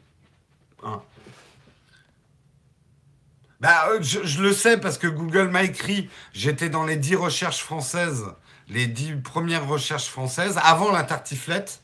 Hein. 0.82 1.02
Bah, 3.61 3.88
je, 4.00 4.40
le 4.40 4.52
sais 4.52 4.78
parce 4.78 4.98
que 4.98 5.08
Google 5.08 5.48
m'a 5.48 5.64
écrit, 5.64 6.08
j'étais 6.32 6.68
dans 6.68 6.84
les 6.84 6.96
10 6.96 7.16
recherches 7.16 7.58
françaises, 7.58 8.24
les 8.68 8.87
10 8.87 9.16
premières 9.16 9.66
recherches 9.66 10.06
françaises, 10.06 10.58
avant 10.62 10.92
la 10.92 11.02
tartiflette. 11.02 11.82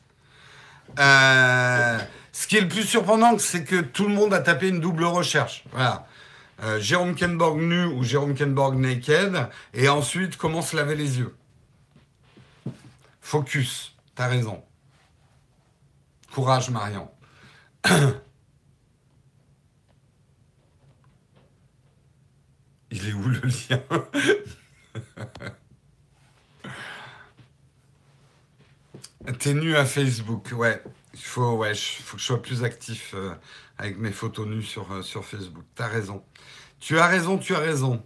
ce 0.97 2.47
qui 2.47 2.57
est 2.57 2.61
le 2.61 2.69
plus 2.69 2.85
surprenant, 2.85 3.37
c'est 3.37 3.65
que 3.65 3.81
tout 3.81 4.07
le 4.07 4.15
monde 4.15 4.33
a 4.33 4.39
tapé 4.39 4.69
une 4.69 4.79
double 4.79 5.03
recherche. 5.03 5.65
Voilà. 5.71 6.07
Euh, 6.63 6.79
Jérôme 6.79 7.15
Kenborg 7.15 7.59
nu 7.59 7.83
ou 7.85 8.03
Jérôme 8.03 8.33
Kenborg 8.33 8.75
naked, 8.75 9.49
et 9.73 9.89
ensuite 9.89 10.37
comment 10.37 10.61
se 10.61 10.75
laver 10.75 10.95
les 10.95 11.19
yeux? 11.19 11.35
Focus, 13.21 13.95
t'as 14.15 14.27
raison. 14.27 14.63
Courage, 16.33 16.69
Marion. 16.69 17.09
Il 22.91 23.09
est 23.09 23.13
où 23.13 23.27
le 23.27 23.41
lien? 23.41 23.81
T'es 29.39 29.53
nu 29.53 29.75
à 29.75 29.85
Facebook, 29.85 30.51
ouais. 30.55 30.81
Il 31.13 31.21
faut 31.21 31.57
que 31.57 31.73
je 31.73 32.23
sois 32.23 32.41
plus 32.41 32.63
actif 32.63 33.13
euh, 33.15 33.33
avec 33.77 33.97
mes 33.97 34.11
photos 34.11 34.47
nues 34.47 34.63
sur, 34.63 34.91
euh, 34.91 35.01
sur 35.01 35.25
Facebook. 35.25 35.63
T'as 35.73 35.87
raison. 35.87 36.23
Tu 36.85 36.99
as 36.99 37.07
raison, 37.07 37.39
tu 37.39 37.55
as 37.55 37.59
raison. 37.59 38.03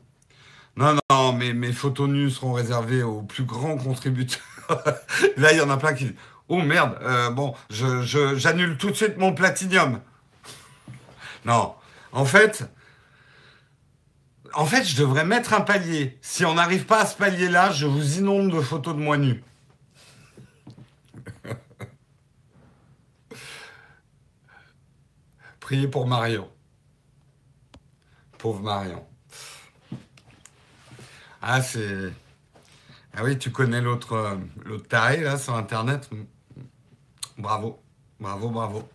Non, 0.78 0.98
non, 1.12 1.34
mais 1.34 1.52
mes 1.52 1.74
photos 1.74 2.08
nues 2.08 2.30
seront 2.30 2.54
réservées 2.54 3.04
aux 3.04 3.24
plus 3.24 3.44
grands 3.44 3.76
contributeurs. 3.76 4.40
Là, 5.36 5.52
il 5.52 5.58
y 5.58 5.62
en 5.62 5.70
a 5.70 5.76
plein 5.76 5.94
qui 5.94 6.06
disent 6.06 6.16
Oh 6.48 6.62
merde, 6.62 6.98
euh, 7.02 7.30
bon, 7.30 7.54
j'annule 7.70 8.78
tout 8.78 8.90
de 8.90 8.96
suite 8.96 9.18
mon 9.18 9.34
platinium. 9.34 10.00
Non, 11.44 11.76
en 12.14 12.24
fait, 12.24 12.70
en 14.54 14.66
fait, 14.66 14.86
je 14.86 14.96
devrais 14.96 15.26
mettre 15.26 15.52
un 15.52 15.60
palier. 15.60 16.18
Si 16.22 16.46
on 16.46 16.54
n'arrive 16.54 16.86
pas 16.86 17.02
à 17.02 17.06
ce 17.06 17.18
palier-là, 17.18 17.72
je 17.74 17.86
vous 17.86 18.20
inonde 18.20 18.50
de 18.54 18.62
photos 18.62 18.96
de 18.96 19.02
moi 19.02 19.18
nu. 19.18 19.44
Priez 25.60 25.90
pour 25.90 26.08
Marion. 26.08 26.50
Pauvre 28.40 28.62
Marion. 28.62 29.06
Ah, 31.42 31.62
c'est. 31.62 32.14
Ah 33.14 33.24
oui, 33.24 33.38
tu 33.38 33.52
connais 33.52 33.82
l'autre 33.82 34.40
taré 34.88 35.18
là 35.18 35.38
sur 35.38 35.56
internet. 35.56 36.10
Bravo, 37.38 37.84
bravo, 38.20 38.50
bravo. 38.50 38.90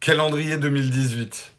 Calendrier 0.00 0.56
2018. 0.58 1.52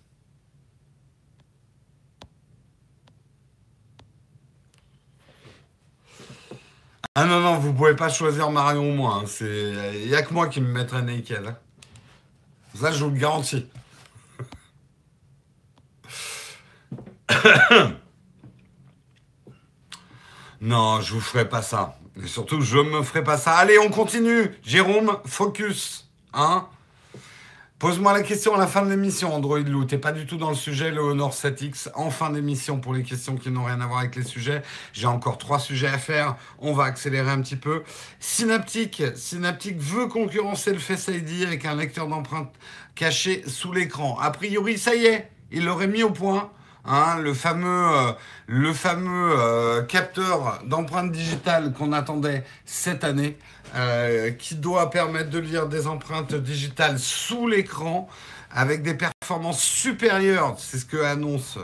Ah 7.16 7.26
non, 7.26 7.40
non, 7.40 7.58
vous 7.58 7.74
pouvez 7.74 7.96
pas 7.96 8.10
choisir 8.10 8.52
Marion 8.52 8.92
ou 8.92 8.94
moi. 8.94 9.24
Hein. 9.24 9.26
Il 9.40 10.08
n'y 10.08 10.16
a 10.16 10.22
que 10.24 10.34
moi 10.34 10.50
qui 10.50 10.60
me 10.60 10.68
mettrai 10.68 11.02
nickel. 11.02 11.48
Hein. 11.48 11.58
Ça, 12.76 12.92
je 12.92 13.04
vous 13.06 13.10
le 13.12 13.18
garantis. 13.18 13.66
non, 20.62 21.00
je 21.00 21.14
vous 21.14 21.22
ferai 21.22 21.48
pas 21.48 21.62
ça. 21.62 21.98
Et 22.22 22.28
surtout, 22.28 22.60
je 22.62 22.78
me 22.78 23.02
ferai 23.02 23.24
pas 23.24 23.38
ça. 23.38 23.54
Allez, 23.56 23.80
on 23.80 23.90
continue. 23.90 24.52
Jérôme, 24.62 25.18
focus. 25.26 26.10
Hein 26.34 26.68
Pose-moi 27.78 28.14
la 28.14 28.22
question 28.22 28.56
à 28.56 28.58
la 28.58 28.68
fin 28.68 28.84
de 28.84 28.90
l'émission, 28.90 29.34
Android 29.34 29.60
Lou. 29.60 29.84
T'es 29.84 29.98
pas 29.98 30.14
du 30.14 30.26
tout 30.26 30.38
dans 30.38 30.48
le 30.50 30.56
sujet, 30.56 30.92
le 30.92 31.02
Honor 31.02 31.34
7X. 31.34 31.90
En 31.96 32.10
fin 32.10 32.30
d'émission, 32.30 32.80
pour 32.80 32.94
les 32.94 33.04
questions 33.04 33.36
qui 33.36 33.52
n'ont 33.52 33.66
rien 33.66 33.82
à 33.82 33.86
voir 33.86 34.00
avec 34.00 34.16
les 34.16 34.24
sujets, 34.24 34.62
j'ai 34.94 35.08
encore 35.08 35.38
trois 35.38 35.60
sujets 35.60 35.90
à 35.90 35.98
faire. 35.98 36.38
On 36.60 36.72
va 36.72 36.86
accélérer 36.86 37.30
un 37.30 37.42
petit 37.42 37.58
peu. 37.58 37.84
Synaptic, 38.22 39.04
Synaptic 39.16 39.78
veut 39.78 40.08
concurrencer 40.08 40.72
le 40.72 40.80
Face 40.80 41.10
ID 41.10 41.44
avec 41.46 41.66
un 41.66 41.76
lecteur 41.76 42.08
d'empreintes 42.08 42.54
caché 42.96 43.44
sous 43.46 43.74
l'écran. 43.74 44.18
A 44.22 44.32
priori, 44.32 44.78
ça 44.78 44.96
y 44.96 45.08
est, 45.08 45.30
il 45.52 45.66
l'aurait 45.66 45.88
mis 45.88 46.04
au 46.04 46.12
point. 46.12 46.52
Hein, 46.88 47.18
le 47.20 47.34
fameux, 47.34 47.88
euh, 47.92 48.12
le 48.48 48.72
fameux 48.72 49.36
euh, 49.38 49.82
capteur 49.82 50.62
d'empreintes 50.66 51.12
digitales 51.12 51.74
qu'on 51.74 51.92
attendait 51.92 52.44
cette 52.64 53.04
année. 53.04 53.38
Euh, 53.76 54.32
qui 54.32 54.56
doit 54.56 54.90
permettre 54.90 55.30
de 55.30 55.40
lire 55.40 55.68
des 55.68 55.86
empreintes 55.86 56.34
digitales 56.34 56.98
sous 56.98 57.46
l'écran 57.46 58.08
avec 58.50 58.84
des 58.84 58.94
performances 58.94 59.62
supérieures, 59.62 60.56
c'est 60.58 60.78
ce 60.78 60.86
que 60.86 61.04
annonce 61.04 61.58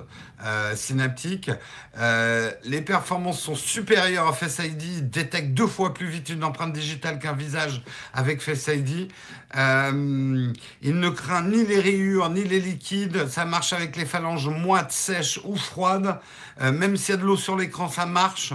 euh, 0.44 0.76
Synaptic. 0.76 1.50
Euh, 1.98 2.52
les 2.66 2.82
performances 2.82 3.40
sont 3.40 3.56
supérieures 3.56 4.28
à 4.28 4.34
Face 4.34 4.60
ID, 4.60 4.84
il 4.84 5.10
détecte 5.10 5.54
deux 5.54 5.68
fois 5.68 5.94
plus 5.94 6.08
vite 6.08 6.28
une 6.28 6.44
empreinte 6.44 6.74
digitale 6.74 7.18
qu'un 7.18 7.32
visage 7.32 7.82
avec 8.14 8.42
Face 8.42 8.68
ID. 8.68 9.10
il 9.56 11.00
ne 11.00 11.10
craint 11.12 11.44
ni 11.44 11.66
les 11.66 11.80
rayures 11.80 12.30
ni 12.30 12.44
les 12.44 12.60
liquides, 12.60 13.30
ça 13.30 13.46
marche 13.46 13.72
avec 13.72 13.96
les 13.96 14.06
phalanges 14.06 14.50
moites, 14.50 14.92
sèches 14.92 15.40
ou 15.46 15.56
froides. 15.56 16.20
même 16.60 16.98
s'il 16.98 17.16
y 17.16 17.18
a 17.18 17.22
de 17.22 17.26
l'eau 17.26 17.38
sur 17.38 17.56
l'écran, 17.56 17.88
ça 17.88 18.06
marche. 18.06 18.54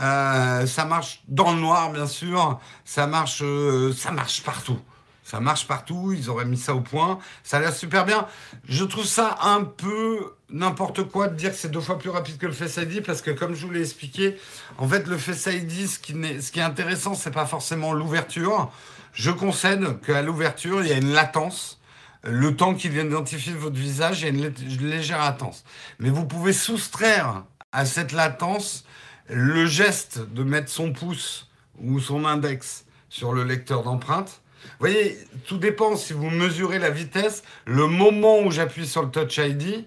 Euh, 0.00 0.66
ça 0.66 0.84
marche 0.84 1.22
dans 1.28 1.52
le 1.52 1.60
noir, 1.60 1.92
bien 1.92 2.06
sûr. 2.06 2.60
Ça 2.84 3.06
marche, 3.06 3.42
euh, 3.42 3.92
ça 3.92 4.10
marche 4.10 4.42
partout. 4.42 4.78
Ça 5.22 5.40
marche 5.40 5.66
partout. 5.66 6.12
Ils 6.16 6.28
auraient 6.30 6.44
mis 6.44 6.56
ça 6.56 6.74
au 6.74 6.80
point. 6.80 7.18
Ça 7.42 7.58
a 7.58 7.60
l'air 7.60 7.72
super 7.72 8.04
bien. 8.04 8.26
Je 8.68 8.84
trouve 8.84 9.06
ça 9.06 9.38
un 9.42 9.64
peu 9.64 10.34
n'importe 10.50 11.04
quoi 11.04 11.28
de 11.28 11.36
dire 11.36 11.50
que 11.50 11.56
c'est 11.56 11.70
deux 11.70 11.80
fois 11.80 11.98
plus 11.98 12.10
rapide 12.10 12.38
que 12.38 12.46
le 12.46 12.52
Face 12.52 12.76
ID 12.76 13.02
parce 13.04 13.22
que, 13.22 13.30
comme 13.30 13.54
je 13.54 13.66
vous 13.66 13.72
l'ai 13.72 13.80
expliqué, 13.80 14.36
en 14.78 14.88
fait, 14.88 15.06
le 15.06 15.16
Face 15.16 15.46
ID, 15.46 15.86
ce 15.88 15.98
qui, 15.98 16.12
est, 16.12 16.62
intéressant, 16.62 17.14
c'est 17.14 17.30
pas 17.30 17.46
forcément 17.46 17.92
l'ouverture. 17.92 18.70
Je 19.12 19.30
concède 19.30 20.00
qu'à 20.00 20.22
l'ouverture, 20.22 20.82
il 20.82 20.88
y 20.88 20.92
a 20.92 20.96
une 20.96 21.12
latence 21.12 21.80
le 22.26 22.56
temps 22.56 22.74
qu'il 22.74 22.90
vient 22.90 23.04
d'identifier 23.04 23.52
votre 23.52 23.76
visage, 23.76 24.22
il 24.22 24.40
y 24.40 24.44
a 24.46 24.48
une 24.48 24.88
légère 24.88 25.18
latence. 25.18 25.62
Mais 25.98 26.08
vous 26.08 26.24
pouvez 26.24 26.54
soustraire 26.54 27.44
à 27.70 27.84
cette 27.84 28.12
latence 28.12 28.86
le 29.28 29.66
geste 29.66 30.20
de 30.32 30.42
mettre 30.42 30.70
son 30.70 30.92
pouce 30.92 31.48
ou 31.80 31.98
son 32.00 32.24
index 32.24 32.84
sur 33.08 33.32
le 33.32 33.44
lecteur 33.44 33.82
d'empreinte, 33.82 34.42
vous 34.64 34.88
voyez, 34.88 35.18
tout 35.46 35.58
dépend 35.58 35.96
si 35.96 36.12
vous 36.12 36.30
mesurez 36.30 36.78
la 36.78 36.90
vitesse, 36.90 37.42
le 37.66 37.86
moment 37.86 38.40
où 38.40 38.50
j'appuie 38.50 38.86
sur 38.86 39.02
le 39.02 39.10
Touch 39.10 39.38
ID 39.38 39.86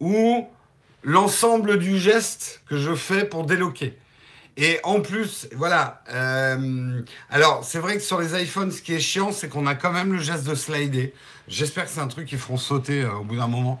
ou 0.00 0.48
l'ensemble 1.02 1.78
du 1.78 1.98
geste 1.98 2.62
que 2.68 2.78
je 2.78 2.94
fais 2.94 3.24
pour 3.24 3.44
déloquer. 3.44 3.98
Et 4.56 4.80
en 4.82 5.00
plus, 5.00 5.48
voilà. 5.54 6.02
Euh, 6.10 7.00
alors, 7.30 7.62
c'est 7.64 7.78
vrai 7.78 7.94
que 7.94 8.02
sur 8.02 8.20
les 8.20 8.42
iPhones, 8.42 8.72
ce 8.72 8.82
qui 8.82 8.92
est 8.92 9.00
chiant, 9.00 9.30
c'est 9.30 9.48
qu'on 9.48 9.66
a 9.68 9.76
quand 9.76 9.92
même 9.92 10.12
le 10.12 10.18
geste 10.18 10.44
de 10.44 10.56
slider. 10.56 11.14
J'espère 11.46 11.84
que 11.84 11.90
c'est 11.90 12.00
un 12.00 12.08
truc 12.08 12.26
qu'ils 12.26 12.38
feront 12.38 12.56
sauter 12.56 13.02
euh, 13.02 13.12
au 13.12 13.24
bout 13.24 13.36
d'un 13.36 13.46
moment. 13.46 13.80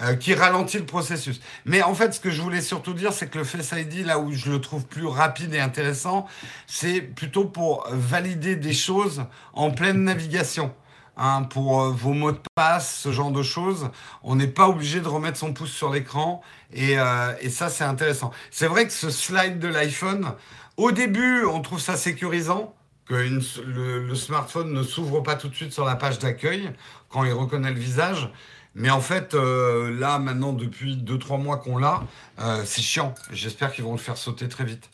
Euh, 0.00 0.16
qui 0.16 0.34
ralentit 0.34 0.78
le 0.78 0.86
processus. 0.86 1.40
Mais 1.64 1.80
en 1.80 1.94
fait, 1.94 2.14
ce 2.14 2.18
que 2.18 2.28
je 2.28 2.42
voulais 2.42 2.62
surtout 2.62 2.94
dire, 2.94 3.12
c'est 3.12 3.28
que 3.28 3.38
le 3.38 3.44
Face 3.44 3.70
ID, 3.70 4.04
là 4.04 4.18
où 4.18 4.32
je 4.32 4.50
le 4.50 4.60
trouve 4.60 4.84
plus 4.84 5.06
rapide 5.06 5.54
et 5.54 5.60
intéressant, 5.60 6.26
c'est 6.66 7.00
plutôt 7.00 7.44
pour 7.44 7.86
valider 7.92 8.56
des 8.56 8.72
choses 8.72 9.24
en 9.52 9.70
pleine 9.70 10.02
navigation. 10.02 10.74
Hein, 11.16 11.44
pour 11.44 11.80
euh, 11.80 11.90
vos 11.90 12.12
mots 12.12 12.32
de 12.32 12.40
passe, 12.56 12.98
ce 12.98 13.12
genre 13.12 13.30
de 13.30 13.44
choses, 13.44 13.88
on 14.24 14.34
n'est 14.34 14.48
pas 14.48 14.68
obligé 14.68 15.00
de 15.00 15.06
remettre 15.06 15.38
son 15.38 15.52
pouce 15.52 15.70
sur 15.70 15.92
l'écran 15.92 16.42
et, 16.72 16.98
euh, 16.98 17.32
et 17.40 17.50
ça 17.50 17.68
c'est 17.68 17.84
intéressant. 17.84 18.32
C'est 18.50 18.66
vrai 18.66 18.88
que 18.88 18.92
ce 18.92 19.10
slide 19.10 19.60
de 19.60 19.68
l'iPhone, 19.68 20.32
au 20.76 20.90
début 20.90 21.44
on 21.44 21.60
trouve 21.60 21.78
ça 21.78 21.96
sécurisant, 21.96 22.74
que 23.06 23.14
le, 23.14 24.00
le, 24.00 24.14
smartphone 24.16 24.72
ne 24.72 24.82
s'ouvre 24.82 25.20
pas 25.20 25.36
tout 25.36 25.48
de 25.48 25.54
suite 25.54 25.72
sur 25.72 25.84
la 25.84 25.94
page 25.94 26.18
d'accueil 26.18 26.72
quand 27.10 27.22
il 27.22 27.32
reconnaît 27.32 27.70
le 27.70 27.78
visage. 27.78 28.28
Mais 28.74 28.90
en 28.90 29.00
fait, 29.00 29.34
euh, 29.34 29.96
là, 29.98 30.18
maintenant, 30.18 30.52
depuis 30.52 30.96
2-3 30.96 31.40
mois 31.40 31.58
qu'on 31.58 31.78
l'a, 31.78 32.02
euh, 32.40 32.62
c'est 32.64 32.82
chiant. 32.82 33.14
J'espère 33.30 33.72
qu'ils 33.72 33.84
vont 33.84 33.92
le 33.92 33.98
faire 33.98 34.16
sauter 34.16 34.48
très 34.48 34.64
vite. 34.64 34.90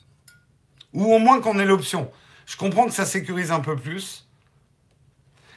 Ou 0.92 1.12
au 1.12 1.18
moins 1.18 1.40
qu'on 1.40 1.58
ait 1.58 1.64
l'option. 1.64 2.10
Je 2.46 2.56
comprends 2.56 2.86
que 2.86 2.92
ça 2.92 3.06
sécurise 3.06 3.52
un 3.52 3.60
peu 3.60 3.76
plus. 3.76 4.26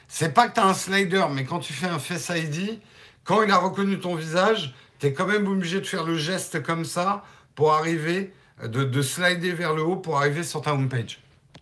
C'est 0.08 0.32
pas 0.32 0.48
que 0.48 0.54
tu 0.54 0.60
as 0.60 0.66
un 0.66 0.74
slider, 0.74 1.26
mais 1.30 1.44
quand 1.44 1.58
tu 1.58 1.72
fais 1.72 1.86
un 1.86 1.98
Face 1.98 2.30
ID, 2.30 2.80
quand 3.24 3.42
il 3.42 3.50
a 3.50 3.58
reconnu 3.58 3.98
ton 3.98 4.14
visage, 4.14 4.74
tu 5.00 5.06
es 5.06 5.12
quand 5.12 5.26
même 5.26 5.46
obligé 5.46 5.80
de 5.80 5.86
faire 5.86 6.04
le 6.04 6.16
geste 6.16 6.62
comme 6.62 6.84
ça 6.84 7.24
pour 7.54 7.72
arriver, 7.72 8.32
de, 8.62 8.84
de 8.84 9.02
slider 9.02 9.52
vers 9.52 9.74
le 9.74 9.82
haut 9.82 9.96
pour 9.96 10.18
arriver 10.18 10.44
sur 10.44 10.62
ta 10.62 10.72
homepage. 10.72 11.20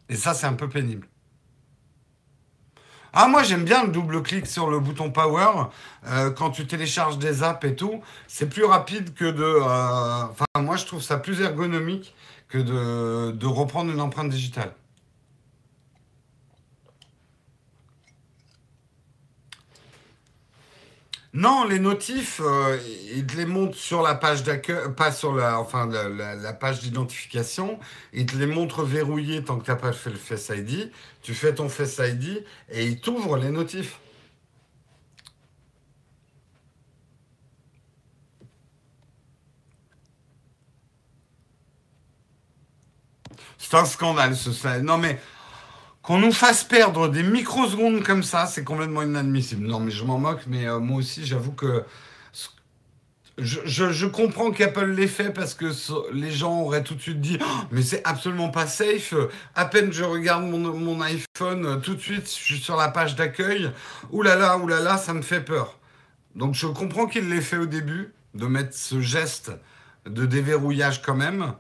Et 0.09 0.17
ça, 0.17 0.35
c'est 0.35 0.47
un 0.47 0.53
peu 0.53 0.69
pénible. 0.69 1.09
Ah, 3.15 3.29
moi 3.29 3.43
j'aime 3.43 3.65
bien 3.65 3.85
le 3.85 3.91
double 3.91 4.23
clic 4.23 4.47
sur 4.47 4.71
le 4.71 4.81
bouton 4.81 5.11
Power 5.11 5.69
euh, 6.07 6.31
quand 6.31 6.51
tu 6.51 6.67
télécharges 6.67 7.19
des 7.19 7.43
apps 7.43 7.65
et 7.67 7.77
tout. 7.77 8.01
C'est 8.27 8.49
plus 8.49 8.65
rapide 8.65 9.13
que 9.15 9.27
de. 9.27 9.43
Euh, 9.43 10.25
enfin, 10.31 10.47
moi 10.59 10.77
je 10.77 10.87
trouve 10.87 11.03
ça 11.03 11.19
plus 11.19 11.41
ergonomique 11.43 12.15
que 12.49 12.59
de, 12.59 13.33
de 13.33 13.47
reprendre 13.47 13.91
une 13.93 14.01
empreinte 14.01 14.31
digitale. 14.31 14.73
Non, 21.35 21.65
les 21.65 21.79
notifs, 21.79 22.41
euh, 22.45 22.79
ils 23.15 23.27
te 23.27 23.37
les 23.37 23.47
montrent 23.47 23.77
sur 23.77 24.03
la 24.03 24.15
page 24.15 24.43
d'accueil, 24.43 24.93
pas 24.95 25.11
sur 25.13 25.35
la, 25.35 25.59
enfin, 25.59 25.87
la, 25.87 26.53
page 26.53 26.81
d'identification. 26.81 27.79
Ils 28.13 28.27
te 28.27 28.37
les 28.37 28.47
montrent 28.47 28.83
verrouillés 28.85 29.43
tant 29.43 29.59
que 29.59 29.65
tu 29.65 29.71
n'as 29.71 29.77
pas 29.79 29.93
fait 29.93 30.11
le 30.11 30.17
Face 30.17 30.51
ID. 30.51 30.91
Tu 31.23 31.35
fais 31.35 31.55
ton 31.55 31.71
Face 31.71 31.99
ID 31.99 32.45
et 32.71 32.87
ils 32.87 33.01
t'ouvrent 33.01 33.39
les 33.39 33.51
notifs. 33.51 33.99
C'est 43.59 43.75
un 43.77 43.85
scandale, 43.87 44.37
ce 44.37 44.53
slide. 44.53 44.83
Non, 44.83 44.99
mais 44.99 45.19
qu'on 46.03 46.19
nous 46.19 46.33
fasse 46.33 46.65
perdre 46.65 47.09
des 47.09 47.23
microsecondes 47.23 48.03
comme 48.03 48.23
ça, 48.23 48.47
c'est 48.47 48.65
complètement 48.65 49.03
inadmissible. 49.03 49.67
Non, 49.67 49.81
mais 49.81 49.93
je 49.93 50.05
m'en 50.05 50.19
moque, 50.19 50.43
mais 50.49 50.67
euh, 50.67 50.81
moi 50.81 50.99
aussi, 50.99 51.25
j'avoue 51.25 51.53
que 51.53 51.85
Je, 53.39 54.07
comprends 54.07 54.51
qu'Apple 54.51 54.91
l'ait 54.91 55.07
fait 55.07 55.31
parce 55.31 55.55
que 55.55 55.67
les 56.13 56.31
gens 56.31 56.61
auraient 56.61 56.83
tout 56.83 56.95
de 56.95 57.01
suite 57.01 57.21
dit 57.21 57.39
oh, 57.41 57.45
mais 57.71 57.83
c'est 57.83 58.03
absolument 58.05 58.51
pas 58.51 58.67
safe. 58.67 59.15
À 59.55 59.65
peine 59.65 59.93
je 59.93 60.05
regarde 60.05 60.45
mon, 60.45 61.01
iPhone, 61.01 61.81
tout 61.81 61.95
de 61.95 62.01
suite 62.01 62.27
je 62.27 62.45
suis 62.45 62.59
sur 62.59 62.77
la 62.77 62.89
page 62.89 63.15
d'accueil. 63.15 63.71
Là 64.13 64.37
là, 64.37 64.99
ça 64.99 65.15
me 65.15 65.23
fait 65.23 65.41
peur. 65.41 65.79
Donc 66.35 66.55
je 66.55 66.67
comprends 66.67 67.07
qu'il 67.07 67.29
l'ait 67.31 67.41
fait 67.41 67.59
au 67.59 67.67
début, 67.67 68.13
de 68.35 68.47
mettre 68.47 68.75
ce 68.75 69.01
geste 69.01 69.53
de 70.07 70.27
déverrouillage 70.27 71.01
quand 71.03 71.15
même. 71.15 71.55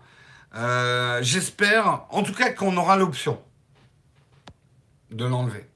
Euh, 0.54 1.20
j'espère, 1.22 2.04
en 2.10 2.22
tout 2.22 2.34
cas, 2.34 2.50
qu'on 2.50 2.76
aura 2.76 2.96
l'option 2.96 3.40
de 5.12 5.24
l'enlever. 5.24 5.66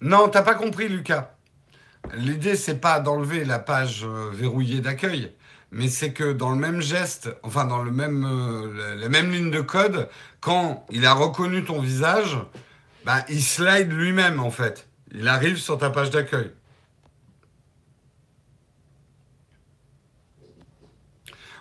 Non, 0.00 0.28
t'as 0.28 0.42
pas 0.42 0.54
compris, 0.54 0.88
Lucas. 0.88 1.34
L'idée, 2.14 2.56
c'est 2.56 2.80
pas 2.80 3.00
d'enlever 3.00 3.44
la 3.44 3.58
page 3.58 4.04
euh, 4.04 4.30
verrouillée 4.32 4.80
d'accueil, 4.80 5.32
mais 5.70 5.88
c'est 5.88 6.12
que 6.12 6.32
dans 6.32 6.50
le 6.50 6.56
même 6.56 6.80
geste, 6.80 7.28
enfin 7.42 7.66
dans 7.66 7.82
le 7.82 7.90
même, 7.90 8.24
euh, 8.24 8.96
la 8.96 9.08
même 9.10 9.30
ligne 9.30 9.50
de 9.50 9.60
code, 9.60 10.08
quand 10.40 10.86
il 10.90 11.04
a 11.04 11.12
reconnu 11.12 11.64
ton 11.64 11.80
visage, 11.80 12.38
bah, 13.04 13.24
il 13.28 13.42
slide 13.42 13.92
lui-même 13.92 14.40
en 14.40 14.50
fait. 14.50 14.88
Il 15.12 15.28
arrive 15.28 15.58
sur 15.58 15.76
ta 15.76 15.90
page 15.90 16.10
d'accueil. 16.10 16.50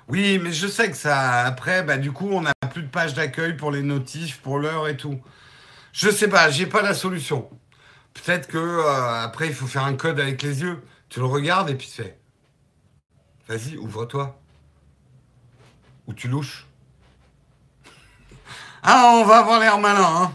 Oui, 0.10 0.40
mais 0.40 0.52
je 0.52 0.66
sais 0.68 0.90
que 0.90 0.98
ça, 0.98 1.46
après, 1.46 1.84
bah, 1.84 1.98
du 1.98 2.12
coup, 2.12 2.30
on 2.32 2.42
n'a 2.42 2.54
plus 2.72 2.82
de 2.82 2.88
page 2.88 3.14
d'accueil 3.14 3.56
pour 3.56 3.70
les 3.72 3.84
notifs, 3.84 4.42
pour 4.42 4.58
l'heure 4.58 4.88
et 4.88 4.98
tout. 4.98 5.22
Je 5.94 6.10
sais 6.10 6.28
pas, 6.28 6.50
j'ai 6.50 6.66
pas 6.66 6.82
la 6.82 6.96
solution. 6.96 7.48
Peut-être 8.16 8.48
que 8.48 8.58
euh, 8.58 9.24
après, 9.24 9.48
il 9.48 9.54
faut 9.54 9.68
faire 9.68 9.84
un 9.84 9.96
code 9.96 10.20
avec 10.20 10.42
les 10.42 10.62
yeux. 10.62 10.82
Tu 11.10 11.20
le 11.20 11.28
regardes 11.28 11.70
et 11.70 11.76
puis 11.76 11.88
tu 11.88 12.02
fais. 12.02 12.20
Vas-y, 13.48 13.78
ouvre-toi. 13.78 14.40
Ou 16.08 16.14
tu 16.14 16.28
louches. 16.28 16.66
Ah, 18.82 19.20
on 19.22 19.26
va 19.26 19.40
avoir 19.40 19.60
l'air 19.60 19.78
malin, 19.78 20.02
hein. 20.02 20.32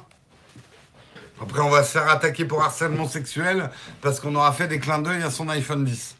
Après, 1.40 1.60
on 1.60 1.70
va 1.70 1.82
se 1.82 1.92
faire 1.92 2.08
attaquer 2.10 2.44
pour 2.44 2.62
harcèlement 2.62 3.08
sexuel 3.08 3.70
parce 4.02 4.20
qu'on 4.20 4.34
aura 4.34 4.52
fait 4.52 4.68
des 4.68 4.78
clins 4.78 4.98
d'œil 4.98 5.22
à 5.22 5.30
son 5.30 5.48
iPhone 5.48 5.84
10. 5.84 6.14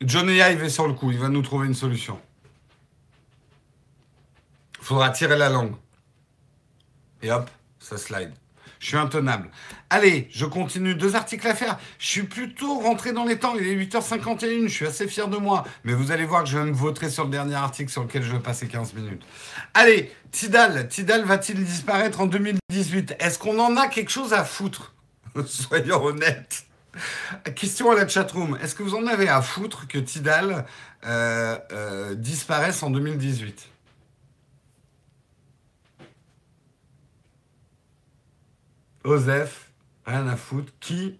Johnny 0.00 0.36
Ive 0.36 0.62
est 0.62 0.70
sur 0.70 0.86
le 0.86 0.94
coup, 0.94 1.10
il 1.10 1.18
va 1.18 1.28
nous 1.28 1.42
trouver 1.42 1.66
une 1.66 1.74
solution. 1.74 2.20
Faudra 4.80 5.10
tirer 5.10 5.36
la 5.36 5.48
langue. 5.48 5.74
Et 7.22 7.30
hop, 7.30 7.50
ça 7.80 7.98
slide. 7.98 8.32
Je 8.78 8.86
suis 8.86 8.96
intenable. 8.96 9.50
Allez, 9.90 10.28
je 10.30 10.46
continue. 10.46 10.94
Deux 10.94 11.16
articles 11.16 11.46
à 11.48 11.54
faire. 11.54 11.78
Je 11.98 12.06
suis 12.06 12.22
plutôt 12.22 12.78
rentré 12.78 13.12
dans 13.12 13.24
les 13.24 13.38
temps. 13.38 13.54
Il 13.58 13.66
est 13.66 13.74
8h51. 13.74 14.68
Je 14.68 14.72
suis 14.72 14.86
assez 14.86 15.08
fier 15.08 15.26
de 15.26 15.36
moi. 15.36 15.64
Mais 15.82 15.94
vous 15.94 16.12
allez 16.12 16.24
voir 16.24 16.44
que 16.44 16.48
je 16.48 16.58
vais 16.58 16.64
me 16.64 16.72
voter 16.72 17.10
sur 17.10 17.24
le 17.24 17.30
dernier 17.30 17.56
article 17.56 17.90
sur 17.90 18.02
lequel 18.04 18.22
je 18.22 18.30
vais 18.30 18.38
passer 18.38 18.68
15 18.68 18.94
minutes. 18.94 19.22
Allez, 19.74 20.12
Tidal. 20.30 20.88
Tidal 20.88 21.24
va-t-il 21.24 21.64
disparaître 21.64 22.20
en 22.20 22.26
2018 22.26 23.16
Est-ce 23.18 23.38
qu'on 23.40 23.58
en 23.58 23.76
a 23.76 23.88
quelque 23.88 24.10
chose 24.10 24.32
à 24.32 24.44
foutre? 24.44 24.94
Soyons 25.46 26.04
honnêtes. 26.04 26.67
Question 27.54 27.90
à 27.90 27.94
la 27.94 28.08
chatroom. 28.08 28.58
Est-ce 28.62 28.74
que 28.74 28.82
vous 28.82 28.94
en 28.94 29.06
avez 29.06 29.28
à 29.28 29.42
foutre 29.42 29.86
que 29.86 29.98
Tidal 29.98 30.66
euh, 31.04 31.58
euh, 31.72 32.14
disparaisse 32.14 32.82
en 32.82 32.90
2018 32.90 33.68
Osef, 39.04 39.70
rien 40.04 40.26
à 40.26 40.36
foutre. 40.36 40.72
Qui 40.80 41.18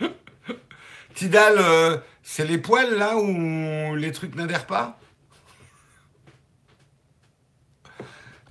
Tidal, 1.14 1.54
euh, 1.58 1.98
c'est 2.22 2.44
les 2.44 2.58
poils 2.58 2.94
là 2.94 3.16
où 3.16 3.94
les 3.94 4.10
trucs 4.10 4.34
n'adhèrent 4.34 4.66
pas? 4.66 4.98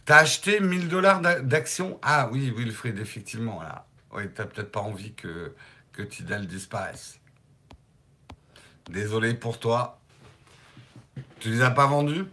T'as 0.06 0.18
acheté 0.18 0.60
1000 0.60 0.90
dollars 0.90 1.22
d'actions 1.22 1.98
Ah 2.02 2.30
oui, 2.32 2.54
Wilfried, 2.56 3.00
effectivement. 3.00 3.62
Là. 3.62 3.88
Oui, 4.12 4.24
t'as 4.34 4.46
peut-être 4.46 4.72
pas 4.72 4.82
envie 4.82 5.14
que, 5.14 5.54
que 5.94 6.02
Tidal 6.02 6.48
disparaisse. 6.48 7.20
Désolé 8.90 9.34
pour 9.34 9.60
toi. 9.60 10.00
Tu 11.40 11.50
les 11.50 11.62
as 11.62 11.72
pas 11.72 11.88
vendus? 11.88 12.26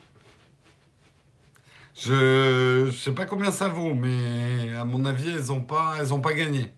Je 1.95 2.87
ne 2.87 2.91
sais 2.91 3.13
pas 3.13 3.27
combien 3.27 3.53
ça 3.53 3.69
vaut, 3.69 3.95
mais 3.95 4.75
à 4.75 4.85
mon 4.85 5.05
avis, 5.05 5.29
elles 5.31 5.47
n'ont 5.49 5.61
pas, 5.61 5.97
pas 6.23 6.33
gagné. 6.33 6.73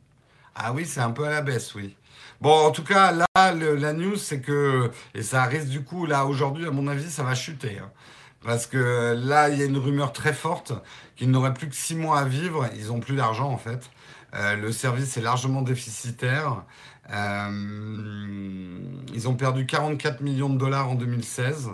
Ah 0.55 0.73
oui, 0.73 0.85
c'est 0.85 1.01
un 1.01 1.13
peu 1.13 1.25
à 1.25 1.31
la 1.31 1.43
baisse, 1.43 1.75
oui. 1.77 1.97
Bon, 2.41 2.67
en 2.67 2.73
tout 2.73 2.83
cas, 2.83 3.13
là, 3.13 3.27
la 3.37 3.93
news, 3.93 4.17
c'est 4.17 4.41
que, 4.41 4.91
et 5.15 5.23
ça 5.23 5.45
risque 5.45 5.69
du 5.69 5.85
coup, 5.85 6.07
là, 6.07 6.27
aujourd'hui, 6.27 6.67
à 6.67 6.73
mon 6.73 6.89
avis, 6.89 7.09
ça 7.09 7.23
va 7.23 7.37
chuter. 7.37 7.79
Hein. 7.79 7.91
parce 8.45 8.67
que 8.67 9.15
là, 9.17 9.49
il 9.49 9.61
y 9.61 9.63
a 9.63 9.67
une 9.67 9.79
rumeur 9.79 10.13
très 10.13 10.33
forte 10.33 10.73
qu'ils 11.15 11.31
n'auraient 11.31 11.55
plus 11.55 11.69
que 11.69 11.77
six 11.77 11.95
mois 11.95 12.19
à 12.19 12.25
vivre. 12.25 12.69
Ils 12.77 12.89
n'ont 12.89 12.99
plus 12.99 13.15
d'argent, 13.15 13.49
en 13.49 13.59
fait. 13.59 13.91
Euh, 14.35 14.57
le 14.57 14.73
service 14.73 15.17
est 15.17 15.21
largement 15.21 15.63
déficitaire. 15.63 16.65
Euh, 17.13 18.79
ils 19.13 19.29
ont 19.29 19.35
perdu 19.35 19.67
44 19.67 20.21
millions 20.21 20.49
de 20.49 20.59
dollars 20.59 20.89
en 20.91 20.95
2016. 20.95 21.71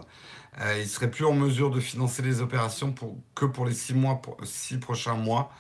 Euh, 0.61 0.75
il 0.79 0.83
ne 0.83 0.89
serait 0.89 1.11
plus 1.11 1.25
en 1.25 1.35
mesure 1.35 1.71
de 1.71 1.79
financer 1.79 2.23
les 2.23 2.41
opérations 2.41 2.93
que 3.35 3.45
pour 3.45 3.65
les 3.65 3.75
six, 3.75 3.95
mois, 3.95 4.21
six 4.43 4.79
prochains 4.79 5.15
mois. 5.15 5.53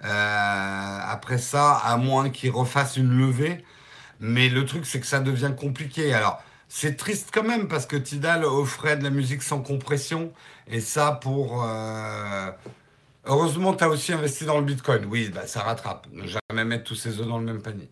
Après 0.00 1.38
ça, 1.38 1.72
à 1.72 1.96
moins 1.96 2.30
qu'il 2.30 2.50
refasse 2.50 2.96
une 2.96 3.18
levée. 3.18 3.64
Mais 4.20 4.48
le 4.48 4.64
truc, 4.64 4.86
c'est 4.86 5.00
que 5.00 5.06
ça 5.06 5.20
devient 5.20 5.52
compliqué. 5.56 6.14
Alors, 6.14 6.42
c'est 6.68 6.96
triste 6.96 7.30
quand 7.32 7.42
même 7.42 7.68
parce 7.68 7.86
que 7.86 7.96
Tidal 7.96 8.44
offrait 8.44 8.96
de 8.96 9.04
la 9.04 9.10
musique 9.10 9.42
sans 9.42 9.60
compression. 9.60 10.32
Et 10.66 10.80
ça, 10.80 11.12
pour. 11.12 11.66
Heureusement, 13.28 13.74
tu 13.74 13.84
as 13.84 13.88
aussi 13.88 14.12
investi 14.12 14.44
dans 14.44 14.58
le 14.58 14.64
Bitcoin. 14.64 15.04
Oui, 15.06 15.30
bah, 15.32 15.46
ça 15.46 15.62
rattrape. 15.62 16.06
Ne 16.12 16.24
jamais 16.26 16.64
mettre 16.64 16.84
tous 16.84 16.96
ses 16.96 17.20
œufs 17.20 17.26
dans 17.26 17.38
le 17.38 17.44
même 17.44 17.62
panier. 17.62 17.88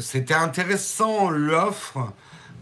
C'était 0.00 0.34
intéressant 0.34 1.30
l'offre. 1.30 2.12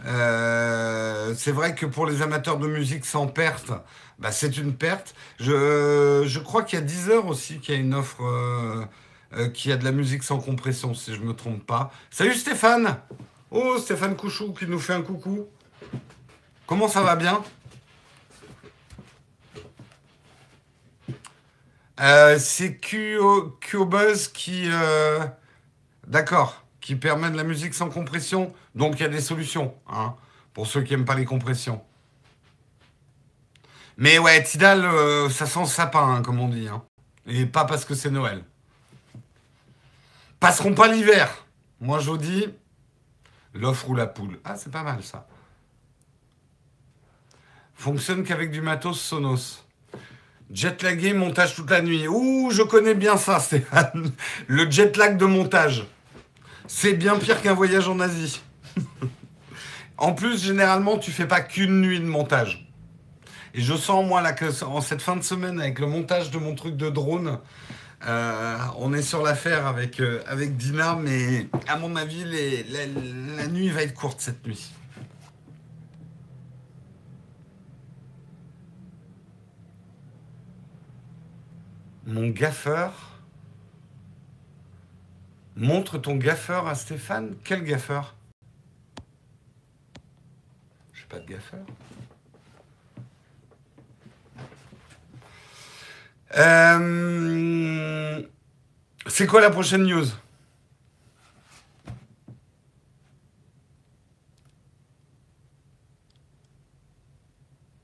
Euh, 0.06 1.34
c'est 1.36 1.52
vrai 1.52 1.74
que 1.74 1.86
pour 1.86 2.06
les 2.06 2.22
amateurs 2.22 2.58
de 2.58 2.66
musique 2.66 3.04
sans 3.04 3.26
perte, 3.26 3.70
bah, 4.18 4.32
c'est 4.32 4.56
une 4.56 4.74
perte. 4.74 5.14
Je, 5.38 6.24
je 6.26 6.38
crois 6.40 6.62
qu'il 6.62 6.78
y 6.78 6.82
a 6.82 6.84
10 6.84 7.10
heures 7.10 7.26
aussi 7.26 7.60
qu'il 7.60 7.74
y 7.74 7.78
a 7.78 7.80
une 7.80 7.94
offre 7.94 8.22
euh, 8.22 8.84
euh, 9.34 9.48
qui 9.48 9.70
a 9.72 9.76
de 9.76 9.84
la 9.84 9.92
musique 9.92 10.22
sans 10.22 10.38
compression, 10.38 10.94
si 10.94 11.14
je 11.14 11.20
ne 11.20 11.26
me 11.26 11.34
trompe 11.34 11.64
pas. 11.64 11.92
Salut 12.10 12.34
Stéphane 12.34 12.96
Oh, 13.50 13.76
Stéphane 13.78 14.16
Couchou 14.16 14.52
qui 14.52 14.66
nous 14.66 14.78
fait 14.78 14.94
un 14.94 15.02
coucou. 15.02 15.46
Comment 16.66 16.88
ça 16.88 17.02
va 17.02 17.16
bien? 17.16 17.42
C'est 22.38 22.80
QBuzz 22.80 24.28
qui... 24.28 24.68
D'accord 26.07 26.62
qui 26.82 26.96
permet 26.96 27.30
de 27.30 27.36
la 27.36 27.44
musique 27.44 27.72
sans 27.72 27.88
compression. 27.88 28.53
Donc 28.74 28.98
il 28.98 29.03
y 29.05 29.07
a 29.07 29.09
des 29.09 29.22
solutions, 29.22 29.74
hein, 29.88 30.14
pour 30.53 30.66
ceux 30.66 30.82
qui 30.82 30.92
n'aiment 30.92 31.07
pas 31.07 31.14
les 31.14 31.24
compressions. 31.24 31.82
Mais 33.96 34.18
ouais, 34.18 34.42
Tidal, 34.42 34.84
euh, 34.84 35.30
ça 35.30 35.46
sent 35.46 35.64
sapin, 35.66 36.16
hein, 36.16 36.22
comme 36.22 36.40
on 36.40 36.48
dit. 36.48 36.68
Hein. 36.68 36.82
Et 37.26 37.46
pas 37.46 37.64
parce 37.64 37.84
que 37.84 37.94
c'est 37.94 38.11
Noël. 38.11 38.44
Passeront 40.40 40.74
pas 40.74 40.88
l'hiver. 40.88 41.46
Moi, 41.80 42.00
je 42.00 42.11
vous 42.11 42.18
dis, 42.18 42.48
l'offre 43.55 43.88
ou 43.88 43.94
la 43.94 44.07
poule. 44.07 44.40
Ah, 44.44 44.57
c'est 44.57 44.72
pas 44.72 44.82
mal 44.82 45.05
ça. 45.05 45.28
Fonctionne 47.74 48.24
qu'avec 48.24 48.50
du 48.50 48.61
matos 48.61 49.00
Sonos. 49.00 49.64
Jet 50.53 51.14
montage 51.14 51.55
toute 51.55 51.70
la 51.70 51.80
nuit. 51.80 52.07
Ouh, 52.09 52.50
je 52.50 52.62
connais 52.62 52.94
bien 52.94 53.16
ça, 53.16 53.40
Stéphane. 53.40 54.12
Le 54.48 54.70
jet 54.70 54.96
lag 54.96 55.16
de 55.16 55.24
montage. 55.24 55.86
C'est 56.66 56.92
bien 56.92 57.16
pire 57.16 57.40
qu'un 57.40 57.55
voyage 57.55 57.88
en 57.88 58.00
Asie. 58.00 58.42
en 59.98 60.12
plus, 60.12 60.44
généralement, 60.44 60.98
tu 60.98 61.11
fais 61.11 61.26
pas 61.26 61.40
qu'une 61.40 61.80
nuit 61.80 62.00
de 62.00 62.05
montage. 62.05 62.68
Et 63.55 63.62
je 63.62 63.74
sens, 63.74 64.07
moi, 64.07 64.20
là, 64.20 64.32
que 64.32 64.64
en 64.64 64.80
cette 64.80 65.03
fin 65.03 65.16
de 65.16 65.22
semaine, 65.22 65.59
avec 65.61 65.78
le 65.78 65.86
montage 65.86 66.30
de 66.30 66.38
mon 66.38 66.55
truc 66.55 66.76
de 66.76 66.90
drone, 66.90 67.38
euh, 68.07 68.59
on 68.78 68.92
est 68.92 69.03
sur 69.03 69.22
l'affaire 69.22 69.66
avec, 69.66 70.00
euh, 70.00 70.22
avec 70.26 70.57
Dina, 70.57 70.98
mais 71.00 71.48
à 71.66 71.76
mon 71.76 71.96
avis, 71.96 72.24
la 73.36 73.46
nuit 73.46 73.70
va 73.70 73.82
être 73.82 73.94
courte 73.94 74.20
cette 74.20 74.46
nuit. 74.46 74.70
Mon 82.07 82.28
gaffeur 82.28 83.12
Montre 85.55 85.98
ton 85.98 86.16
gaffeur 86.16 86.66
à 86.66 86.74
Stéphane. 86.74 87.36
Quel 87.44 87.62
gaffeur? 87.62 88.16
Je 90.92 91.05
pas 91.07 91.18
de 91.18 91.26
gaffeur. 91.26 91.61
Euh, 96.38 98.22
c'est 99.07 99.26
quoi 99.26 99.42
la 99.42 99.50
prochaine 99.50 99.84
news? 99.84 100.07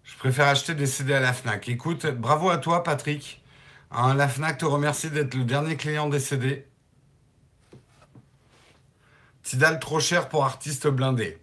Je 0.04 0.16
préfère 0.16 0.48
acheter 0.48 0.74
des 0.74 0.86
CD 0.86 1.12
à 1.12 1.20
la 1.20 1.34
FNAC. 1.34 1.68
Écoute, 1.68 2.06
bravo 2.06 2.48
à 2.48 2.56
toi, 2.56 2.82
Patrick. 2.82 3.42
Hein, 3.90 4.14
la 4.14 4.28
FNAC 4.28 4.58
te 4.58 4.64
remercie 4.64 5.10
d'être 5.10 5.34
le 5.34 5.44
dernier 5.44 5.76
client 5.76 6.10
CD. 6.18 6.66
Tidal 9.42 9.80
trop 9.80 9.98
cher 9.98 10.28
pour 10.28 10.44
artistes 10.44 10.88
blindés. 10.88 11.38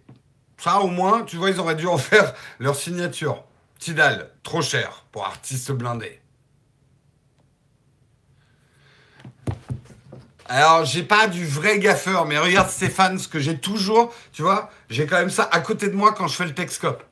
Ça, 0.58 0.80
au 0.80 0.88
moins, 0.88 1.24
tu 1.24 1.36
vois, 1.36 1.50
ils 1.50 1.58
auraient 1.58 1.74
dû 1.74 1.86
en 1.86 1.98
faire 1.98 2.34
leur 2.58 2.76
signature. 2.76 3.44
Tidal, 3.78 4.30
trop 4.42 4.62
cher 4.62 5.04
pour 5.10 5.24
artistes 5.24 5.72
blindés. 5.72 6.20
Alors, 10.48 10.84
j'ai 10.84 11.02
pas 11.02 11.26
du 11.26 11.44
vrai 11.44 11.80
gaffeur, 11.80 12.24
mais 12.24 12.38
regarde 12.38 12.70
Stéphane, 12.70 13.18
ce 13.18 13.26
que 13.26 13.40
j'ai 13.40 13.58
toujours, 13.58 14.14
tu 14.32 14.42
vois, 14.42 14.70
j'ai 14.88 15.06
quand 15.06 15.16
même 15.16 15.30
ça 15.30 15.48
à 15.50 15.60
côté 15.60 15.88
de 15.88 15.96
moi 15.96 16.12
quand 16.12 16.28
je 16.28 16.36
fais 16.36 16.44
le 16.44 16.54
Texcope. 16.54 17.02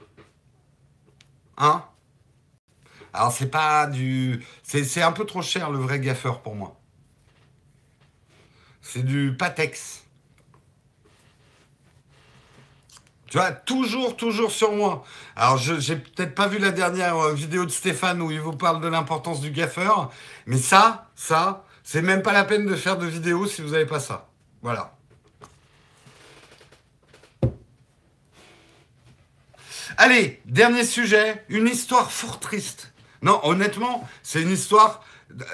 Hein? 1.59 1.82
Alors, 3.15 3.31
c'est 3.31 3.47
pas 3.47 3.87
du. 3.87 4.45
C'est 4.65 5.01
un 5.01 5.12
peu 5.12 5.25
trop 5.25 5.41
cher 5.41 5.71
le 5.71 5.79
vrai 5.79 6.01
gaffeur 6.01 6.43
pour 6.43 6.57
moi. 6.57 6.77
C'est 8.83 9.05
du 9.05 9.37
Patex. 9.37 10.03
Tu 13.29 13.39
vois, 13.39 13.53
toujours, 13.53 14.17
toujours 14.17 14.51
sur 14.51 14.73
moi. 14.73 15.05
Alors, 15.37 15.59
je 15.59 15.79
j'ai 15.79 15.97
peut-être 15.97 16.35
pas 16.35 16.49
vu 16.49 16.59
la 16.59 16.73
dernière 16.73 17.17
euh, 17.17 17.35
vidéo 17.35 17.65
de 17.65 17.71
Stéphane 17.71 18.21
où 18.21 18.33
il 18.33 18.41
vous 18.41 18.53
parle 18.53 18.81
de 18.81 18.89
l'importance 18.89 19.41
du 19.41 19.51
gaffeur, 19.51 20.11
mais 20.47 20.59
ça, 20.59 21.11
ça, 21.15 21.65
c'est 21.85 22.03
même 22.03 22.23
pas 22.23 22.33
la 22.33 22.45
peine 22.45 22.67
de 22.67 22.75
faire 22.75 22.99
de 22.99 23.07
vidéo 23.07 23.47
si 23.47 23.62
vous 23.62 23.71
n'avez 23.71 23.87
pas 23.87 24.01
ça. 24.01 24.29
Voilà. 24.61 24.97
Allez, 29.97 30.41
dernier 30.47 30.85
sujet, 30.85 31.45
une 31.49 31.69
histoire 31.69 32.11
fort 32.11 32.41
triste. 32.41 32.93
Non, 33.25 33.41
honnêtement, 33.43 34.07
c'est 34.22 34.43
une 34.43 34.51
histoire. 34.51 35.03
Euh, 35.33 35.45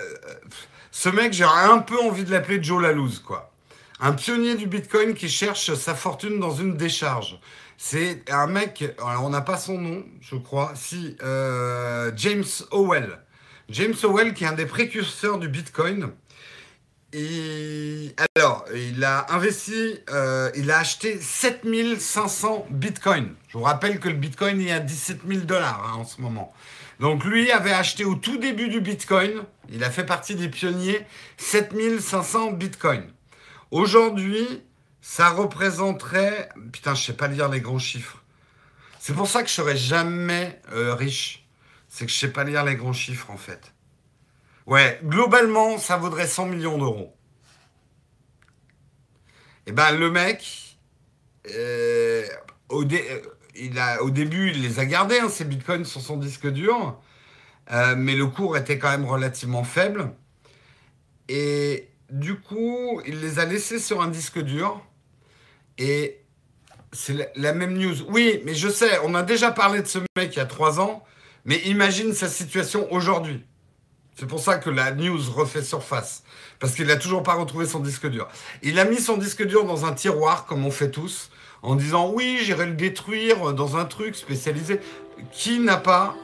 ce 0.91 1.09
mec, 1.09 1.33
j'ai 1.33 1.45
un 1.45 1.79
peu 1.79 1.99
envie 2.01 2.25
de 2.25 2.33
l'appeler 2.33 2.61
Joe 2.61 2.83
Lalouse, 2.83 3.21
quoi. 3.21 3.53
Un 4.01 4.13
pionnier 4.13 4.57
du 4.57 4.67
Bitcoin 4.67 5.15
qui 5.15 5.29
cherche 5.29 5.73
sa 5.75 5.95
fortune 5.95 6.41
dans 6.41 6.51
une 6.51 6.77
décharge. 6.77 7.39
C'est 7.79 8.25
un 8.29 8.49
mec, 8.49 8.85
on 8.99 9.31
n'a 9.31 9.41
pas 9.41 9.57
son 9.57 9.79
nom, 9.79 10.05
je 10.21 10.35
crois, 10.35 10.73
si, 10.75 11.17
euh, 11.23 12.11
James 12.17 12.45
Howell. 12.73 13.21
James 13.69 13.95
Howell, 14.03 14.35
qui 14.35 14.43
est 14.45 14.49
un 14.49 14.53
des 14.53 14.67
précurseurs 14.67 15.39
du 15.39 15.49
Bitcoin. 15.49 16.11
Alors, 18.37 18.65
il 18.75 19.05
a 19.05 19.33
investi, 19.33 20.01
euh, 20.11 20.51
il 20.57 20.71
a 20.73 20.79
acheté 20.79 21.21
7500 21.21 22.67
Bitcoins. 22.71 23.35
Je 23.49 23.59
vous 23.59 23.65
rappelle 23.65 24.01
que 24.01 24.09
le 24.09 24.17
Bitcoin 24.17 24.61
est 24.61 24.73
à 24.73 24.81
17 24.81 25.21
000 25.27 25.41
dollars 25.43 25.89
hein, 25.89 25.99
en 25.99 26.05
ce 26.05 26.21
moment. 26.21 26.53
Donc 27.01 27.25
lui 27.25 27.51
avait 27.51 27.73
acheté 27.73 28.05
au 28.05 28.15
tout 28.15 28.37
début 28.37 28.69
du 28.69 28.83
Bitcoin, 28.83 29.43
il 29.71 29.83
a 29.85 29.91
fait 29.91 30.05
partie 30.05 30.35
des 30.35 30.51
pionniers, 30.51 31.07
7500 31.39 32.53
Bitcoins. 32.53 33.11
Aujourd'hui, 33.71 34.63
ça 35.01 35.31
représenterait. 35.31 36.51
Putain, 36.73 36.95
je 36.95 37.03
sais 37.03 37.15
pas 37.15 37.27
lire 37.27 37.49
les 37.49 37.63
grands 37.63 37.79
chiffres. 37.79 38.23
C'est 38.99 39.15
pour 39.15 39.29
ça 39.29 39.43
que 39.43 39.49
je 39.49 39.55
serai 39.55 39.79
jamais 39.79 40.61
euh, 40.73 40.95
riche. 40.95 41.47
C'est 41.89 42.05
que 42.05 42.13
je 42.13 42.19
sais 42.19 42.33
pas 42.33 42.45
lire 42.45 42.67
les 42.67 42.77
grands 42.77 42.93
chiffres 42.93 43.31
en 43.31 43.39
fait. 43.39 43.73
Ouais, 44.67 45.01
globalement, 45.03 45.79
ça 45.79 45.97
vaudrait 45.97 46.27
100 46.27 46.47
millions 46.47 46.77
d'euros. 46.77 47.17
Et 49.67 49.71
eh 49.71 49.73
ben 49.73 49.93
le 49.93 50.11
mec, 50.11 50.77
euh, 51.49 52.27
au, 52.69 52.85
euh, 52.85 53.21
il 53.57 53.79
a, 53.79 54.03
au 54.03 54.11
début, 54.11 54.51
il 54.51 54.63
les 54.63 54.79
a 54.79 54.87
gardés, 54.87 55.19
hein, 55.19 55.29
ces 55.29 55.45
bitcoins 55.45 55.85
sur 55.85 56.01
son 56.01 56.17
disque 56.17 56.49
dur, 56.49 56.99
mais 57.97 58.15
le 58.15 58.27
cours 58.27 58.57
était 58.57 58.79
quand 58.79 58.91
même 58.91 59.05
relativement 59.05 59.63
faible. 59.65 60.13
Et 61.29 61.89
du 62.11 62.37
coup, 62.37 63.01
il 63.07 63.21
les 63.21 63.39
a 63.39 63.45
laissés 63.45 63.79
sur 63.79 64.03
un 64.03 64.09
disque 64.09 64.41
dur. 64.41 64.81
Et 65.79 66.21
c'est 66.93 67.33
la, 67.37 67.53
même 67.53 67.79
news. 67.79 68.03
Oui, 68.09 68.43
mais 68.45 68.55
je 68.55 68.69
sais, 68.69 68.99
on 69.05 69.15
a 69.15 69.23
déjà 69.23 69.53
parlé 69.53 69.81
de 69.81 69.87
ce 69.87 69.99
mec 70.17 70.35
il 70.35 70.37
y 70.37 70.41
a 70.41 70.47
trois 70.47 70.81
ans, 70.81 71.05
mais 71.45 71.59
imagine 71.59 72.13
sa 72.13 72.29
situation 72.29 72.93
aujourd'hui. 72.93 73.45
C'est 74.19 74.27
pour 74.27 74.41
ça 74.41 74.59
que 74.59 74.69
la 74.69 74.93
news 74.93 75.21
refait 75.31 75.63
surface. 75.63 76.25
Parce 76.59 76.75
qu'il 76.75 76.87
n'a 76.87 76.97
toujours 76.97 77.23
pas 77.23 77.35
retrouvé 77.35 77.65
son 77.65 77.81
disque 77.81 78.07
dur. 78.07 78.29
Il 78.63 78.79
a 78.79 78.85
mis 78.85 78.99
son 78.99 79.17
disque 79.17 79.47
dur 79.47 79.65
dans 79.65 79.87
un 79.87 79.93
tiroir, 79.93 80.45
comme 80.45 80.67
on 80.67 80.71
fait 80.71 80.91
tous, 80.91 81.31
en 81.63 81.77
disant 81.77 82.11
oui, 82.13 82.39
j'irai 82.43 82.67
le 82.67 82.75
détruire 82.75 83.53
dans 83.55 83.77
un 83.77 83.85
truc 83.85 84.17
spécialisé. 84.17 84.81
Qui 85.33 85.59
n'a 85.59 85.77
pas, 85.77 86.17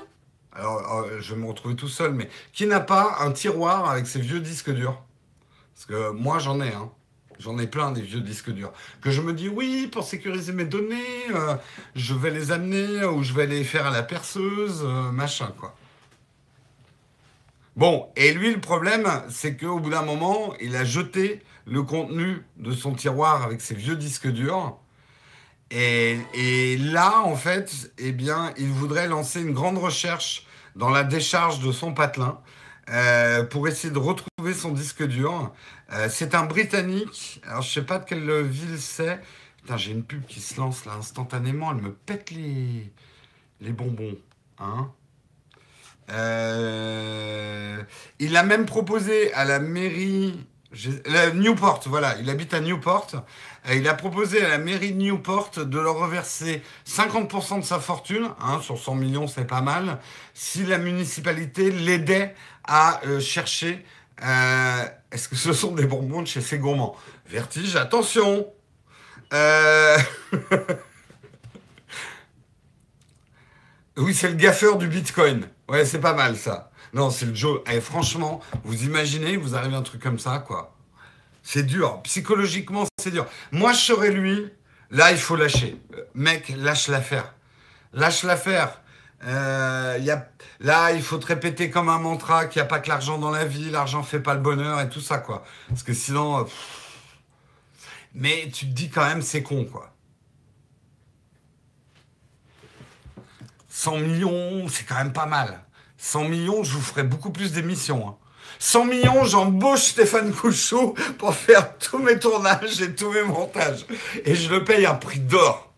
alors 0.53 1.05
euh, 1.05 1.21
je 1.21 1.35
vais 1.35 1.41
me 1.41 1.47
retrouver 1.47 1.77
tout 1.77 1.89
seul, 1.89 2.13
mais 2.13 2.29
qui 2.53 2.67
n'a 2.67 2.81
pas 2.81 3.17
un 3.21 3.33
tiroir 3.33 3.91
avec 3.91 4.07
ses 4.07 4.21
vieux 4.21 4.41
disques 4.41 4.71
durs? 4.71 5.03
Parce 5.75 5.87
que 5.87 6.11
moi 6.11 6.39
j'en 6.39 6.61
ai, 6.61 6.73
hein. 6.73 6.91
J'en 7.39 7.59
ai 7.59 7.67
plein 7.67 7.93
des 7.93 8.01
vieux 8.01 8.21
disques 8.21 8.51
durs. 8.51 8.73
Que 9.03 9.11
je 9.11 9.21
me 9.21 9.35
dis, 9.35 9.49
oui, 9.51 9.89
pour 9.93 10.05
sécuriser 10.05 10.53
mes 10.53 10.65
données, 10.65 11.31
euh, 11.35 11.55
je 11.95 12.15
vais 12.15 12.31
les 12.31 12.51
amener 12.51 13.05
ou 13.05 13.23
je 13.23 13.35
vais 13.35 13.47
les 13.47 13.63
faire 13.63 13.87
à 13.87 13.91
la 13.91 14.03
perceuse, 14.03 14.83
euh, 14.85 15.13
machin, 15.13 15.53
quoi. 15.59 15.75
Bon, 17.77 18.09
et 18.17 18.33
lui, 18.33 18.55
le 18.55 18.61
problème, 18.61 19.07
c'est 19.29 19.55
qu'au 19.55 19.79
bout 19.81 19.91
d'un 19.91 20.01
moment, 20.01 20.55
il 20.63 20.77
a 20.77 20.85
jeté 20.85 21.43
le 21.67 21.83
contenu 21.83 22.43
de 22.57 22.73
son 22.73 22.95
tiroir 22.95 23.43
avec 23.43 23.61
ses 23.61 23.75
vieux 23.75 23.97
disques 23.97 24.29
durs. 24.29 24.79
Et, 25.71 26.77
là, 26.79 27.23
en 27.23 27.37
fait, 27.37 27.93
eh 27.99 28.13
bien, 28.13 28.53
il 28.57 28.69
voudrait 28.69 29.09
lancer 29.09 29.41
une 29.41 29.53
grande 29.53 29.79
recherche 29.79 30.47
dans 30.77 30.91
la 30.91 31.05
décharge 31.05 31.61
de 31.61 31.73
son 31.73 31.93
patelin 31.93 32.41
euh, 32.91 33.45
pour 33.45 33.67
essayer 33.67 33.93
de 33.93 33.99
retrouver 33.99 34.55
son 34.55 34.73
disque 34.73 35.03
dur. 35.05 35.53
Euh, 35.93 36.09
c'est 36.11 36.35
un 36.35 36.45
Britannique. 36.45 37.41
Alors, 37.47 37.63
je 37.63 37.73
sais 37.73 37.83
pas 37.83 37.99
de 37.99 38.05
quelle 38.05 38.43
ville 38.43 38.79
c'est. 38.79 39.21
Putain, 39.59 39.77
j'ai 39.77 39.93
une 39.93 40.05
pub 40.05 40.25
qui 40.27 40.41
se 40.41 40.61
lance 40.61 40.85
là 40.85 40.93
instantanément. 40.95 41.73
Elle 41.73 41.83
me 41.83 41.93
pète 41.93 42.31
les, 42.31 42.93
les 43.61 43.73
bonbons. 43.73 44.17
Hein 44.59 44.93
euh, 46.11 47.83
il 48.19 48.37
a 48.37 48.43
même 48.43 48.67
proposé 48.67 49.33
à 49.35 49.45
la 49.45 49.59
mairie. 49.59 50.47
Newport, 51.35 51.81
voilà, 51.87 52.17
il 52.21 52.29
habite 52.29 52.53
à 52.53 52.61
Newport. 52.61 53.25
Il 53.73 53.89
a 53.89 53.95
proposé 53.95 54.45
à 54.45 54.49
la 54.49 54.59
mairie 54.59 54.93
de 54.93 54.99
Newport 54.99 55.51
de 55.57 55.79
leur 55.79 55.97
reverser 55.97 56.63
50% 56.87 57.61
de 57.61 57.65
sa 57.65 57.81
fortune, 57.81 58.31
hein, 58.41 58.61
sur 58.63 58.79
100 58.79 58.95
millions, 58.97 59.27
c'est 59.27 59.47
pas 59.47 59.61
mal, 59.61 59.99
si 60.35 60.65
la 60.65 60.79
municipalité 60.79 61.71
l'aidait 61.71 62.35
à 62.65 63.01
euh, 63.07 63.21
chercher 63.21 63.85
euh, 64.23 64.85
est-ce 65.13 65.29
que 65.29 65.37
ce 65.37 65.53
sont 65.53 65.73
des 65.73 65.87
bonbons 65.87 66.23
de 66.23 66.27
chez 66.27 66.41
ces 66.41 66.59
gourmands? 66.59 66.97
Vertige, 67.29 67.77
attention 67.77 68.47
euh, 69.33 69.99
Oui, 73.99 74.15
c'est 74.15 74.29
le 74.29 74.35
gaffeur 74.35 74.77
du 74.79 74.89
Bitcoin. 74.89 75.49
Ouais, 75.69 75.85
c'est 75.85 76.01
pas 76.01 76.13
mal 76.13 76.37
ça. 76.37 76.71
Non, 76.93 77.11
c'est 77.11 77.27
le 77.27 77.35
Joe. 77.35 77.61
Eh, 77.71 77.81
franchement, 77.81 78.41
vous 78.65 78.85
imaginez, 78.85 79.37
vous 79.37 79.55
arrivez 79.55 79.75
à 79.75 79.79
un 79.79 79.83
truc 79.83 80.03
comme 80.03 80.19
ça, 80.19 80.39
quoi. 80.39 80.75
C'est 81.43 81.65
dur. 81.65 82.01
Psychologiquement, 82.03 82.87
c'est 82.99 83.11
dur. 83.11 83.27
Moi, 83.53 83.73
je 83.73 83.79
serais 83.79 84.11
lui. 84.11 84.51
Là, 84.91 85.13
il 85.13 85.19
faut 85.19 85.37
lâcher. 85.37 85.81
Mec, 86.15 86.53
lâche 86.57 86.89
l'affaire. 86.89 87.35
Lâche 87.93 88.23
l'affaire. 88.23 88.81
Euh, 89.25 90.17
là, 90.61 90.93
il 90.93 91.03
faut 91.03 91.19
te 91.19 91.27
répéter 91.27 91.71
comme 91.71 91.89
un 91.89 91.99
mantra 91.99 92.47
qu'il 92.47 92.61
n'y 92.61 92.67
a 92.67 92.69
pas 92.69 92.81
que 92.81 92.89
l'argent 92.89 93.19
dans 93.19 93.31
la 93.31 93.45
vie, 93.45 93.71
l'argent 93.71 94.03
fait 94.03 94.21
pas 94.21 94.35
le 94.35 94.41
bonheur 94.41 94.81
et 94.81 94.89
tout 94.89 95.01
ça, 95.01 95.19
quoi. 95.19 95.45
Parce 95.69 95.83
que 95.83 95.95
sinon. 95.95 96.41
Euh, 96.41 96.45
mais 98.15 98.51
tu 98.53 98.67
te 98.67 98.73
dis 98.73 98.89
quand 98.89 99.05
même, 99.05 99.23
c'est 99.23 99.43
con, 99.43 99.65
quoi. 99.65 99.93
100 103.69 103.99
millions, 103.99 104.69
c'est 104.69 104.85
quand 104.85 104.97
même 104.97 105.13
pas 105.13 105.27
mal. 105.27 105.61
100 105.99 106.25
millions, 106.25 106.63
je 106.63 106.73
vous 106.73 106.81
ferai 106.81 107.03
beaucoup 107.03 107.31
plus 107.31 107.53
d'émissions. 107.53 108.17
100 108.59 108.81
hein. 108.81 108.85
millions, 108.87 109.25
j'embauche 109.25 109.83
Stéphane 109.83 110.33
Couchot 110.33 110.95
pour 111.19 111.35
faire 111.35 111.77
tous 111.79 111.99
mes 111.99 112.19
tournages 112.19 112.81
et 112.81 112.95
tous 112.95 113.11
mes 113.11 113.23
montages. 113.23 113.87
Et 114.25 114.35
je 114.35 114.51
le 114.51 114.65
paye 114.65 114.87
un 114.87 114.95
prix 114.95 115.21
d'or. 115.21 115.73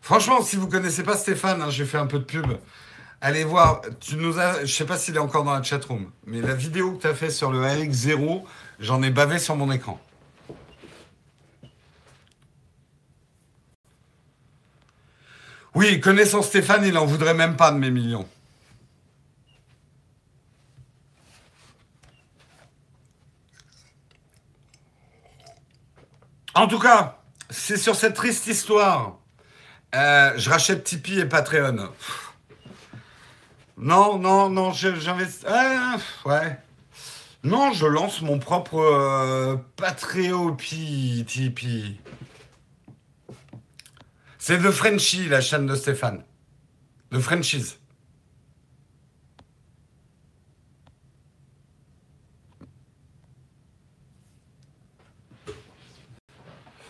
Franchement, 0.00 0.40
si 0.42 0.56
vous 0.56 0.68
connaissez 0.68 1.02
pas 1.02 1.16
Stéphane, 1.16 1.60
hein, 1.62 1.70
j'ai 1.70 1.84
fait 1.84 1.98
un 1.98 2.06
peu 2.06 2.20
de 2.20 2.24
pub. 2.24 2.46
Allez 3.20 3.44
voir, 3.44 3.80
tu 3.98 4.16
nous 4.16 4.38
as, 4.38 4.64
je 4.64 4.72
sais 4.72 4.84
pas 4.84 4.98
s'il 4.98 5.16
est 5.16 5.20
encore 5.20 5.42
dans 5.42 5.54
la 5.54 5.62
chatroom, 5.62 6.10
mais 6.26 6.40
la 6.40 6.54
vidéo 6.54 6.92
que 6.92 7.02
tu 7.02 7.06
as 7.08 7.14
fait 7.14 7.30
sur 7.30 7.50
le 7.50 7.60
AX0, 7.62 8.44
j'en 8.78 9.02
ai 9.02 9.10
bavé 9.10 9.38
sur 9.38 9.56
mon 9.56 9.72
écran. 9.72 10.00
Oui, 15.76 16.00
connaissant 16.00 16.40
Stéphane, 16.40 16.86
il 16.86 16.94
n'en 16.94 17.04
voudrait 17.04 17.34
même 17.34 17.54
pas 17.54 17.70
de 17.70 17.76
mes 17.76 17.90
millions. 17.90 18.26
En 26.54 26.66
tout 26.66 26.78
cas, 26.78 27.18
c'est 27.50 27.76
sur 27.76 27.94
cette 27.94 28.14
triste 28.14 28.46
histoire. 28.46 29.18
Euh, 29.94 30.32
je 30.38 30.48
rachète 30.48 30.82
Tipeee 30.82 31.20
et 31.20 31.26
Patreon. 31.26 31.90
Non, 33.76 34.18
non, 34.18 34.48
non, 34.48 34.72
j'investis. 34.72 35.44
Ah, 35.46 35.98
ouais. 36.24 36.58
Non, 37.44 37.74
je 37.74 37.84
lance 37.84 38.22
mon 38.22 38.38
propre 38.38 38.78
euh, 38.78 39.56
Patreon 39.76 40.56
Tipeee. 40.56 42.00
C'est 44.48 44.58
The 44.58 44.70
Frenchie, 44.70 45.28
la 45.28 45.40
chaîne 45.40 45.66
de 45.66 45.74
Stéphane. 45.74 46.22
The 47.10 47.18
Frenchies. 47.18 47.80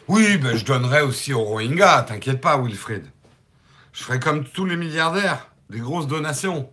Oui, 0.06 0.36
ben, 0.36 0.54
je 0.54 0.66
donnerai 0.66 1.00
aussi 1.00 1.32
aux 1.32 1.44
Rohingyas, 1.44 2.02
t'inquiète 2.02 2.42
pas, 2.42 2.58
Wilfried. 2.58 3.06
Je 3.94 4.04
ferai 4.04 4.20
comme 4.20 4.44
tous 4.44 4.66
les 4.66 4.76
milliardaires, 4.76 5.48
des 5.70 5.80
grosses 5.80 6.08
donations. 6.08 6.70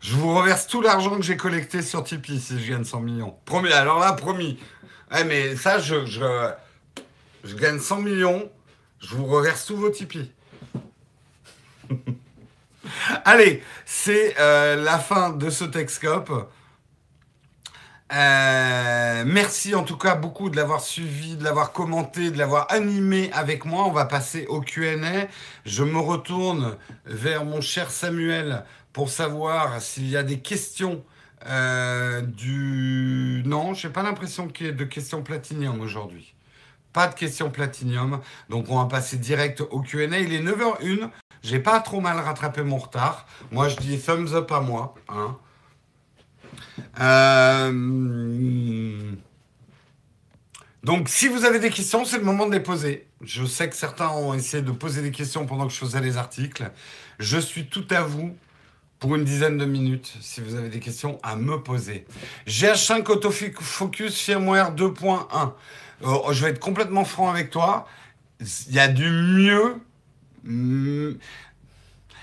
Je 0.00 0.16
vous 0.16 0.34
reverse 0.34 0.66
tout 0.66 0.80
l'argent 0.80 1.16
que 1.16 1.22
j'ai 1.22 1.36
collecté 1.36 1.82
sur 1.82 2.02
Tipeee 2.02 2.40
si 2.40 2.58
je 2.58 2.72
gagne 2.72 2.84
100 2.84 3.00
millions. 3.00 3.36
Promis, 3.44 3.74
alors 3.74 3.98
là, 3.98 4.14
promis. 4.14 4.58
Eh, 5.14 5.24
mais 5.24 5.54
ça, 5.54 5.78
je, 5.78 6.06
gagne 7.56 7.78
100 7.78 8.00
millions, 8.00 8.50
je 9.00 9.14
vous 9.14 9.26
reverse 9.26 9.66
tous 9.66 9.76
vos 9.76 9.90
Tipeee. 9.90 10.32
Allez, 13.24 13.62
c'est 13.84 14.34
euh, 14.38 14.82
la 14.82 14.98
fin 14.98 15.30
de 15.30 15.50
ce 15.50 15.64
Texcope. 15.64 16.50
Euh, 18.12 19.24
merci 19.26 19.74
en 19.74 19.84
tout 19.84 19.96
cas 19.96 20.14
beaucoup 20.14 20.50
de 20.50 20.56
l'avoir 20.56 20.82
suivi, 20.82 21.36
de 21.36 21.44
l'avoir 21.44 21.72
commenté, 21.72 22.30
de 22.30 22.36
l'avoir 22.36 22.70
animé 22.70 23.30
avec 23.32 23.64
moi. 23.64 23.84
On 23.86 23.92
va 23.92 24.04
passer 24.04 24.46
au 24.48 24.60
QA. 24.60 24.96
Je 25.64 25.84
me 25.84 25.98
retourne 25.98 26.76
vers 27.06 27.44
mon 27.44 27.60
cher 27.60 27.90
Samuel 27.90 28.64
pour 28.92 29.08
savoir 29.08 29.80
s'il 29.80 30.08
y 30.08 30.16
a 30.16 30.22
des 30.22 30.40
questions 30.40 31.02
euh, 31.46 32.20
du... 32.20 33.42
Non, 33.46 33.74
je 33.74 33.86
n'ai 33.86 33.92
pas 33.92 34.02
l'impression 34.02 34.46
qu'il 34.48 34.66
y 34.66 34.68
ait 34.68 34.72
de 34.72 34.84
questions 34.84 35.22
platinium 35.22 35.80
aujourd'hui. 35.80 36.34
Pas 36.92 37.06
de 37.06 37.14
questions 37.14 37.50
platinium. 37.50 38.20
Donc 38.48 38.66
on 38.70 38.78
va 38.82 38.86
passer 38.88 39.16
direct 39.16 39.60
au 39.60 39.80
QA. 39.80 40.04
Il 40.18 40.32
est 40.32 40.42
9h01. 40.42 41.10
J'ai 41.42 41.58
pas 41.58 41.80
trop 41.80 42.00
mal 42.00 42.18
rattrapé 42.18 42.62
mon 42.62 42.78
retard. 42.78 43.26
Moi 43.50 43.68
je 43.68 43.76
dis 43.76 43.98
thumbs 43.98 44.34
up 44.34 44.52
à 44.52 44.60
moi. 44.60 44.94
Hein. 45.08 45.36
Euh, 47.00 47.72
donc, 50.82 51.08
si 51.08 51.28
vous 51.28 51.44
avez 51.44 51.60
des 51.60 51.70
questions, 51.70 52.04
c'est 52.04 52.18
le 52.18 52.24
moment 52.24 52.46
de 52.46 52.52
les 52.52 52.60
poser. 52.60 53.06
Je 53.22 53.44
sais 53.44 53.68
que 53.68 53.76
certains 53.76 54.08
ont 54.08 54.34
essayé 54.34 54.64
de 54.64 54.72
poser 54.72 55.00
des 55.00 55.12
questions 55.12 55.46
pendant 55.46 55.68
que 55.68 55.72
je 55.72 55.78
faisais 55.78 56.00
les 56.00 56.16
articles. 56.16 56.70
Je 57.20 57.38
suis 57.38 57.66
tout 57.66 57.86
à 57.90 58.02
vous 58.02 58.36
pour 58.98 59.14
une 59.14 59.24
dizaine 59.24 59.58
de 59.58 59.64
minutes 59.64 60.12
si 60.20 60.40
vous 60.40 60.56
avez 60.56 60.68
des 60.68 60.80
questions 60.80 61.20
à 61.22 61.36
me 61.36 61.62
poser. 61.62 62.04
GH5 62.48 63.08
Autofocus 63.10 64.18
Firmware 64.18 64.74
2.1. 64.74 65.52
Euh, 66.04 66.32
je 66.32 66.44
vais 66.44 66.50
être 66.50 66.60
complètement 66.60 67.04
franc 67.04 67.30
avec 67.30 67.50
toi. 67.50 67.86
Il 68.40 68.74
y 68.74 68.80
a 68.80 68.88
du 68.88 69.08
mieux. 69.08 69.76
Hmm, 70.44 71.12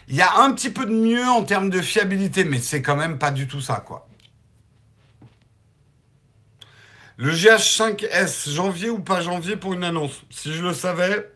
il 0.10 0.16
y 0.16 0.22
a 0.22 0.40
un 0.40 0.52
petit 0.54 0.70
peu 0.70 0.86
de 0.86 0.94
mieux 0.94 1.26
en 1.26 1.44
termes 1.44 1.70
de 1.70 1.82
fiabilité, 1.82 2.44
mais 2.44 2.60
c'est 2.60 2.82
quand 2.82 2.96
même 2.96 3.18
pas 3.20 3.32
du 3.32 3.48
tout 3.48 3.62
ça, 3.62 3.84
quoi. 3.86 4.08
Le 7.18 7.32
GH5S, 7.32 8.50
janvier 8.50 8.90
ou 8.90 9.00
pas 9.00 9.22
janvier 9.22 9.58
pour 9.58 9.74
une 9.74 9.84
annonce? 9.84 10.22
Si 10.30 10.54
je 10.54 10.64
le 10.64 10.74
savais, 10.74 11.30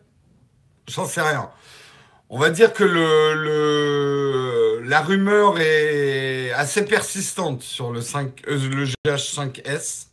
j'en 0.88 1.04
sais 1.04 1.20
rien. 1.20 1.50
On 2.30 2.38
va 2.38 2.50
dire 2.50 2.72
que 2.72 2.84
la 4.82 5.00
rumeur 5.02 5.58
est 5.60 6.52
assez 6.52 6.84
persistante 6.84 7.62
sur 7.62 7.92
le, 7.92 8.00
5, 8.00 8.42
euh, 8.48 8.58
le 8.70 8.86
GH5S. 8.86 10.06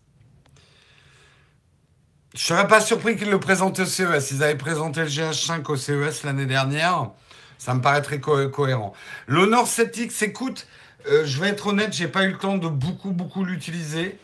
Je 2.34 2.39
serais 2.39 2.67
pas 2.67 2.79
surpris 2.79 3.17
qu'ils 3.17 3.29
le 3.29 3.39
présentent 3.39 3.79
au 3.79 3.86
CES. 3.86 4.32
Ils 4.32 4.43
avaient 4.43 4.55
présenté 4.55 5.01
le 5.01 5.07
GH5 5.07 5.69
au 5.69 5.75
CES 5.75 6.23
l'année 6.23 6.45
dernière. 6.45 7.11
Ça 7.57 7.73
me 7.73 7.82
paraîtrait 7.82 8.19
cohérent. 8.19 8.93
L'Honor 9.27 9.67
7X, 9.67 10.23
écoute, 10.23 10.65
euh, 11.07 11.25
je 11.25 11.39
vais 11.41 11.49
être 11.49 11.67
honnête, 11.67 11.93
j'ai 11.93 12.07
pas 12.07 12.23
eu 12.23 12.32
le 12.32 12.38
temps 12.38 12.57
de 12.57 12.69
beaucoup, 12.69 13.11
beaucoup 13.11 13.43
l'utiliser. 13.43 14.17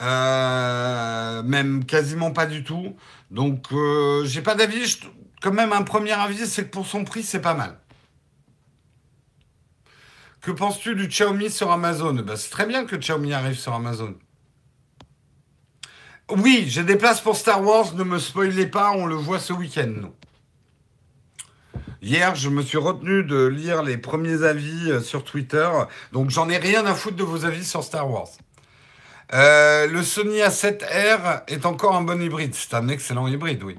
Euh, 0.00 1.42
même 1.44 1.86
quasiment 1.86 2.30
pas 2.30 2.44
du 2.46 2.62
tout. 2.62 2.94
Donc, 3.30 3.72
euh, 3.72 4.24
j'ai 4.26 4.42
pas 4.42 4.54
d'avis. 4.54 5.00
Quand 5.40 5.52
même, 5.52 5.72
un 5.72 5.82
premier 5.82 6.12
avis, 6.12 6.46
c'est 6.46 6.64
que 6.64 6.70
pour 6.70 6.86
son 6.86 7.04
prix, 7.04 7.22
c'est 7.22 7.40
pas 7.40 7.54
mal. 7.54 7.78
Que 10.42 10.50
penses-tu 10.50 10.94
du 10.94 11.08
Xiaomi 11.08 11.50
sur 11.50 11.72
Amazon? 11.72 12.12
Ben, 12.14 12.36
C'est 12.36 12.50
très 12.50 12.66
bien 12.66 12.84
que 12.84 12.96
Xiaomi 12.96 13.32
arrive 13.32 13.58
sur 13.58 13.72
Amazon. 13.72 14.14
Oui, 16.30 16.64
j'ai 16.68 16.82
des 16.82 16.96
places 16.96 17.20
pour 17.20 17.36
Star 17.36 17.62
Wars, 17.62 17.94
ne 17.94 18.02
me 18.02 18.18
spoilez 18.18 18.66
pas, 18.66 18.90
on 18.90 19.06
le 19.06 19.14
voit 19.14 19.38
ce 19.38 19.52
week-end, 19.52 20.10
Hier, 22.02 22.34
je 22.34 22.48
me 22.48 22.62
suis 22.62 22.78
retenu 22.78 23.24
de 23.24 23.46
lire 23.46 23.82
les 23.82 23.96
premiers 23.96 24.42
avis 24.42 24.90
euh, 24.90 25.00
sur 25.00 25.24
Twitter, 25.24 25.68
donc 26.12 26.30
j'en 26.30 26.48
ai 26.48 26.58
rien 26.58 26.84
à 26.84 26.94
foutre 26.94 27.16
de 27.16 27.24
vos 27.24 27.44
avis 27.44 27.64
sur 27.64 27.82
Star 27.82 28.10
Wars. 28.10 28.28
Euh, 29.32 29.86
le 29.86 30.02
Sony 30.02 30.38
A7R 30.38 31.42
est 31.48 31.66
encore 31.66 31.96
un 31.96 32.02
bon 32.02 32.20
hybride. 32.22 32.54
C'est 32.54 32.74
un 32.74 32.88
excellent 32.88 33.26
hybride, 33.26 33.62
oui. 33.64 33.76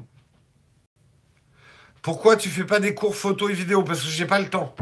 Pourquoi 2.02 2.36
tu 2.36 2.50
fais 2.50 2.66
pas 2.66 2.80
des 2.80 2.94
cours 2.94 3.16
photo 3.16 3.48
et 3.50 3.54
vidéo 3.54 3.84
Parce 3.84 4.02
que 4.02 4.10
j'ai 4.10 4.26
pas 4.26 4.40
le 4.40 4.50
temps. 4.50 4.76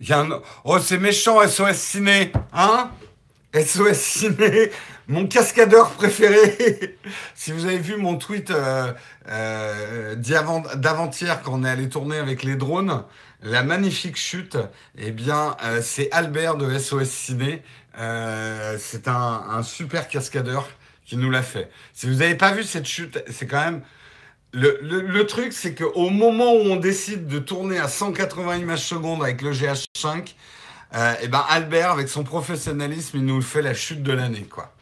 Il. 0.00 0.14
Oh, 0.64 0.78
c'est 0.78 0.98
méchant, 0.98 1.46
SOS 1.46 1.76
Ciné. 1.76 2.32
Hein? 2.52 2.90
SOS 3.54 3.94
Ciné, 3.94 4.70
mon 5.06 5.26
cascadeur 5.26 5.90
préféré. 5.92 6.98
si 7.34 7.52
vous 7.52 7.64
avez 7.64 7.78
vu 7.78 7.96
mon 7.96 8.16
tweet 8.16 8.50
euh, 8.50 8.92
euh, 9.28 10.14
d'avant-hier 10.14 11.40
quand 11.42 11.52
on 11.54 11.64
est 11.64 11.70
allé 11.70 11.88
tourner 11.88 12.18
avec 12.18 12.42
les 12.42 12.56
drones, 12.56 13.04
la 13.42 13.62
magnifique 13.62 14.16
chute, 14.16 14.58
eh 14.98 15.12
bien, 15.12 15.56
euh, 15.64 15.80
c'est 15.82 16.10
Albert 16.12 16.56
de 16.56 16.78
SOS 16.78 17.08
Ciné. 17.08 17.62
C'est 17.96 19.08
un, 19.08 19.62
super 19.64 20.08
cascadeur 20.08 20.68
qui 21.04 21.16
nous 21.16 21.30
l'a 21.30 21.42
fait. 21.42 21.70
Si 21.94 22.06
vous 22.06 22.16
n'avez 22.16 22.36
pas 22.36 22.52
vu 22.52 22.62
cette 22.62 22.86
chute, 22.86 23.22
c'est 23.28 23.46
quand 23.46 23.64
même... 23.64 23.82
Le, 24.52 25.22
truc, 25.24 25.52
c'est 25.52 25.74
qu'au 25.74 26.10
moment 26.10 26.52
où 26.52 26.60
on 26.60 26.76
décide 26.76 27.26
de 27.26 27.38
tourner 27.38 27.78
à 27.78 27.88
180 27.88 28.56
images 28.56 28.84
secondes 28.84 29.22
avec 29.22 29.42
le 29.42 29.52
GH5, 29.52 30.34
euh, 30.94 31.14
eh 31.22 31.28
ben 31.28 31.44
Albert, 31.48 31.92
avec 31.92 32.08
son 32.08 32.24
professionnalisme, 32.24 33.18
il 33.18 33.24
nous 33.24 33.42
fait 33.42 33.62
la 33.62 33.74
chute 33.74 34.02
de 34.02 34.12
l'année, 34.12 34.44
quoi. 34.44 34.72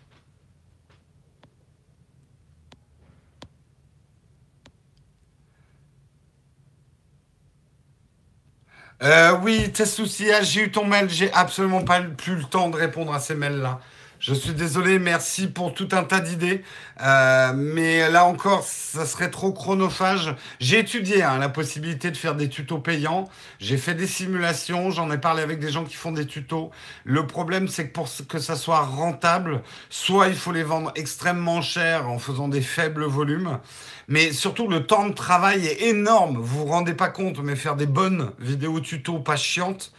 Euh, 9.03 9.37
oui, 9.43 9.71
tes 9.73 9.85
soucis, 9.85 10.29
j'ai 10.43 10.63
eu 10.65 10.71
ton 10.71 10.87
mail, 10.87 11.09
j'ai 11.11 11.31
absolument 11.33 11.83
pas 11.85 12.01
plus 12.01 12.37
le 12.37 12.45
temps 12.45 12.71
de 12.71 12.77
répondre 12.77 13.13
à 13.13 13.21
ces 13.21 13.35
mails-là. 13.35 13.81
Je 14.27 14.35
suis 14.35 14.55
désolé, 14.55 14.99
merci 14.99 15.47
pour 15.47 15.72
tout 15.72 15.87
un 15.93 16.03
tas 16.03 16.18
d'idées. 16.18 16.64
Euh, 17.01 17.53
mais 17.55 18.11
là 18.11 18.24
encore, 18.24 18.64
ça 18.64 19.07
serait 19.07 19.31
trop 19.31 19.53
chronophage. 19.53 20.35
J'ai 20.59 20.81
étudié 20.81 21.22
hein, 21.22 21.39
la 21.39 21.49
possibilité 21.49 22.11
de 22.11 22.16
faire 22.16 22.35
des 22.35 22.49
tutos 22.49 22.79
payants. 22.79 23.29
J'ai 23.61 23.77
fait 23.77 23.95
des 23.95 24.09
simulations, 24.09 24.91
j'en 24.91 25.12
ai 25.12 25.18
parlé 25.18 25.45
avec 25.45 25.61
des 25.61 25.70
gens 25.70 25.85
qui 25.85 25.95
font 25.95 26.11
des 26.11 26.27
tutos. 26.27 26.72
Le 27.05 27.24
problème, 27.29 27.68
c'est 27.68 27.87
que 27.87 27.93
pour 27.93 28.09
que 28.29 28.41
ça 28.41 28.57
soit 28.57 28.81
rentable, 28.81 29.62
soit 29.91 30.27
il 30.27 30.35
faut 30.35 30.51
les 30.51 30.64
vendre 30.64 30.91
extrêmement 30.97 31.62
cher 31.62 32.09
en 32.09 32.18
faisant 32.18 32.49
des 32.49 32.62
faibles 32.62 33.05
volumes. 33.05 33.61
Mais 34.09 34.33
surtout, 34.33 34.66
le 34.66 34.89
temps 34.89 35.07
de 35.07 35.14
travail 35.14 35.68
est 35.68 35.83
énorme. 35.83 36.39
Vous 36.39 36.64
vous 36.64 36.72
rendez 36.72 36.95
pas 36.95 37.11
compte, 37.11 37.39
mais 37.39 37.55
faire 37.55 37.77
des 37.77 37.87
bonnes 37.87 38.33
vidéos 38.41 38.81
tutos 38.81 39.20
pas 39.20 39.37
chiantes, 39.37 39.93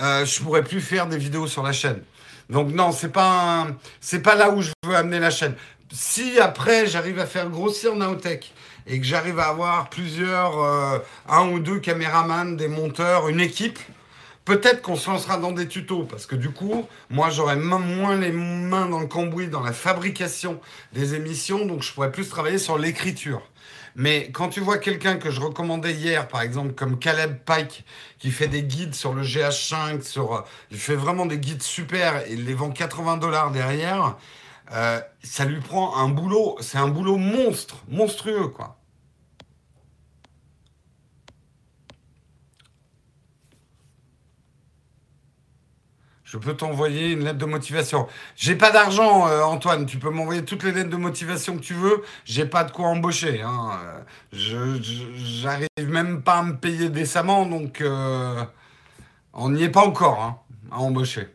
euh, 0.00 0.26
je 0.26 0.38
pourrais 0.42 0.64
plus 0.64 0.82
faire 0.82 1.06
des 1.06 1.16
vidéos 1.16 1.46
sur 1.46 1.62
la 1.62 1.72
chaîne. 1.72 2.02
Donc 2.50 2.72
non, 2.72 2.90
c'est 2.90 3.12
pas 3.12 3.68
c'est 4.00 4.22
pas 4.22 4.34
là 4.34 4.50
où 4.50 4.60
je 4.60 4.72
veux 4.84 4.96
amener 4.96 5.20
la 5.20 5.30
chaîne. 5.30 5.54
Si 5.92 6.38
après 6.40 6.86
j'arrive 6.86 7.18
à 7.20 7.26
faire 7.26 7.48
grossir 7.48 7.94
Naotech 7.94 8.52
et 8.86 8.98
que 8.98 9.06
j'arrive 9.06 9.38
à 9.38 9.48
avoir 9.48 9.88
plusieurs, 9.88 10.60
euh, 10.60 10.98
un 11.28 11.48
ou 11.48 11.60
deux 11.60 11.78
caméramans, 11.78 12.56
des 12.56 12.66
monteurs, 12.66 13.28
une 13.28 13.40
équipe, 13.40 13.78
peut-être 14.44 14.82
qu'on 14.82 14.96
se 14.96 15.08
lancera 15.08 15.36
dans 15.36 15.52
des 15.52 15.68
tutos 15.68 16.04
parce 16.04 16.26
que 16.26 16.34
du 16.34 16.50
coup, 16.50 16.86
moi 17.08 17.30
j'aurai 17.30 17.54
moins 17.54 18.16
les 18.16 18.32
mains 18.32 18.86
dans 18.86 19.00
le 19.00 19.06
cambouis 19.06 19.46
dans 19.46 19.62
la 19.62 19.72
fabrication 19.72 20.60
des 20.92 21.14
émissions, 21.14 21.66
donc 21.66 21.82
je 21.82 21.92
pourrais 21.92 22.10
plus 22.10 22.28
travailler 22.28 22.58
sur 22.58 22.78
l'écriture. 22.78 23.42
Mais 23.96 24.30
quand 24.32 24.48
tu 24.48 24.60
vois 24.60 24.78
quelqu'un 24.78 25.16
que 25.16 25.30
je 25.30 25.40
recommandais 25.40 25.92
hier, 25.92 26.28
par 26.28 26.42
exemple, 26.42 26.72
comme 26.74 26.98
Caleb 26.98 27.38
Pike, 27.44 27.84
qui 28.18 28.30
fait 28.30 28.48
des 28.48 28.62
guides 28.62 28.94
sur 28.94 29.14
le 29.14 29.22
GH5, 29.22 30.02
sur, 30.02 30.34
euh, 30.34 30.40
il 30.70 30.78
fait 30.78 30.94
vraiment 30.94 31.26
des 31.26 31.38
guides 31.38 31.62
super 31.62 32.26
et 32.26 32.32
il 32.32 32.44
les 32.46 32.54
vend 32.54 32.70
80 32.70 33.18
dollars 33.18 33.50
derrière, 33.50 34.16
euh, 34.72 35.00
ça 35.22 35.44
lui 35.44 35.60
prend 35.60 35.96
un 35.96 36.08
boulot, 36.08 36.56
c'est 36.60 36.78
un 36.78 36.88
boulot 36.88 37.16
monstre, 37.16 37.76
monstrueux, 37.88 38.48
quoi. 38.48 38.79
Je 46.30 46.38
peux 46.38 46.56
t'envoyer 46.56 47.10
une 47.10 47.24
lettre 47.24 47.38
de 47.38 47.44
motivation. 47.44 48.06
J'ai 48.36 48.54
pas 48.54 48.70
d'argent, 48.70 49.26
euh, 49.26 49.42
Antoine. 49.42 49.84
Tu 49.84 49.98
peux 49.98 50.10
m'envoyer 50.10 50.44
toutes 50.44 50.62
les 50.62 50.70
lettres 50.70 50.88
de 50.88 50.96
motivation 50.96 51.56
que 51.56 51.60
tu 51.60 51.74
veux. 51.74 52.04
J'ai 52.24 52.46
pas 52.46 52.62
de 52.62 52.70
quoi 52.70 52.86
embaucher. 52.86 53.42
Hein. 53.42 54.04
Je, 54.32 54.80
j'arrive 55.16 55.66
même 55.88 56.22
pas 56.22 56.38
à 56.38 56.42
me 56.44 56.56
payer 56.56 56.88
décemment, 56.88 57.46
donc 57.46 57.80
euh, 57.80 58.44
on 59.32 59.50
n'y 59.50 59.64
est 59.64 59.70
pas 59.70 59.84
encore 59.84 60.22
hein, 60.22 60.38
à 60.70 60.78
embaucher. 60.78 61.26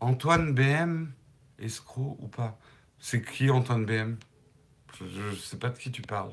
Antoine 0.00 0.54
BM, 0.54 1.08
escroc 1.58 2.16
ou 2.20 2.28
pas? 2.28 2.58
C'est 2.98 3.20
qui 3.20 3.50
Antoine 3.50 3.84
BM 3.84 4.16
Je 4.98 5.30
ne 5.30 5.34
sais 5.34 5.58
pas 5.58 5.68
de 5.68 5.76
qui 5.76 5.92
tu 5.92 6.00
parles. 6.00 6.32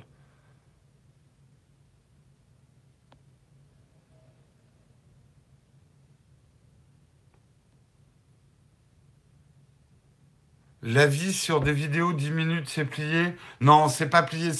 La 10.85 11.07
vie 11.07 11.31
sur 11.31 11.61
des 11.61 11.71
vidéos 11.71 12.11
10 12.11 12.31
minutes, 12.31 12.65
c'est 12.67 12.83
plié 12.83 13.35
Non, 13.61 13.87
c'est 13.87 14.09
pas 14.09 14.21
plié. 14.21 14.51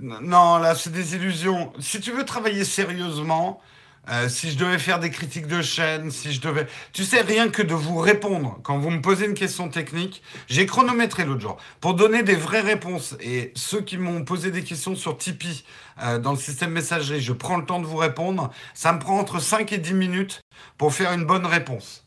Non, 0.00 0.58
là, 0.58 0.76
c'est 0.76 0.92
des 0.92 1.16
illusions. 1.16 1.72
Si 1.80 1.98
tu 1.98 2.12
veux 2.12 2.24
travailler 2.24 2.64
sérieusement, 2.64 3.60
euh, 4.08 4.28
si 4.28 4.52
je 4.52 4.56
devais 4.56 4.78
faire 4.78 5.00
des 5.00 5.10
critiques 5.10 5.48
de 5.48 5.62
chaîne, 5.62 6.12
si 6.12 6.32
je 6.32 6.40
devais... 6.40 6.68
Tu 6.92 7.02
sais, 7.02 7.22
rien 7.22 7.48
que 7.48 7.60
de 7.60 7.74
vous 7.74 7.98
répondre, 7.98 8.60
quand 8.62 8.78
vous 8.78 8.90
me 8.90 9.00
posez 9.00 9.26
une 9.26 9.34
question 9.34 9.68
technique, 9.68 10.22
j'ai 10.46 10.64
chronométré 10.64 11.24
l'autre 11.24 11.40
jour, 11.40 11.56
pour 11.80 11.94
donner 11.94 12.22
des 12.22 12.36
vraies 12.36 12.60
réponses. 12.60 13.16
Et 13.18 13.52
ceux 13.56 13.80
qui 13.80 13.98
m'ont 13.98 14.22
posé 14.22 14.52
des 14.52 14.62
questions 14.62 14.94
sur 14.94 15.18
Tipeee, 15.18 15.64
euh, 16.04 16.20
dans 16.20 16.30
le 16.30 16.38
système 16.38 16.70
messagerie, 16.70 17.20
je 17.20 17.32
prends 17.32 17.56
le 17.56 17.66
temps 17.66 17.80
de 17.80 17.86
vous 17.86 17.96
répondre. 17.96 18.52
Ça 18.74 18.92
me 18.92 19.00
prend 19.00 19.18
entre 19.18 19.40
5 19.40 19.72
et 19.72 19.78
10 19.78 19.94
minutes 19.94 20.40
pour 20.78 20.94
faire 20.94 21.12
une 21.12 21.24
bonne 21.24 21.46
réponse. 21.46 22.03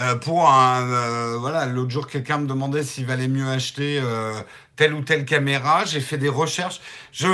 Euh, 0.00 0.14
pour 0.14 0.48
un, 0.48 0.88
euh, 0.88 1.36
voilà, 1.38 1.66
l'autre 1.66 1.90
jour, 1.90 2.06
quelqu'un 2.06 2.38
me 2.38 2.46
demandait 2.46 2.84
s'il 2.84 3.04
valait 3.04 3.26
mieux 3.26 3.48
acheter 3.48 3.98
euh, 4.00 4.32
telle 4.76 4.94
ou 4.94 5.02
telle 5.02 5.24
caméra. 5.24 5.84
J'ai 5.84 6.00
fait 6.00 6.18
des 6.18 6.28
recherches. 6.28 6.80
Je, 7.10 7.26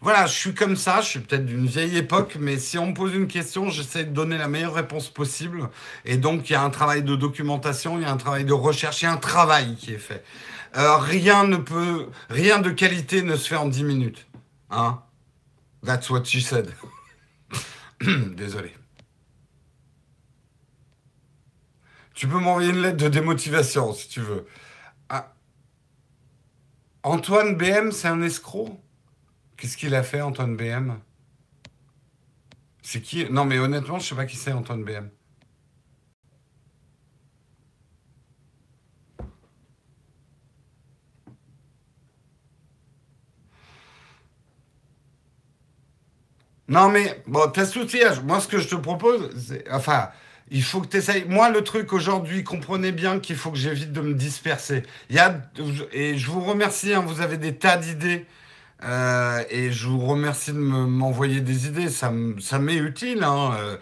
voilà, 0.00 0.26
je 0.26 0.32
suis 0.32 0.54
comme 0.54 0.76
ça. 0.76 1.00
Je 1.00 1.08
suis 1.08 1.20
peut-être 1.20 1.44
d'une 1.44 1.66
vieille 1.66 1.96
époque, 1.96 2.36
mais 2.38 2.58
si 2.58 2.78
on 2.78 2.88
me 2.88 2.94
pose 2.94 3.14
une 3.14 3.26
question, 3.26 3.70
j'essaie 3.70 4.04
de 4.04 4.12
donner 4.12 4.38
la 4.38 4.46
meilleure 4.46 4.74
réponse 4.74 5.08
possible. 5.08 5.68
Et 6.04 6.16
donc, 6.16 6.48
il 6.48 6.52
y 6.52 6.56
a 6.56 6.62
un 6.62 6.70
travail 6.70 7.02
de 7.02 7.16
documentation, 7.16 7.98
il 7.98 8.02
y 8.02 8.06
a 8.06 8.12
un 8.12 8.16
travail 8.16 8.44
de 8.44 8.52
recherche, 8.52 9.02
il 9.02 9.06
y 9.06 9.08
a 9.08 9.12
un 9.12 9.16
travail 9.16 9.74
qui 9.74 9.92
est 9.92 9.98
fait. 9.98 10.24
rien 10.74 11.44
ne 11.44 11.56
peut, 11.56 12.06
rien 12.30 12.60
de 12.60 12.70
qualité 12.70 13.22
ne 13.22 13.34
se 13.34 13.48
fait 13.48 13.56
en 13.56 13.68
10 13.68 13.82
minutes. 13.82 14.26
Hein? 14.70 15.00
That's 15.84 16.08
what 16.08 16.24
she 16.24 16.40
said. 16.40 16.72
Désolé. 18.36 18.72
Tu 22.22 22.28
peux 22.28 22.38
m'envoyer 22.38 22.70
une 22.70 22.82
lettre 22.82 22.98
de 22.98 23.08
démotivation 23.08 23.92
si 23.92 24.08
tu 24.08 24.20
veux. 24.20 24.46
Ah. 25.08 25.34
Antoine 27.02 27.56
BM, 27.56 27.90
c'est 27.90 28.06
un 28.06 28.22
escroc? 28.22 28.80
Qu'est-ce 29.56 29.76
qu'il 29.76 29.92
a 29.96 30.04
fait, 30.04 30.20
Antoine 30.20 30.56
BM 30.56 31.00
C'est 32.80 33.00
qui? 33.00 33.28
Non, 33.28 33.44
mais 33.44 33.58
honnêtement, 33.58 33.98
je 33.98 34.06
sais 34.06 34.14
pas 34.14 34.26
qui 34.26 34.36
c'est, 34.36 34.52
Antoine 34.52 34.84
BM. 34.84 35.10
Non, 46.68 46.88
mais 46.88 47.20
bon, 47.26 47.50
t'as 47.50 47.66
soutien. 47.66 48.14
Moi, 48.22 48.38
ce 48.38 48.46
que 48.46 48.58
je 48.60 48.68
te 48.68 48.76
propose, 48.76 49.28
c'est. 49.36 49.68
Enfin, 49.72 50.10
il 50.52 50.62
faut 50.62 50.82
que 50.82 50.86
tu 50.86 50.98
essayes. 50.98 51.24
Moi, 51.26 51.48
le 51.50 51.64
truc 51.64 51.94
aujourd'hui, 51.94 52.44
comprenez 52.44 52.92
bien 52.92 53.20
qu'il 53.20 53.36
faut 53.36 53.50
que 53.50 53.56
j'évite 53.56 53.90
de 53.90 54.02
me 54.02 54.12
disperser. 54.12 54.82
Il 55.08 55.16
y 55.16 55.18
a, 55.18 55.40
et 55.92 56.18
je 56.18 56.30
vous 56.30 56.42
remercie, 56.42 56.92
hein, 56.92 57.00
vous 57.00 57.22
avez 57.22 57.38
des 57.38 57.56
tas 57.56 57.78
d'idées. 57.78 58.26
Euh, 58.84 59.42
et 59.48 59.72
je 59.72 59.86
vous 59.88 60.04
remercie 60.04 60.52
de 60.52 60.58
m'envoyer 60.58 61.40
des 61.40 61.68
idées. 61.68 61.88
Ça, 61.88 62.10
m'est 62.10 62.76
utile. 62.76 63.24
Hein, 63.24 63.54
euh, 63.56 63.76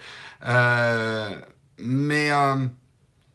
euh, 0.47 1.31
mais 1.79 2.31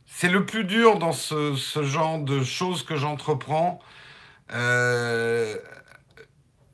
c'est 0.05 0.29
le 0.29 0.45
plus 0.45 0.63
dur 0.63 0.97
dans 0.97 1.11
ce, 1.11 1.55
ce 1.55 1.83
genre 1.83 2.19
de 2.19 2.41
choses 2.41 2.83
que 2.83 2.95
j'entreprends. 2.95 3.81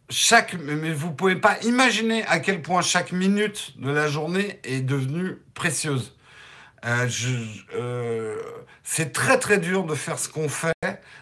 chaque, 0.10 0.56
mais 0.60 0.94
vous 0.94 1.12
pouvez 1.12 1.38
pas 1.38 1.58
imaginer 1.64 2.24
à 2.28 2.40
quel 2.40 2.62
point 2.62 2.84
chaque 2.84 3.14
minute 3.14 3.74
de 3.80 3.90
la 3.90 4.08
journée 4.08 4.60
est 4.64 4.82
devenue 4.82 5.38
précieuse. 5.56 6.14
Euh, 6.86 7.08
euh, 7.76 8.36
c'est 8.84 9.14
très 9.14 9.38
très 9.38 9.60
dur 9.60 9.86
de 9.86 9.94
faire 9.94 10.18
ce 10.18 10.30
qu'on 10.30 10.50
fait 10.50 10.74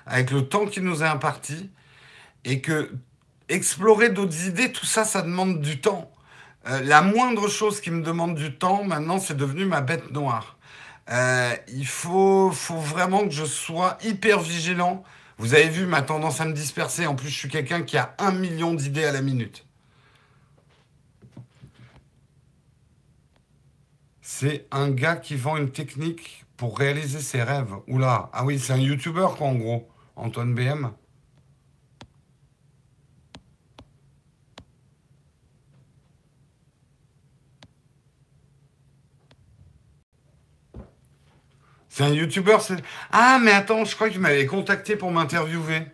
avec 0.05 0.31
le 0.31 0.47
temps 0.47 0.65
qui 0.65 0.81
nous 0.81 1.03
est 1.03 1.07
imparti 1.07 1.69
et 2.45 2.61
que 2.61 2.91
explorer 3.49 4.09
d'autres 4.09 4.45
idées, 4.45 4.71
tout 4.71 4.85
ça, 4.85 5.03
ça 5.03 5.21
demande 5.21 5.59
du 5.61 5.81
temps. 5.81 6.11
Euh, 6.67 6.81
la 6.81 7.01
moindre 7.01 7.49
chose 7.49 7.81
qui 7.81 7.91
me 7.91 8.01
demande 8.03 8.35
du 8.35 8.55
temps, 8.55 8.83
maintenant, 8.83 9.19
c'est 9.19 9.35
devenu 9.35 9.65
ma 9.65 9.81
bête 9.81 10.11
noire. 10.11 10.57
il 11.67 11.87
faut, 11.87 12.51
faut 12.51 12.77
vraiment 12.77 13.27
que 13.27 13.33
je 13.33 13.45
sois 13.45 13.97
hyper 14.03 14.39
vigilant. 14.39 15.03
Vous 15.37 15.53
avez 15.55 15.69
vu 15.69 15.85
ma 15.85 16.01
tendance 16.01 16.41
à 16.41 16.45
me 16.45 16.53
disperser. 16.53 17.07
En 17.07 17.15
plus, 17.15 17.29
je 17.29 17.37
suis 17.37 17.49
quelqu'un 17.49 17.81
qui 17.81 17.97
a 17.97 18.13
un 18.19 18.31
million 18.31 18.73
d'idées 18.73 19.05
à 19.05 19.11
la 19.11 19.21
minute. 19.21 19.65
C'est 24.41 24.67
un 24.71 24.89
gars 24.89 25.17
qui 25.17 25.35
vend 25.35 25.57
une 25.57 25.69
technique 25.69 26.45
pour 26.55 26.77
réaliser 26.79 27.19
ses 27.19 27.43
rêves. 27.43 27.75
Oula, 27.89 28.29
ah 28.31 28.45
oui, 28.45 28.57
c'est 28.57 28.71
un 28.71 28.77
youtubeur 28.77 29.35
quoi 29.35 29.47
en 29.47 29.55
gros, 29.55 29.89
Antoine 30.15 30.55
BM. 30.55 30.91
C'est 41.89 42.03
un 42.05 42.13
youtubeur, 42.13 42.61
c'est... 42.61 42.81
Ah 43.11 43.39
mais 43.43 43.51
attends, 43.51 43.83
je 43.83 43.93
crois 43.93 44.09
qu'il 44.09 44.21
m'avait 44.21 44.45
contacté 44.45 44.95
pour 44.95 45.11
m'interviewer. 45.11 45.85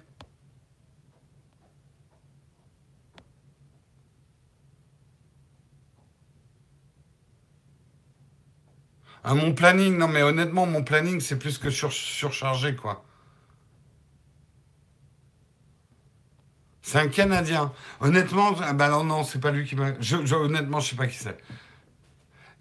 Ah, 9.27 9.33
mon 9.33 9.53
planning, 9.53 9.97
non 9.97 10.07
mais 10.07 10.21
honnêtement, 10.21 10.67
mon 10.67 10.83
planning, 10.83 11.19
c'est 11.19 11.39
plus 11.39 11.57
que 11.57 11.71
surchargé, 11.71 12.75
quoi. 12.75 13.03
C'est 16.83 16.99
un 16.99 17.07
Canadien. 17.07 17.73
Honnêtement, 18.01 18.53
ah 18.61 18.73
bah 18.73 18.89
non, 18.89 19.03
non, 19.03 19.23
c'est 19.23 19.39
pas 19.39 19.49
lui 19.49 19.65
qui 19.65 19.75
m'a... 19.75 19.99
Je, 19.99 20.35
honnêtement, 20.35 20.79
je 20.79 20.91
sais 20.91 20.95
pas 20.95 21.07
qui 21.07 21.17
c'est. 21.17 21.39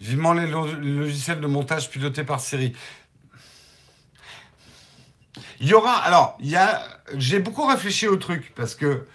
Vivement 0.00 0.32
les 0.32 0.46
logiciels 0.46 1.40
de 1.40 1.46
montage 1.46 1.90
pilotés 1.90 2.24
par 2.24 2.40
Siri. 2.40 2.74
Il 5.60 5.68
y 5.68 5.74
aura... 5.74 5.96
Alors, 5.98 6.38
il 6.40 6.48
y 6.48 6.56
a... 6.56 6.82
J'ai 7.16 7.40
beaucoup 7.40 7.66
réfléchi 7.66 8.08
au 8.08 8.16
truc, 8.16 8.54
parce 8.56 8.74
que 8.74 9.06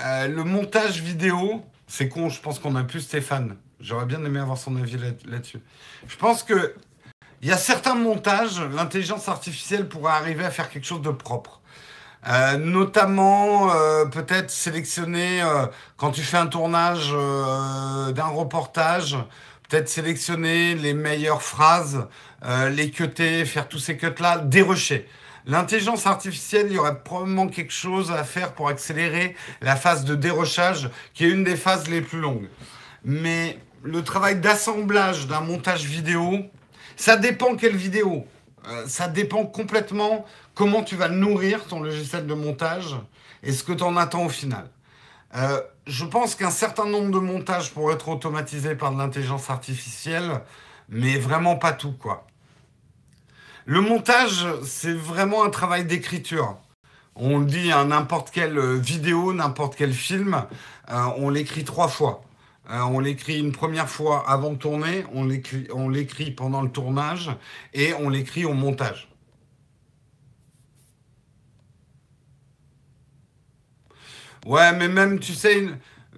euh, 0.00 0.26
le 0.26 0.42
montage 0.42 1.00
vidéo, 1.00 1.64
c'est 1.86 2.08
con, 2.08 2.28
je 2.28 2.40
pense 2.40 2.58
qu'on 2.58 2.74
a 2.74 2.82
plus 2.82 3.02
Stéphane. 3.02 3.56
J'aurais 3.78 4.06
bien 4.06 4.24
aimé 4.24 4.40
avoir 4.40 4.58
son 4.58 4.74
avis 4.74 4.96
là-dessus. 5.26 5.60
Je 6.08 6.16
pense 6.16 6.42
que 6.42 6.74
il 7.42 7.48
y 7.48 7.52
a 7.52 7.56
certains 7.56 7.94
montages, 7.94 8.60
l'intelligence 8.60 9.28
artificielle 9.28 9.88
pourrait 9.88 10.12
arriver 10.12 10.44
à 10.44 10.50
faire 10.50 10.68
quelque 10.70 10.86
chose 10.86 11.02
de 11.02 11.10
propre. 11.10 11.60
Euh, 12.26 12.56
notamment 12.56 13.72
euh, 13.72 14.04
peut-être 14.06 14.50
sélectionner 14.50 15.40
euh, 15.40 15.66
quand 15.96 16.10
tu 16.10 16.22
fais 16.22 16.36
un 16.36 16.48
tournage 16.48 17.12
d'un 17.12 18.26
reportage, 18.26 19.16
peut-être 19.68 19.88
sélectionner 19.88 20.74
les 20.74 20.94
meilleures 20.94 21.42
phrases, 21.42 22.08
les 22.70 22.90
cuter, 22.90 23.44
faire 23.44 23.68
tous 23.68 23.78
ces 23.78 23.96
cuts 23.96 24.06
là, 24.20 24.38
dérocher. 24.38 25.08
L'intelligence 25.46 26.06
artificielle, 26.06 26.66
il 26.68 26.74
y 26.74 26.78
aurait 26.78 26.98
probablement 27.02 27.48
quelque 27.48 27.72
chose 27.72 28.10
à 28.10 28.24
faire 28.24 28.52
pour 28.52 28.68
accélérer 28.68 29.34
la 29.62 29.76
phase 29.76 30.04
de 30.04 30.14
dérochage, 30.14 30.90
qui 31.14 31.24
est 31.24 31.30
une 31.30 31.44
des 31.44 31.56
phases 31.56 31.88
les 31.88 32.00
plus 32.00 32.20
longues. 32.20 32.48
Mais 33.04 33.58
le 33.82 34.02
travail 34.02 34.40
d'assemblage 34.40 35.26
d'un 35.26 35.40
montage 35.40 35.84
vidéo, 35.84 36.44
ça 36.98 37.16
dépend 37.16 37.56
quelle 37.56 37.76
vidéo. 37.76 38.26
Euh, 38.66 38.86
ça 38.86 39.08
dépend 39.08 39.46
complètement 39.46 40.26
comment 40.54 40.82
tu 40.82 40.96
vas 40.96 41.08
nourrir 41.08 41.64
ton 41.64 41.80
logiciel 41.80 42.26
de 42.26 42.34
montage 42.34 42.96
et 43.42 43.52
ce 43.52 43.62
que 43.62 43.72
tu 43.72 43.84
en 43.84 43.96
attends 43.96 44.26
au 44.26 44.28
final. 44.28 44.68
Euh, 45.36 45.60
je 45.86 46.04
pense 46.04 46.34
qu'un 46.34 46.50
certain 46.50 46.86
nombre 46.86 47.12
de 47.12 47.18
montages 47.18 47.72
pourraient 47.72 47.94
être 47.94 48.08
automatisés 48.08 48.74
par 48.74 48.92
de 48.92 48.98
l'intelligence 48.98 49.48
artificielle, 49.48 50.40
mais 50.88 51.18
vraiment 51.18 51.56
pas 51.56 51.72
tout, 51.72 51.92
quoi. 51.92 52.26
Le 53.64 53.80
montage, 53.80 54.46
c'est 54.64 54.94
vraiment 54.94 55.44
un 55.44 55.50
travail 55.50 55.84
d'écriture. 55.84 56.56
On 57.14 57.38
le 57.38 57.46
dit 57.46 57.70
à 57.70 57.84
n'importe 57.84 58.30
quelle 58.30 58.58
vidéo, 58.76 59.32
n'importe 59.32 59.76
quel 59.76 59.92
film, 59.92 60.44
euh, 60.90 61.04
on 61.16 61.30
l'écrit 61.30 61.64
trois 61.64 61.88
fois. 61.88 62.22
Euh, 62.70 62.80
on 62.80 63.00
l'écrit 63.00 63.38
une 63.38 63.52
première 63.52 63.88
fois 63.88 64.28
avant 64.28 64.52
de 64.52 64.58
tourner, 64.58 65.04
on 65.12 65.24
l'écrit 65.88 66.30
pendant 66.32 66.62
le 66.62 66.70
tournage 66.70 67.30
et 67.72 67.94
on 67.94 68.10
l'écrit 68.10 68.44
au 68.44 68.52
montage. 68.52 69.08
Ouais, 74.46 74.72
mais 74.76 74.88
même, 74.88 75.18
tu 75.18 75.34
sais, 75.34 75.66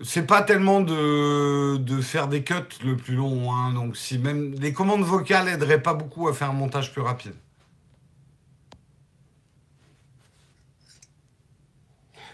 c'est 0.03 0.27
pas 0.27 0.43
tellement 0.43 0.81
de, 0.81 2.01
faire 2.03 2.29
des 2.29 2.43
cuts 2.45 2.55
le 2.85 2.97
plus 2.97 3.15
long. 3.17 3.53
Hein, 3.53 3.73
donc, 3.73 3.97
si 3.97 4.19
même 4.19 4.55
les 4.55 4.73
commandes 4.73 5.03
vocales 5.03 5.49
aideraient 5.49 5.83
pas 5.83 5.95
beaucoup 5.95 6.29
à 6.29 6.33
faire 6.35 6.51
un 6.51 6.55
montage 6.55 6.93
plus 6.93 7.03
rapide. 7.03 7.35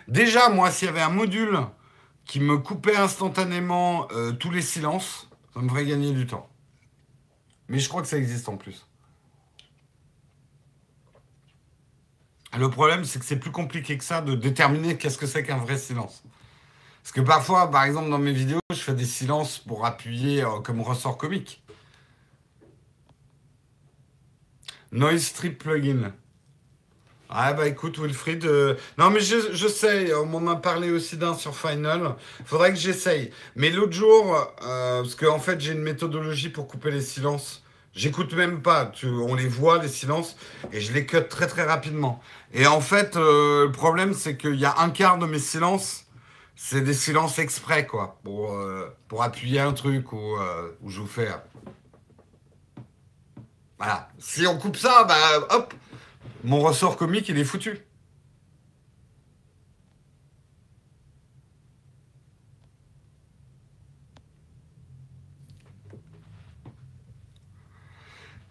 Déjà, 0.09 0.49
moi, 0.49 0.71
s'il 0.71 0.87
y 0.87 0.89
avait 0.89 1.01
un 1.01 1.11
module 1.11 1.59
qui 2.27 2.41
me 2.41 2.59
coupait 2.59 2.97
instantanément 2.97 4.09
euh, 4.11 4.33
tous 4.33 4.51
les 4.51 4.63
silences, 4.63 5.29
ça 5.55 5.61
me 5.61 5.69
ferait 5.69 5.87
gagner 5.87 6.13
du 6.13 6.27
temps. 6.27 6.49
Mais 7.69 7.79
je 7.79 7.89
crois 7.89 8.03
que 8.03 8.09
ça 8.09 8.19
existe 8.19 8.49
en 8.49 8.57
plus. 8.57 8.87
Le 12.57 12.71
problème, 12.71 13.05
c'est 13.05 13.19
que 13.19 13.25
c'est 13.25 13.39
plus 13.39 13.51
compliqué 13.51 13.99
que 13.99 14.05
ça 14.05 14.21
de 14.23 14.35
déterminer 14.35 14.97
qu'est-ce 14.97 15.19
que 15.19 15.27
c'est 15.27 15.43
qu'un 15.43 15.59
vrai 15.59 15.77
silence. 15.77 16.23
Parce 17.03 17.13
que 17.13 17.21
parfois, 17.21 17.71
par 17.71 17.85
exemple, 17.85 18.11
dans 18.11 18.19
mes 18.19 18.33
vidéos, 18.33 18.61
je 18.71 18.77
fais 18.77 18.95
des 18.95 19.05
silences 19.05 19.59
pour 19.59 19.85
appuyer 19.85 20.43
euh, 20.43 20.61
comme 20.61 20.81
ressort 20.81 21.19
comique. 21.19 21.63
Noise 24.91 25.25
Strip 25.25 25.59
Plugin. 25.59 26.13
Ah 27.29 27.53
bah 27.55 27.67
écoute 27.67 27.99
Wilfried, 27.99 28.45
euh, 28.45 28.77
non 28.99 29.11
mais 29.11 29.19
je, 29.19 29.53
je, 29.53 29.67
sais, 29.67 30.15
on 30.15 30.27
m'en 30.27 30.49
a 30.49 30.57
parlé 30.57 30.93
aussi 30.93 31.17
d'un 31.17 31.35
sur 31.35 31.57
Final, 31.57 32.15
faudrait 32.45 32.71
que 32.71 32.79
j'essaye. 32.79 33.33
Mais 33.57 33.71
l'autre 33.71 33.95
jour, 33.95 34.37
euh, 34.63 35.03
parce 35.03 35.17
qu'en 35.17 35.35
en 35.35 35.39
fait 35.41 35.61
j'ai 35.61 35.73
une 35.73 35.83
méthodologie 35.83 36.51
pour 36.51 36.69
couper 36.69 36.93
les 36.93 37.01
silences, 37.01 37.65
j'écoute 37.95 38.33
même 38.35 38.63
pas, 38.63 38.87
tu, 38.87 39.09
on 39.09 39.35
les 39.35 39.49
voit 39.49 39.83
les 39.83 39.89
silences, 39.89 40.37
et 40.73 40.81
je 40.81 40.93
les 40.93 41.05
cut 41.05 41.25
très 41.29 41.49
très 41.49 41.65
rapidement. 41.65 42.23
Et 42.55 42.69
en 42.69 42.81
fait, 42.81 43.17
euh, 43.17 43.65
le 43.67 43.73
problème 43.73 44.15
c'est 44.15 44.37
qu'il 44.37 44.55
y 44.55 44.65
a 44.65 44.77
un 44.79 44.91
quart 44.91 45.19
de 45.19 45.27
mes 45.27 45.41
silences, 45.41 46.05
c'est 46.55 46.81
des 46.81 46.95
silences 46.95 47.41
exprès 47.41 47.87
quoi, 47.87 48.21
pour, 48.23 48.57
pour 49.09 49.25
appuyer 49.25 49.59
un 49.59 49.73
truc 49.73 50.13
ou, 50.13 50.37
ou 50.81 50.91
je 50.91 51.01
vous 51.01 51.07
fais... 51.09 51.29
Voilà, 53.79 54.09
si 54.19 54.47
on 54.47 54.57
coupe 54.57 54.77
ça, 54.77 55.05
bah 55.05 55.17
hop 55.51 55.75
mon 56.47 56.61
ressort 56.61 56.97
comique, 56.97 57.29
il 57.29 57.39
est 57.39 57.45
foutu. 57.45 57.79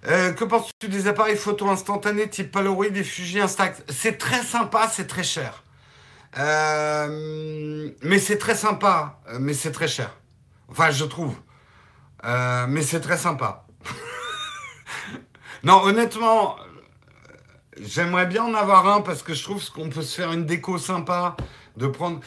Euh, 0.08 0.34
que 0.34 0.44
penses-tu 0.44 0.88
des 0.88 1.08
appareils 1.08 1.38
photo 1.38 1.68
instantanés 1.70 2.30
type 2.30 2.52
Polaroid 2.52 2.86
et 2.86 3.04
Fuji 3.04 3.40
Instax 3.40 3.82
C'est 3.90 4.18
très 4.18 4.44
sympa, 4.44 4.88
c'est 4.92 5.08
très 5.08 5.24
cher. 5.24 5.64
Euh, 6.38 7.90
mais 8.04 8.20
c'est 8.20 8.38
très 8.38 8.56
sympa, 8.56 9.22
mais 9.40 9.54
c'est 9.54 9.72
très 9.72 9.88
cher. 9.88 10.16
Enfin, 10.68 10.92
je 10.92 11.06
trouve. 11.06 11.36
Euh, 12.26 12.66
mais 12.68 12.82
c'est 12.82 13.00
très 13.00 13.18
sympa. 13.18 13.66
non, 15.64 15.82
honnêtement, 15.84 16.58
J'aimerais 17.82 18.26
bien 18.26 18.44
en 18.44 18.54
avoir 18.54 18.88
un 18.88 19.02
parce 19.02 19.22
que 19.22 19.34
je 19.34 19.44
trouve 19.44 19.70
qu'on 19.72 19.90
peut 19.90 20.02
se 20.02 20.16
faire 20.16 20.32
une 20.32 20.46
déco 20.46 20.78
sympa, 20.78 21.36
de 21.76 21.88
prendre. 21.88 22.22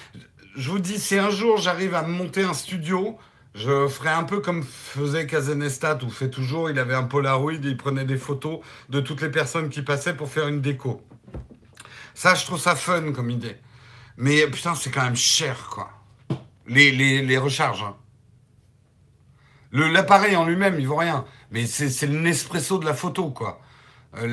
Je 0.57 0.70
vous 0.70 0.78
dis, 0.78 0.99
si 0.99 1.16
un 1.18 1.30
jour 1.30 1.57
j'arrive 1.59 1.94
à 1.94 2.03
monter 2.03 2.42
un 2.42 2.53
studio, 2.53 3.18
je 3.55 3.88
ferai 3.88 4.11
un 4.11 4.24
peu 4.24 4.40
comme 4.40 4.62
faisait 4.62 5.26
Kazenestat 5.26 5.99
ou 6.05 6.11
fait 6.11 6.30
toujours. 6.30 6.68
Il 6.68 6.78
avait 6.78 6.94
un 6.94 7.05
Polaroid, 7.05 7.53
il 7.53 7.76
prenait 7.76 8.05
des 8.05 8.18
photos 8.18 8.61
de 8.90 9.01
toutes 9.01 9.22
les 9.22 9.30
personnes 9.30 9.70
qui 9.70 9.82
passaient 9.82 10.14
pour 10.14 10.28
faire 10.28 10.49
une 10.49 10.61
déco. 10.61 11.03
Ça, 12.14 12.34
je 12.34 12.44
trouve 12.44 12.61
ça 12.61 12.76
fun 12.76 13.12
comme 13.12 13.30
idée. 13.30 13.57
Mais 14.16 14.46
putain, 14.49 14.74
c'est 14.74 14.90
quand 14.90 15.05
même 15.05 15.16
cher, 15.16 15.68
quoi. 15.70 15.90
Les, 16.66 16.90
les, 16.90 17.22
les 17.22 17.38
recharges. 17.38 17.82
Hein. 17.82 17.96
L'appareil 19.72 20.36
en 20.36 20.44
lui-même, 20.44 20.78
il 20.78 20.86
vaut 20.86 20.96
rien. 20.96 21.24
Mais 21.51 21.66
c'est 21.66 22.07
le 22.07 22.18
Nespresso 22.18 22.78
de 22.78 22.84
la 22.84 22.94
photo, 22.94 23.30
quoi. 23.30 23.61
Euh, 24.16 24.26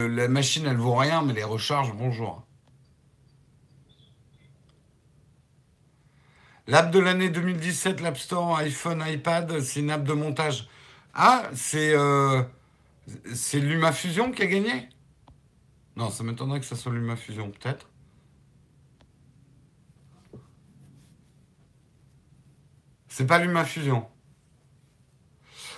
la, 0.00 0.28
machine, 0.28 0.66
elle 0.66 0.76
vaut 0.76 0.94
rien, 0.94 1.22
mais 1.22 1.32
les 1.32 1.44
recharges, 1.44 1.92
bonjour. 1.94 2.42
L'app 6.66 6.90
de 6.90 7.00
l'année 7.00 7.30
2017, 7.30 8.00
l'App 8.00 8.18
Store, 8.18 8.56
iPhone, 8.58 9.02
iPad, 9.06 9.60
c'est 9.60 9.80
une 9.80 9.90
app 9.90 10.04
de 10.04 10.12
montage. 10.12 10.68
Ah, 11.14 11.50
c'est 11.54 11.92
euh, 11.94 12.42
LumaFusion 13.54 14.30
qui 14.30 14.42
a 14.42 14.46
gagné? 14.46 14.88
Non, 15.96 16.10
ça 16.10 16.22
m'étonnerait 16.22 16.60
que 16.60 16.66
ça 16.66 16.76
soit 16.76 16.92
LumaFusion, 16.92 17.50
peut-être. 17.50 17.88
C'est 23.08 23.26
pas 23.26 23.38
LumaFusion. 23.38 24.06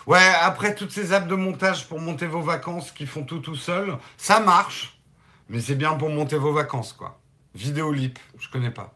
Ouais, 0.07 0.19
après 0.41 0.75
toutes 0.75 0.91
ces 0.91 1.13
apps 1.13 1.27
de 1.29 1.35
montage 1.35 1.89
pour 1.89 2.01
monter 2.01 2.27
vos 2.27 2.43
vacances 2.43 2.91
qui 2.91 3.07
font 3.07 3.25
tout 3.25 3.39
tout 3.39 3.57
seul, 3.57 3.97
ça 4.17 4.41
marche, 4.41 4.99
mais 5.49 5.61
c'est 5.61 5.75
bien 5.77 5.95
pour 5.95 6.11
monter 6.11 6.37
vos 6.37 6.53
vacances, 6.53 6.93
quoi. 6.93 7.21
Vidéolip, 7.55 8.19
je 8.39 8.49
connais 8.49 8.71
pas. 8.71 8.95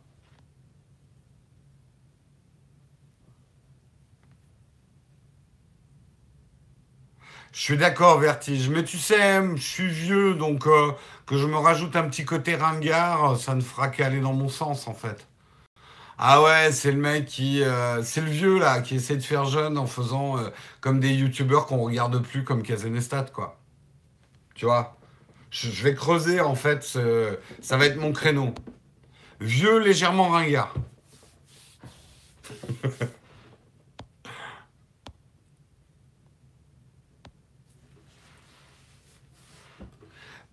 Je 7.52 7.61
suis 7.61 7.76
d'accord, 7.78 8.18
Vertige. 8.20 8.68
Mais 8.68 8.84
tu 8.84 8.98
sais, 8.98 9.40
je 9.57 9.62
suis 9.62 9.88
vieux, 9.88 10.34
donc 10.34 10.66
euh, 10.66 10.92
que 11.26 11.36
je 11.38 11.46
me 11.46 11.57
rajoute 11.57 11.96
un 11.96 12.09
petit 12.09 12.24
côté 12.24 12.54
ringard, 12.54 13.36
ça 13.38 13.54
ne 13.54 13.61
fera 13.62 13.88
qu'aller 13.88 14.20
dans 14.20 14.34
mon 14.34 14.48
sens, 14.48 14.86
en 14.88 14.94
fait. 14.94 15.26
Ah 16.18 16.42
ouais, 16.42 16.72
c'est 16.72 16.92
le 16.92 16.98
mec 16.98 17.26
qui. 17.26 17.62
Euh, 17.62 18.02
c'est 18.02 18.20
le 18.22 18.30
vieux 18.30 18.58
là, 18.58 18.80
qui 18.80 18.96
essaie 18.96 19.16
de 19.16 19.22
faire 19.22 19.44
jeune 19.44 19.76
en 19.78 19.86
faisant 19.86 20.38
euh, 20.38 20.48
comme 20.80 21.00
des 21.00 21.12
youtubeurs 21.12 21.66
qu'on 21.66 21.78
regarde 21.78 22.22
plus 22.22 22.44
comme 22.44 22.62
Kazenestat, 22.62 23.26
quoi. 23.32 23.58
Tu 24.54 24.64
vois? 24.64 24.96
Je, 25.50 25.82
vais 25.82 25.94
creuser 25.94 26.40
en 26.40 26.54
fait, 26.54 26.82
ça 27.62 27.76
va 27.76 27.86
être 27.86 27.96
mon 27.96 28.12
créneau. 28.12 28.54
Vieux 29.40 29.78
légèrement 29.78 30.28
ringard. 30.28 30.74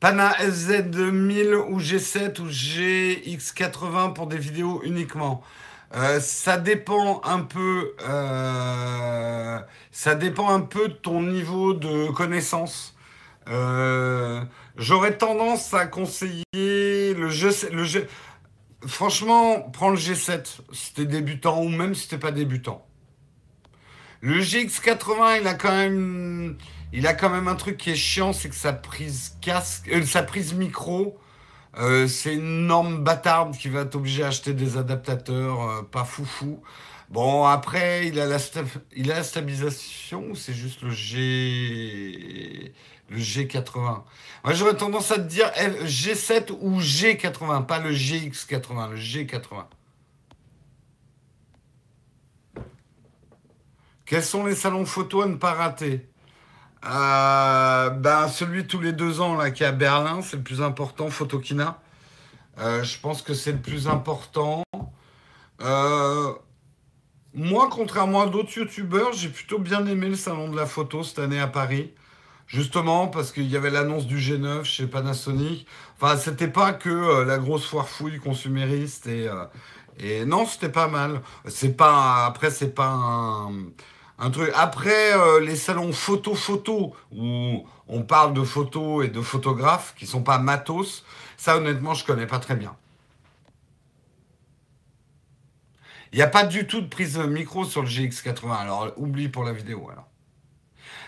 Pana 0.03 0.33
SZ1000 0.33 1.55
ou 1.55 1.79
G7 1.79 2.41
ou 2.41 2.49
GX80 2.49 4.11
pour 4.11 4.27
des 4.27 4.37
vidéos 4.37 4.81
uniquement. 4.83 5.41
Euh, 5.95 6.19
ça 6.19 6.57
dépend 6.57 7.21
un 7.23 7.39
peu. 7.39 7.95
Euh, 8.05 9.59
ça 9.91 10.15
dépend 10.15 10.49
un 10.49 10.59
peu 10.59 10.89
de 10.89 10.93
ton 10.93 11.21
niveau 11.21 11.73
de 11.73 12.11
connaissance. 12.11 12.97
Euh, 13.47 14.43
j'aurais 14.75 15.17
tendance 15.17 15.73
à 15.73 15.85
conseiller 15.85 16.43
le 16.53 17.29
jeu. 17.29 17.51
Le 17.71 17.85
franchement, 18.85 19.61
prends 19.71 19.91
le 19.91 19.95
G7 19.95 20.63
si 20.73 20.93
t'es 20.95 21.05
débutant 21.05 21.61
ou 21.61 21.69
même 21.69 21.95
si 21.95 22.09
t'es 22.09 22.17
pas 22.17 22.31
débutant. 22.31 22.85
Le 24.19 24.41
GX80, 24.41 25.39
il 25.39 25.47
a 25.47 25.53
quand 25.53 25.71
même 25.71 26.57
il 26.93 27.07
a 27.07 27.15
quand 27.15 27.29
même 27.31 27.47
un 27.47 27.55
truc 27.55 27.77
qui 27.77 27.89
est 27.89 27.95
chiant, 27.95 28.33
c'est 28.33 28.49
que 28.49 28.55
sa 28.55 28.71
prise 28.71 29.35
casque, 29.41 29.89
euh, 29.89 30.05
sa 30.05 30.21
prise 30.21 30.53
micro, 30.53 31.17
euh, 31.77 32.07
c'est 32.07 32.35
une 32.35 32.67
norme 32.67 33.03
bâtarde 33.03 33.57
qui 33.57 33.67
va 33.67 33.83
t'obliger 33.83 34.23
à 34.23 34.27
acheter 34.27 34.53
des 34.53 34.77
adaptateurs 34.77 35.61
euh, 35.69 35.81
pas 35.81 36.05
foufou. 36.05 36.61
Bon, 37.09 37.45
après, 37.45 38.07
il 38.07 38.19
a 38.19 38.27
la, 38.27 38.37
stabilisation 39.23 40.29
ou 40.29 40.35
c'est 40.35 40.53
juste 40.53 40.83
le 40.83 40.91
G... 40.91 42.73
le 43.09 43.17
G80 43.17 44.03
Moi, 44.43 44.53
j'aurais 44.53 44.77
tendance 44.77 45.11
à 45.11 45.15
te 45.15 45.21
dire 45.21 45.47
G7 45.83 46.51
ou 46.61 46.79
G80, 46.79 47.65
pas 47.65 47.79
le 47.79 47.91
GX80, 47.91 48.91
le 48.91 48.97
G80. 48.97 49.65
Quels 54.05 54.23
sont 54.23 54.45
les 54.45 54.55
salons 54.55 54.85
photo 54.85 55.21
à 55.21 55.27
ne 55.27 55.35
pas 55.35 55.53
rater? 55.53 56.07
Euh, 56.85 58.27
celui 58.27 58.67
tous 58.67 58.79
les 58.79 58.91
deux 58.91 59.21
ans 59.21 59.35
là, 59.35 59.51
qui 59.51 59.63
est 59.63 59.67
à 59.67 59.71
Berlin, 59.71 60.21
c'est 60.21 60.37
le 60.37 60.43
plus 60.43 60.61
important, 60.61 61.09
Photokina. 61.09 61.79
Euh, 62.59 62.83
je 62.83 62.99
pense 62.99 63.21
que 63.21 63.33
c'est 63.33 63.53
le 63.53 63.59
plus 63.59 63.87
important. 63.87 64.63
Euh, 65.61 66.33
moi, 67.33 67.69
contrairement 67.71 68.21
à 68.21 68.25
d'autres 68.27 68.55
youtubeurs, 68.57 69.13
j'ai 69.13 69.29
plutôt 69.29 69.59
bien 69.59 69.85
aimé 69.87 70.09
le 70.09 70.15
salon 70.15 70.49
de 70.49 70.57
la 70.57 70.65
photo 70.65 71.03
cette 71.03 71.19
année 71.19 71.39
à 71.39 71.47
Paris. 71.47 71.93
Justement, 72.45 73.07
parce 73.07 73.31
qu'il 73.31 73.49
y 73.49 73.55
avait 73.55 73.71
l'annonce 73.71 74.05
du 74.05 74.17
G9 74.17 74.65
chez 74.65 74.85
Panasonic. 74.85 75.65
Enfin, 75.95 76.17
c'était 76.17 76.49
pas 76.49 76.73
que 76.73 76.89
euh, 76.89 77.25
la 77.25 77.37
grosse 77.39 77.65
foire 77.65 77.87
fouille 77.87 78.19
consumériste 78.19 79.07
et, 79.07 79.29
et 79.99 80.25
non, 80.25 80.45
c'était 80.45 80.69
pas 80.69 80.87
mal. 80.87 81.21
C'est 81.47 81.75
pas, 81.75 82.25
après, 82.25 82.51
c'est 82.51 82.75
pas 82.75 82.89
un, 82.89 83.51
Après, 84.17 85.39
les 85.41 85.55
salons 85.55 85.91
photo-photo, 85.91 86.95
où 87.11 87.65
on 87.87 88.03
parle 88.03 88.33
de 88.33 88.43
photos 88.43 89.05
et 89.05 89.09
de 89.09 89.21
photographes 89.21 89.93
qui 89.97 90.05
sont 90.05 90.23
pas 90.23 90.37
matos, 90.37 91.03
ça, 91.37 91.57
honnêtement, 91.57 91.93
je 91.93 92.05
connais 92.05 92.27
pas 92.27 92.39
très 92.39 92.55
bien. 92.55 92.75
Il 96.13 96.17
n'y 96.17 96.21
a 96.21 96.27
pas 96.27 96.43
du 96.43 96.67
tout 96.67 96.79
de 96.81 96.87
prise 96.87 97.17
micro 97.17 97.65
sur 97.65 97.81
le 97.81 97.87
GX80. 97.87 98.55
Alors, 98.55 98.93
oublie 98.97 99.29
pour 99.29 99.43
la 99.43 99.51
vidéo, 99.51 99.89
alors. 99.91 100.07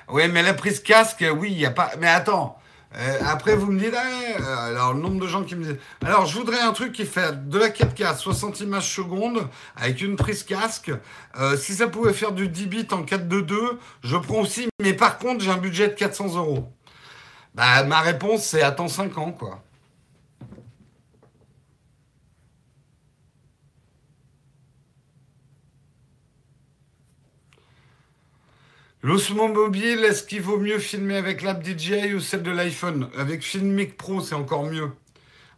Oui, 0.10 0.28
mais 0.28 0.44
la 0.44 0.54
prise 0.54 0.80
casque, 0.82 1.24
oui, 1.38 1.52
il 1.52 1.58
n'y 1.58 1.66
a 1.66 1.72
pas. 1.72 1.92
Mais 2.00 2.08
attends. 2.08 2.60
Euh, 2.98 3.20
après, 3.26 3.56
vous 3.56 3.72
me 3.72 3.80
dites, 3.80 3.94
euh, 3.94 4.68
alors 4.70 4.94
le 4.94 5.02
nombre 5.02 5.20
de 5.20 5.28
gens 5.28 5.44
qui 5.44 5.56
me 5.56 5.64
disent, 5.64 5.78
alors 6.06 6.26
je 6.26 6.38
voudrais 6.38 6.62
un 6.62 6.72
truc 6.72 6.94
qui 6.94 7.06
fait 7.06 7.50
de 7.50 7.60
la 7.60 7.70
4K 7.70 8.18
60 8.18 8.62
images 8.62 8.94
secondes 8.94 9.48
avec 9.76 10.02
une 10.02 10.16
prise 10.16 10.44
casque. 10.44 10.92
Euh, 11.38 11.58
si 11.58 11.74
ça 11.74 11.88
pouvait 11.88 12.14
faire 12.14 12.32
du 12.32 12.48
10 12.48 12.68
bits 12.68 12.88
en 12.92 13.04
4.2.2, 13.04 13.78
je 14.04 14.16
prends 14.16 14.42
aussi. 14.42 14.68
Mais 14.82 14.94
par 14.94 15.18
contre, 15.18 15.44
j'ai 15.44 15.52
un 15.52 15.58
budget 15.58 15.90
de 15.90 15.94
400 15.94 16.36
euros. 16.38 16.72
Bah, 17.54 17.84
ma 17.84 18.02
réponse, 18.02 18.46
c'est 18.46 18.62
attends 18.62 18.88
5 18.88 19.18
ans, 19.18 19.32
quoi. 19.32 19.65
L'Osmo 29.06 29.48
Mobile, 29.48 30.04
est-ce 30.04 30.24
qu'il 30.24 30.42
vaut 30.42 30.58
mieux 30.58 30.80
filmer 30.80 31.16
avec 31.16 31.44
l'app 31.44 31.64
DJI 31.64 32.16
ou 32.16 32.20
celle 32.20 32.42
de 32.42 32.50
l'iPhone? 32.50 33.08
Avec 33.16 33.44
Filmic 33.44 33.98
Pro, 33.98 34.20
c'est 34.20 34.34
encore 34.34 34.64
mieux. 34.64 34.90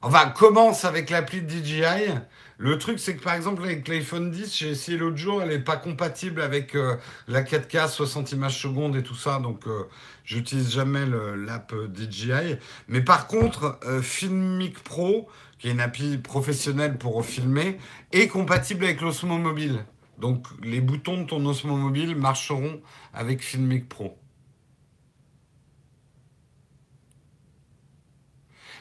Enfin, 0.01 0.27
commence 0.31 0.83
avec 0.83 1.09
l'appli 1.09 1.39
DJI. 1.47 2.11
Le 2.57 2.77
truc, 2.77 2.99
c'est 2.99 3.15
que 3.15 3.23
par 3.23 3.35
exemple, 3.35 3.63
avec 3.63 3.87
l'iPhone 3.87 4.31
10, 4.31 4.53
j'ai 4.53 4.71
essayé 4.71 4.97
l'autre 4.97 5.15
jour, 5.15 5.41
elle 5.41 5.47
n'est 5.47 5.59
pas 5.59 5.77
compatible 5.77 6.41
avec 6.41 6.75
euh, 6.75 6.97
la 7.29 7.41
4K 7.41 7.87
60 7.87 8.33
images 8.33 8.61
secondes 8.61 8.97
et 8.97 9.01
tout 9.01 9.15
ça. 9.15 9.39
Donc, 9.39 9.65
euh, 9.65 9.83
j'utilise 10.25 10.73
jamais 10.73 11.05
l'app 11.37 11.73
DJI. 11.95 12.57
Mais 12.89 12.99
par 12.99 13.27
contre, 13.27 13.79
euh, 13.85 14.01
Filmic 14.01 14.83
Pro, 14.83 15.29
qui 15.57 15.69
est 15.69 15.71
une 15.71 15.79
appli 15.79 16.17
professionnelle 16.17 16.97
pour 16.97 17.25
filmer, 17.25 17.77
est 18.11 18.27
compatible 18.27 18.83
avec 18.83 18.99
l'Osmo 18.99 19.37
Mobile. 19.37 19.85
Donc 20.18 20.47
les 20.63 20.82
boutons 20.82 21.22
de 21.22 21.28
ton 21.28 21.45
Osmo 21.45 21.76
Mobile 21.76 22.15
marcheront 22.15 22.82
avec 23.13 23.41
Filmic 23.41 23.88
Pro. 23.88 24.18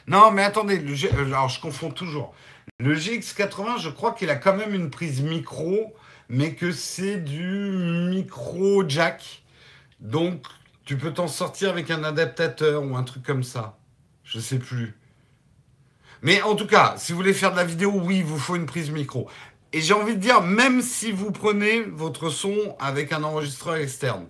Non, 0.07 0.31
mais 0.31 0.43
attendez, 0.43 0.79
euh, 0.79 1.25
alors 1.25 1.49
je 1.49 1.59
confonds 1.59 1.91
toujours. 1.91 2.33
Le 2.79 2.95
GX80, 2.95 3.79
je 3.79 3.89
crois 3.89 4.13
qu'il 4.13 4.29
a 4.29 4.35
quand 4.35 4.55
même 4.55 4.73
une 4.73 4.89
prise 4.89 5.21
micro, 5.21 5.93
mais 6.29 6.55
que 6.55 6.71
c'est 6.71 7.17
du 7.17 8.07
micro 8.09 8.87
jack. 8.87 9.43
Donc 9.99 10.45
tu 10.85 10.97
peux 10.97 11.13
t'en 11.13 11.27
sortir 11.27 11.69
avec 11.69 11.91
un 11.91 12.03
adaptateur 12.03 12.83
ou 12.83 12.95
un 12.95 13.03
truc 13.03 13.23
comme 13.23 13.43
ça. 13.43 13.77
Je 14.23 14.39
sais 14.39 14.59
plus. 14.59 14.95
Mais 16.21 16.41
en 16.41 16.55
tout 16.55 16.67
cas, 16.67 16.95
si 16.97 17.11
vous 17.11 17.17
voulez 17.17 17.33
faire 17.33 17.51
de 17.51 17.57
la 17.57 17.63
vidéo, 17.63 17.91
oui, 17.93 18.19
il 18.19 18.23
vous 18.23 18.39
faut 18.39 18.55
une 18.55 18.65
prise 18.65 18.89
micro. 18.89 19.29
Et 19.77 19.81
j'ai 19.81 19.93
envie 19.93 20.15
de 20.15 20.19
dire, 20.19 20.41
même 20.41 20.81
si 20.81 21.11
vous 21.11 21.31
prenez 21.31 21.81
votre 21.83 22.31
son 22.31 22.75
avec 22.79 23.13
un 23.13 23.23
enregistreur 23.23 23.75
externe, 23.75 24.25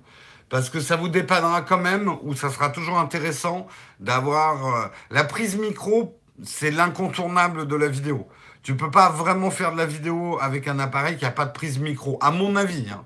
parce 0.49 0.69
que 0.69 0.81
ça 0.81 0.97
vous 0.97 1.07
dépannera 1.07 1.61
quand 1.61 1.77
même, 1.77 2.13
ou 2.23 2.35
ça 2.35 2.49
sera 2.49 2.67
toujours 2.67 2.99
intéressant 2.99 3.65
d'avoir 4.01 4.65
euh, 4.65 4.87
la 5.09 5.23
prise 5.23 5.55
micro, 5.55 6.19
c'est 6.43 6.69
l'incontournable 6.69 7.65
de 7.65 7.77
la 7.77 7.87
vidéo. 7.87 8.27
Tu 8.61 8.75
peux 8.75 8.91
pas 8.91 9.09
vraiment 9.09 9.49
faire 9.49 9.71
de 9.71 9.77
la 9.77 9.85
vidéo 9.85 10.37
avec 10.41 10.67
un 10.67 10.79
appareil 10.79 11.15
qui 11.15 11.23
n'a 11.23 11.31
pas 11.31 11.45
de 11.45 11.53
prise 11.53 11.79
micro, 11.79 12.17
à 12.19 12.31
mon 12.31 12.57
avis. 12.57 12.85
Hein. 12.91 13.05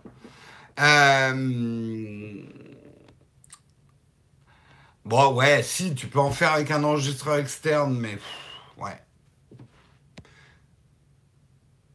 Euh, 0.80 2.42
bon, 5.06 5.36
ouais, 5.36 5.62
si, 5.62 5.94
tu 5.94 6.08
peux 6.08 6.18
en 6.20 6.32
faire 6.32 6.54
avec 6.54 6.72
un 6.72 6.84
enregistreur 6.84 7.36
externe, 7.36 8.00
mais 8.00 8.18
ouais. 8.80 9.00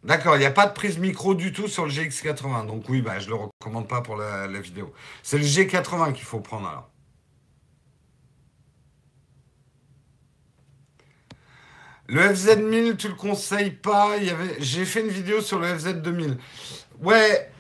D'accord, 0.07 0.37
il 0.37 0.39
n'y 0.39 0.47
a 0.47 0.53
pas 0.53 0.67
de 0.67 0.73
prise 0.73 0.99
micro 0.99 1.35
du 1.35 1.53
tout 1.53 1.67
sur 1.67 1.85
le 1.85 1.91
GX80. 1.91 2.67
Donc 2.67 2.89
oui, 2.89 3.03
bah, 3.03 3.19
je 3.19 3.25
ne 3.25 3.31
le 3.31 3.51
recommande 3.61 3.89
pas 3.89 4.03
pour 4.03 4.17
la, 4.17 4.47
vidéo. 4.47 4.95
C'est 5.25 5.37
le 5.37 5.45
G80 5.45 6.13
qu'il 6.13 6.25
faut 6.25 6.39
prendre 6.39 6.69
alors. 6.69 6.89
Le 12.07 12.21
FZ1000, 12.21 12.97
tu 12.97 13.09
le 13.09 13.15
conseilles 13.15 13.73
pas? 13.73 14.13
J'ai 14.61 14.85
fait 14.85 15.01
une 15.01 15.09
vidéo 15.09 15.41
sur 15.41 15.59
le 15.59 15.67
FZ2000. 15.67 16.37
Ouais, 17.01 17.51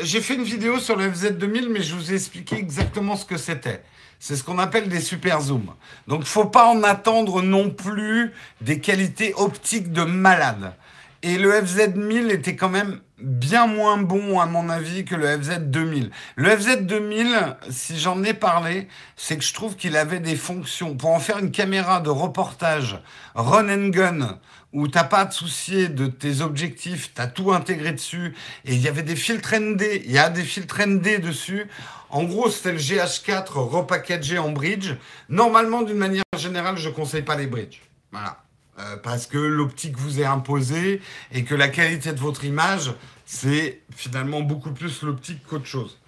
j'ai 0.00 0.20
fait 0.20 0.36
une 0.36 0.44
vidéo 0.44 0.78
sur 0.78 0.94
le 0.94 1.10
FZ2000, 1.10 1.70
mais 1.70 1.82
je 1.82 1.96
vous 1.96 2.12
ai 2.12 2.14
expliqué 2.14 2.54
exactement 2.54 3.16
ce 3.16 3.24
que 3.24 3.36
c'était. 3.36 3.82
C'est 4.20 4.36
ce 4.36 4.44
qu'on 4.44 4.58
appelle 4.58 4.88
des 4.88 5.00
super 5.00 5.40
zooms. 5.40 5.74
Donc, 6.06 6.22
faut 6.22 6.44
pas 6.44 6.66
en 6.66 6.84
attendre 6.84 7.42
non 7.42 7.70
plus 7.70 8.32
des 8.60 8.78
qualités 8.78 9.34
optiques 9.34 9.90
de 9.90 10.04
malade. 10.04 10.76
Et 11.22 11.36
le 11.36 11.52
FZ1000 11.52 12.30
était 12.30 12.56
quand 12.56 12.70
même 12.70 13.00
bien 13.18 13.66
moins 13.66 13.98
bon 13.98 14.40
à 14.40 14.46
mon 14.46 14.70
avis 14.70 15.04
que 15.04 15.14
le 15.14 15.26
FZ2000. 15.26 16.10
Le 16.36 16.48
FZ2000, 16.48 17.56
si 17.68 17.98
j'en 17.98 18.24
ai 18.24 18.32
parlé, 18.32 18.88
c'est 19.16 19.36
que 19.36 19.44
je 19.44 19.52
trouve 19.52 19.76
qu'il 19.76 19.98
avait 19.98 20.20
des 20.20 20.36
fonctions. 20.36 20.96
Pour 20.96 21.10
en 21.10 21.20
faire 21.20 21.38
une 21.38 21.50
caméra 21.50 22.00
de 22.00 22.08
reportage 22.08 22.98
run 23.34 23.68
and 23.68 23.88
gun, 23.88 24.38
où 24.72 24.88
t'as 24.88 25.04
pas 25.04 25.18
à 25.18 25.26
te 25.26 25.34
soucier 25.34 25.88
de 25.88 26.06
tes 26.06 26.40
objectifs, 26.40 27.12
tu 27.14 27.20
as 27.20 27.26
tout 27.26 27.52
intégré 27.52 27.92
dessus, 27.92 28.34
et 28.64 28.74
il 28.74 28.80
y 28.80 28.88
avait 28.88 29.02
des 29.02 29.16
filtres 29.16 29.54
ND, 29.54 29.82
il 30.04 30.10
y 30.10 30.18
a 30.18 30.30
des 30.30 30.44
filtres 30.44 30.80
ND 30.86 31.20
dessus. 31.20 31.66
En 32.08 32.24
gros, 32.24 32.48
c'était 32.48 32.72
le 32.72 32.78
GH4 32.78 33.58
repackagé 33.58 34.38
en 34.38 34.50
bridge. 34.52 34.94
Normalement, 35.28 35.82
d'une 35.82 35.98
manière 35.98 36.24
générale, 36.38 36.78
je 36.78 36.88
conseille 36.88 37.22
pas 37.22 37.36
les 37.36 37.46
bridges. 37.46 37.82
Voilà. 38.10 38.38
Euh, 38.80 38.96
parce 38.96 39.26
que 39.26 39.38
l'optique 39.38 39.96
vous 39.96 40.20
est 40.20 40.24
imposée 40.24 41.02
et 41.32 41.44
que 41.44 41.54
la 41.54 41.68
qualité 41.68 42.12
de 42.12 42.20
votre 42.20 42.44
image, 42.44 42.92
c'est 43.26 43.82
finalement 43.94 44.40
beaucoup 44.40 44.72
plus 44.72 45.02
l'optique 45.02 45.44
qu'autre 45.46 45.66
chose. 45.66 45.98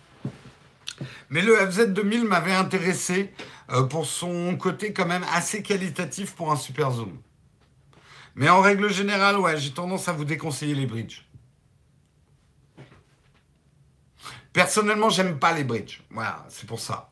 Mais 1.28 1.42
le 1.42 1.56
FZ2000 1.56 2.24
m'avait 2.24 2.52
intéressé 2.52 3.32
euh, 3.70 3.82
pour 3.82 4.06
son 4.06 4.56
côté 4.56 4.92
quand 4.92 5.06
même 5.06 5.24
assez 5.34 5.62
qualitatif 5.62 6.34
pour 6.34 6.52
un 6.52 6.56
super 6.56 6.92
zoom. 6.92 7.18
Mais 8.34 8.48
en 8.48 8.60
règle 8.60 8.90
générale, 8.90 9.38
ouais, 9.38 9.58
j'ai 9.58 9.72
tendance 9.72 10.08
à 10.08 10.12
vous 10.12 10.24
déconseiller 10.24 10.74
les 10.74 10.86
bridges. 10.86 11.26
Personnellement, 14.52 15.10
j'aime 15.10 15.38
pas 15.38 15.52
les 15.52 15.64
bridges. 15.64 16.02
Voilà, 16.10 16.46
c'est 16.48 16.66
pour 16.66 16.80
ça. 16.80 17.11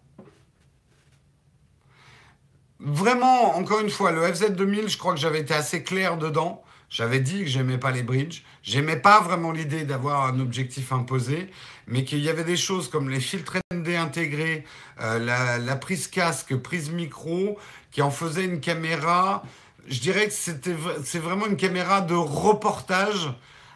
Vraiment, 2.82 3.56
encore 3.58 3.80
une 3.80 3.90
fois, 3.90 4.10
le 4.10 4.22
FZ2000, 4.22 4.88
je 4.88 4.96
crois 4.96 5.12
que 5.12 5.20
j'avais 5.20 5.40
été 5.40 5.52
assez 5.52 5.82
clair 5.82 6.16
dedans. 6.16 6.62
J'avais 6.88 7.20
dit 7.20 7.40
que 7.40 7.46
j'aimais 7.46 7.76
pas 7.76 7.90
les 7.90 8.02
bridges. 8.02 8.42
J'aimais 8.62 8.96
pas 8.96 9.20
vraiment 9.20 9.52
l'idée 9.52 9.84
d'avoir 9.84 10.24
un 10.24 10.40
objectif 10.40 10.90
imposé, 10.90 11.50
mais 11.86 12.04
qu'il 12.04 12.20
y 12.20 12.30
avait 12.30 12.42
des 12.42 12.56
choses 12.56 12.88
comme 12.88 13.10
les 13.10 13.20
filtres 13.20 13.58
ND 13.72 13.88
intégrés, 13.96 14.64
euh, 15.00 15.18
la, 15.18 15.76
prise 15.76 16.08
casque, 16.08 16.56
prise 16.56 16.90
micro, 16.90 17.58
qui 17.92 18.00
en 18.00 18.10
faisait 18.10 18.44
une 18.44 18.60
caméra. 18.60 19.42
Je 19.86 20.00
dirais 20.00 20.26
que 20.26 20.32
c'était 20.32 20.74
c'est 21.04 21.18
vraiment 21.18 21.46
une 21.46 21.56
caméra 21.56 22.00
de 22.00 22.14
reportage. 22.14 23.30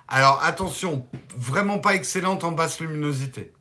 Alors 0.09 0.43
attention, 0.43 1.06
vraiment 1.36 1.78
pas 1.78 1.94
excellente 1.94 2.43
en 2.43 2.52
basse 2.52 2.81
luminosité. 2.81 3.52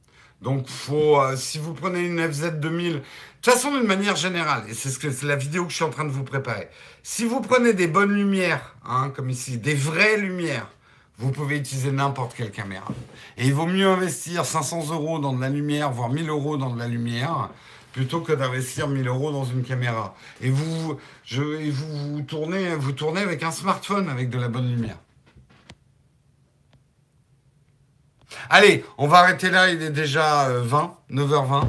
Donc, 0.41 0.67
faut, 0.67 1.21
euh, 1.21 1.37
si 1.37 1.57
vous 1.57 1.73
prenez 1.73 2.01
une 2.01 2.19
FZ2000, 2.19 2.59
de 2.59 3.01
toute 3.43 3.55
façon, 3.55 3.71
d'une 3.71 3.85
manière 3.85 4.15
générale, 4.15 4.63
et 4.69 4.73
c'est 4.73 4.89
ce 4.89 5.25
la 5.25 5.35
vidéo 5.35 5.65
que 5.65 5.71
je 5.71 5.75
suis 5.75 5.83
en 5.83 5.89
train 5.89 6.05
de 6.05 6.11
vous 6.11 6.23
préparer. 6.23 6.69
Si 7.03 7.25
vous 7.25 7.41
prenez 7.41 7.73
des 7.73 7.87
bonnes 7.87 8.13
lumières, 8.13 8.73
hein, 8.85 9.11
comme 9.13 9.29
ici, 9.29 9.57
des 9.57 9.75
vraies 9.75 10.15
lumières, 10.15 10.69
vous 11.17 11.31
pouvez 11.31 11.57
utiliser 11.57 11.91
n'importe 11.91 12.35
quelle 12.35 12.51
caméra. 12.51 12.87
Et 13.35 13.45
il 13.45 13.53
vaut 13.53 13.65
mieux 13.65 13.89
investir 13.89 14.45
500 14.45 14.93
euros 14.93 15.19
dans 15.19 15.33
de 15.33 15.41
la 15.41 15.49
lumière, 15.49 15.91
voire 15.91 16.07
1000 16.07 16.29
euros 16.29 16.55
dans 16.55 16.69
de 16.69 16.79
la 16.79 16.87
lumière, 16.87 17.49
plutôt 17.91 18.21
que 18.21 18.31
d'investir 18.31 18.87
1000 18.87 19.09
euros 19.09 19.33
dans 19.33 19.43
une 19.43 19.63
caméra. 19.63 20.15
Et 20.39 20.49
vous, 20.49 20.97
je, 21.25 21.43
et 21.43 21.69
vous, 21.69 22.13
vous, 22.15 22.21
tournez, 22.21 22.73
vous 22.75 22.93
tournez 22.93 23.19
avec 23.19 23.43
un 23.43 23.51
smartphone 23.51 24.07
avec 24.07 24.29
de 24.29 24.39
la 24.39 24.47
bonne 24.47 24.69
lumière. 24.69 24.97
Allez, 28.49 28.85
on 28.97 29.07
va 29.07 29.17
arrêter 29.17 29.49
là, 29.49 29.69
il 29.69 29.81
est 29.81 29.89
déjà 29.89 30.47
20, 30.47 30.97
euh, 31.11 31.25
9h20. 31.25 31.67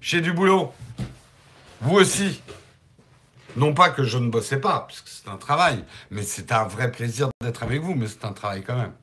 J'ai 0.00 0.20
du 0.20 0.32
boulot. 0.32 0.72
Vous 1.80 1.96
aussi. 1.96 2.40
Non 3.56 3.72
pas 3.72 3.90
que 3.90 4.02
je 4.02 4.18
ne 4.18 4.30
bossais 4.30 4.60
pas, 4.60 4.80
parce 4.80 5.00
que 5.00 5.08
c'est 5.08 5.28
un 5.28 5.36
travail, 5.36 5.84
mais 6.10 6.22
c'est 6.22 6.50
un 6.50 6.64
vrai 6.64 6.90
plaisir 6.90 7.28
d'être 7.40 7.62
avec 7.62 7.80
vous, 7.80 7.94
mais 7.94 8.08
c'est 8.08 8.24
un 8.24 8.32
travail 8.32 8.64
quand 8.64 8.76
même. 8.76 8.94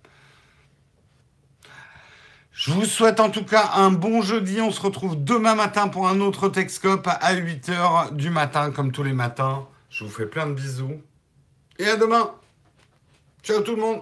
Je 2.52 2.72
vous 2.72 2.85
souhaite 2.85 3.19
en 3.19 3.30
tout 3.30 3.45
cas 3.45 3.72
un 3.76 3.91
bon 3.91 4.22
jeudi. 4.22 4.60
On 4.61 4.72
se 4.72 4.81
retrouve 4.81 5.23
demain 5.23 5.56
matin 5.56 5.88
pour 5.88 6.07
un 6.07 6.19
autre 6.19 6.49
Texcope 6.49 7.07
à 7.07 7.34
8h 7.34 8.14
du 8.14 8.30
matin, 8.30 8.72
comme 8.72 8.91
tous 8.91 9.03
les 9.03 9.14
matins. 9.14 9.65
Je 9.89 10.03
vous 10.03 10.11
fais 10.11 10.26
plein 10.26 10.45
de 10.48 10.53
bisous. 10.53 11.02
Et 11.80 11.88
à 11.88 11.95
demain. 11.95 12.31
Ciao 13.41 13.61
tout 13.61 13.76
le 13.76 13.81
monde. 13.81 14.02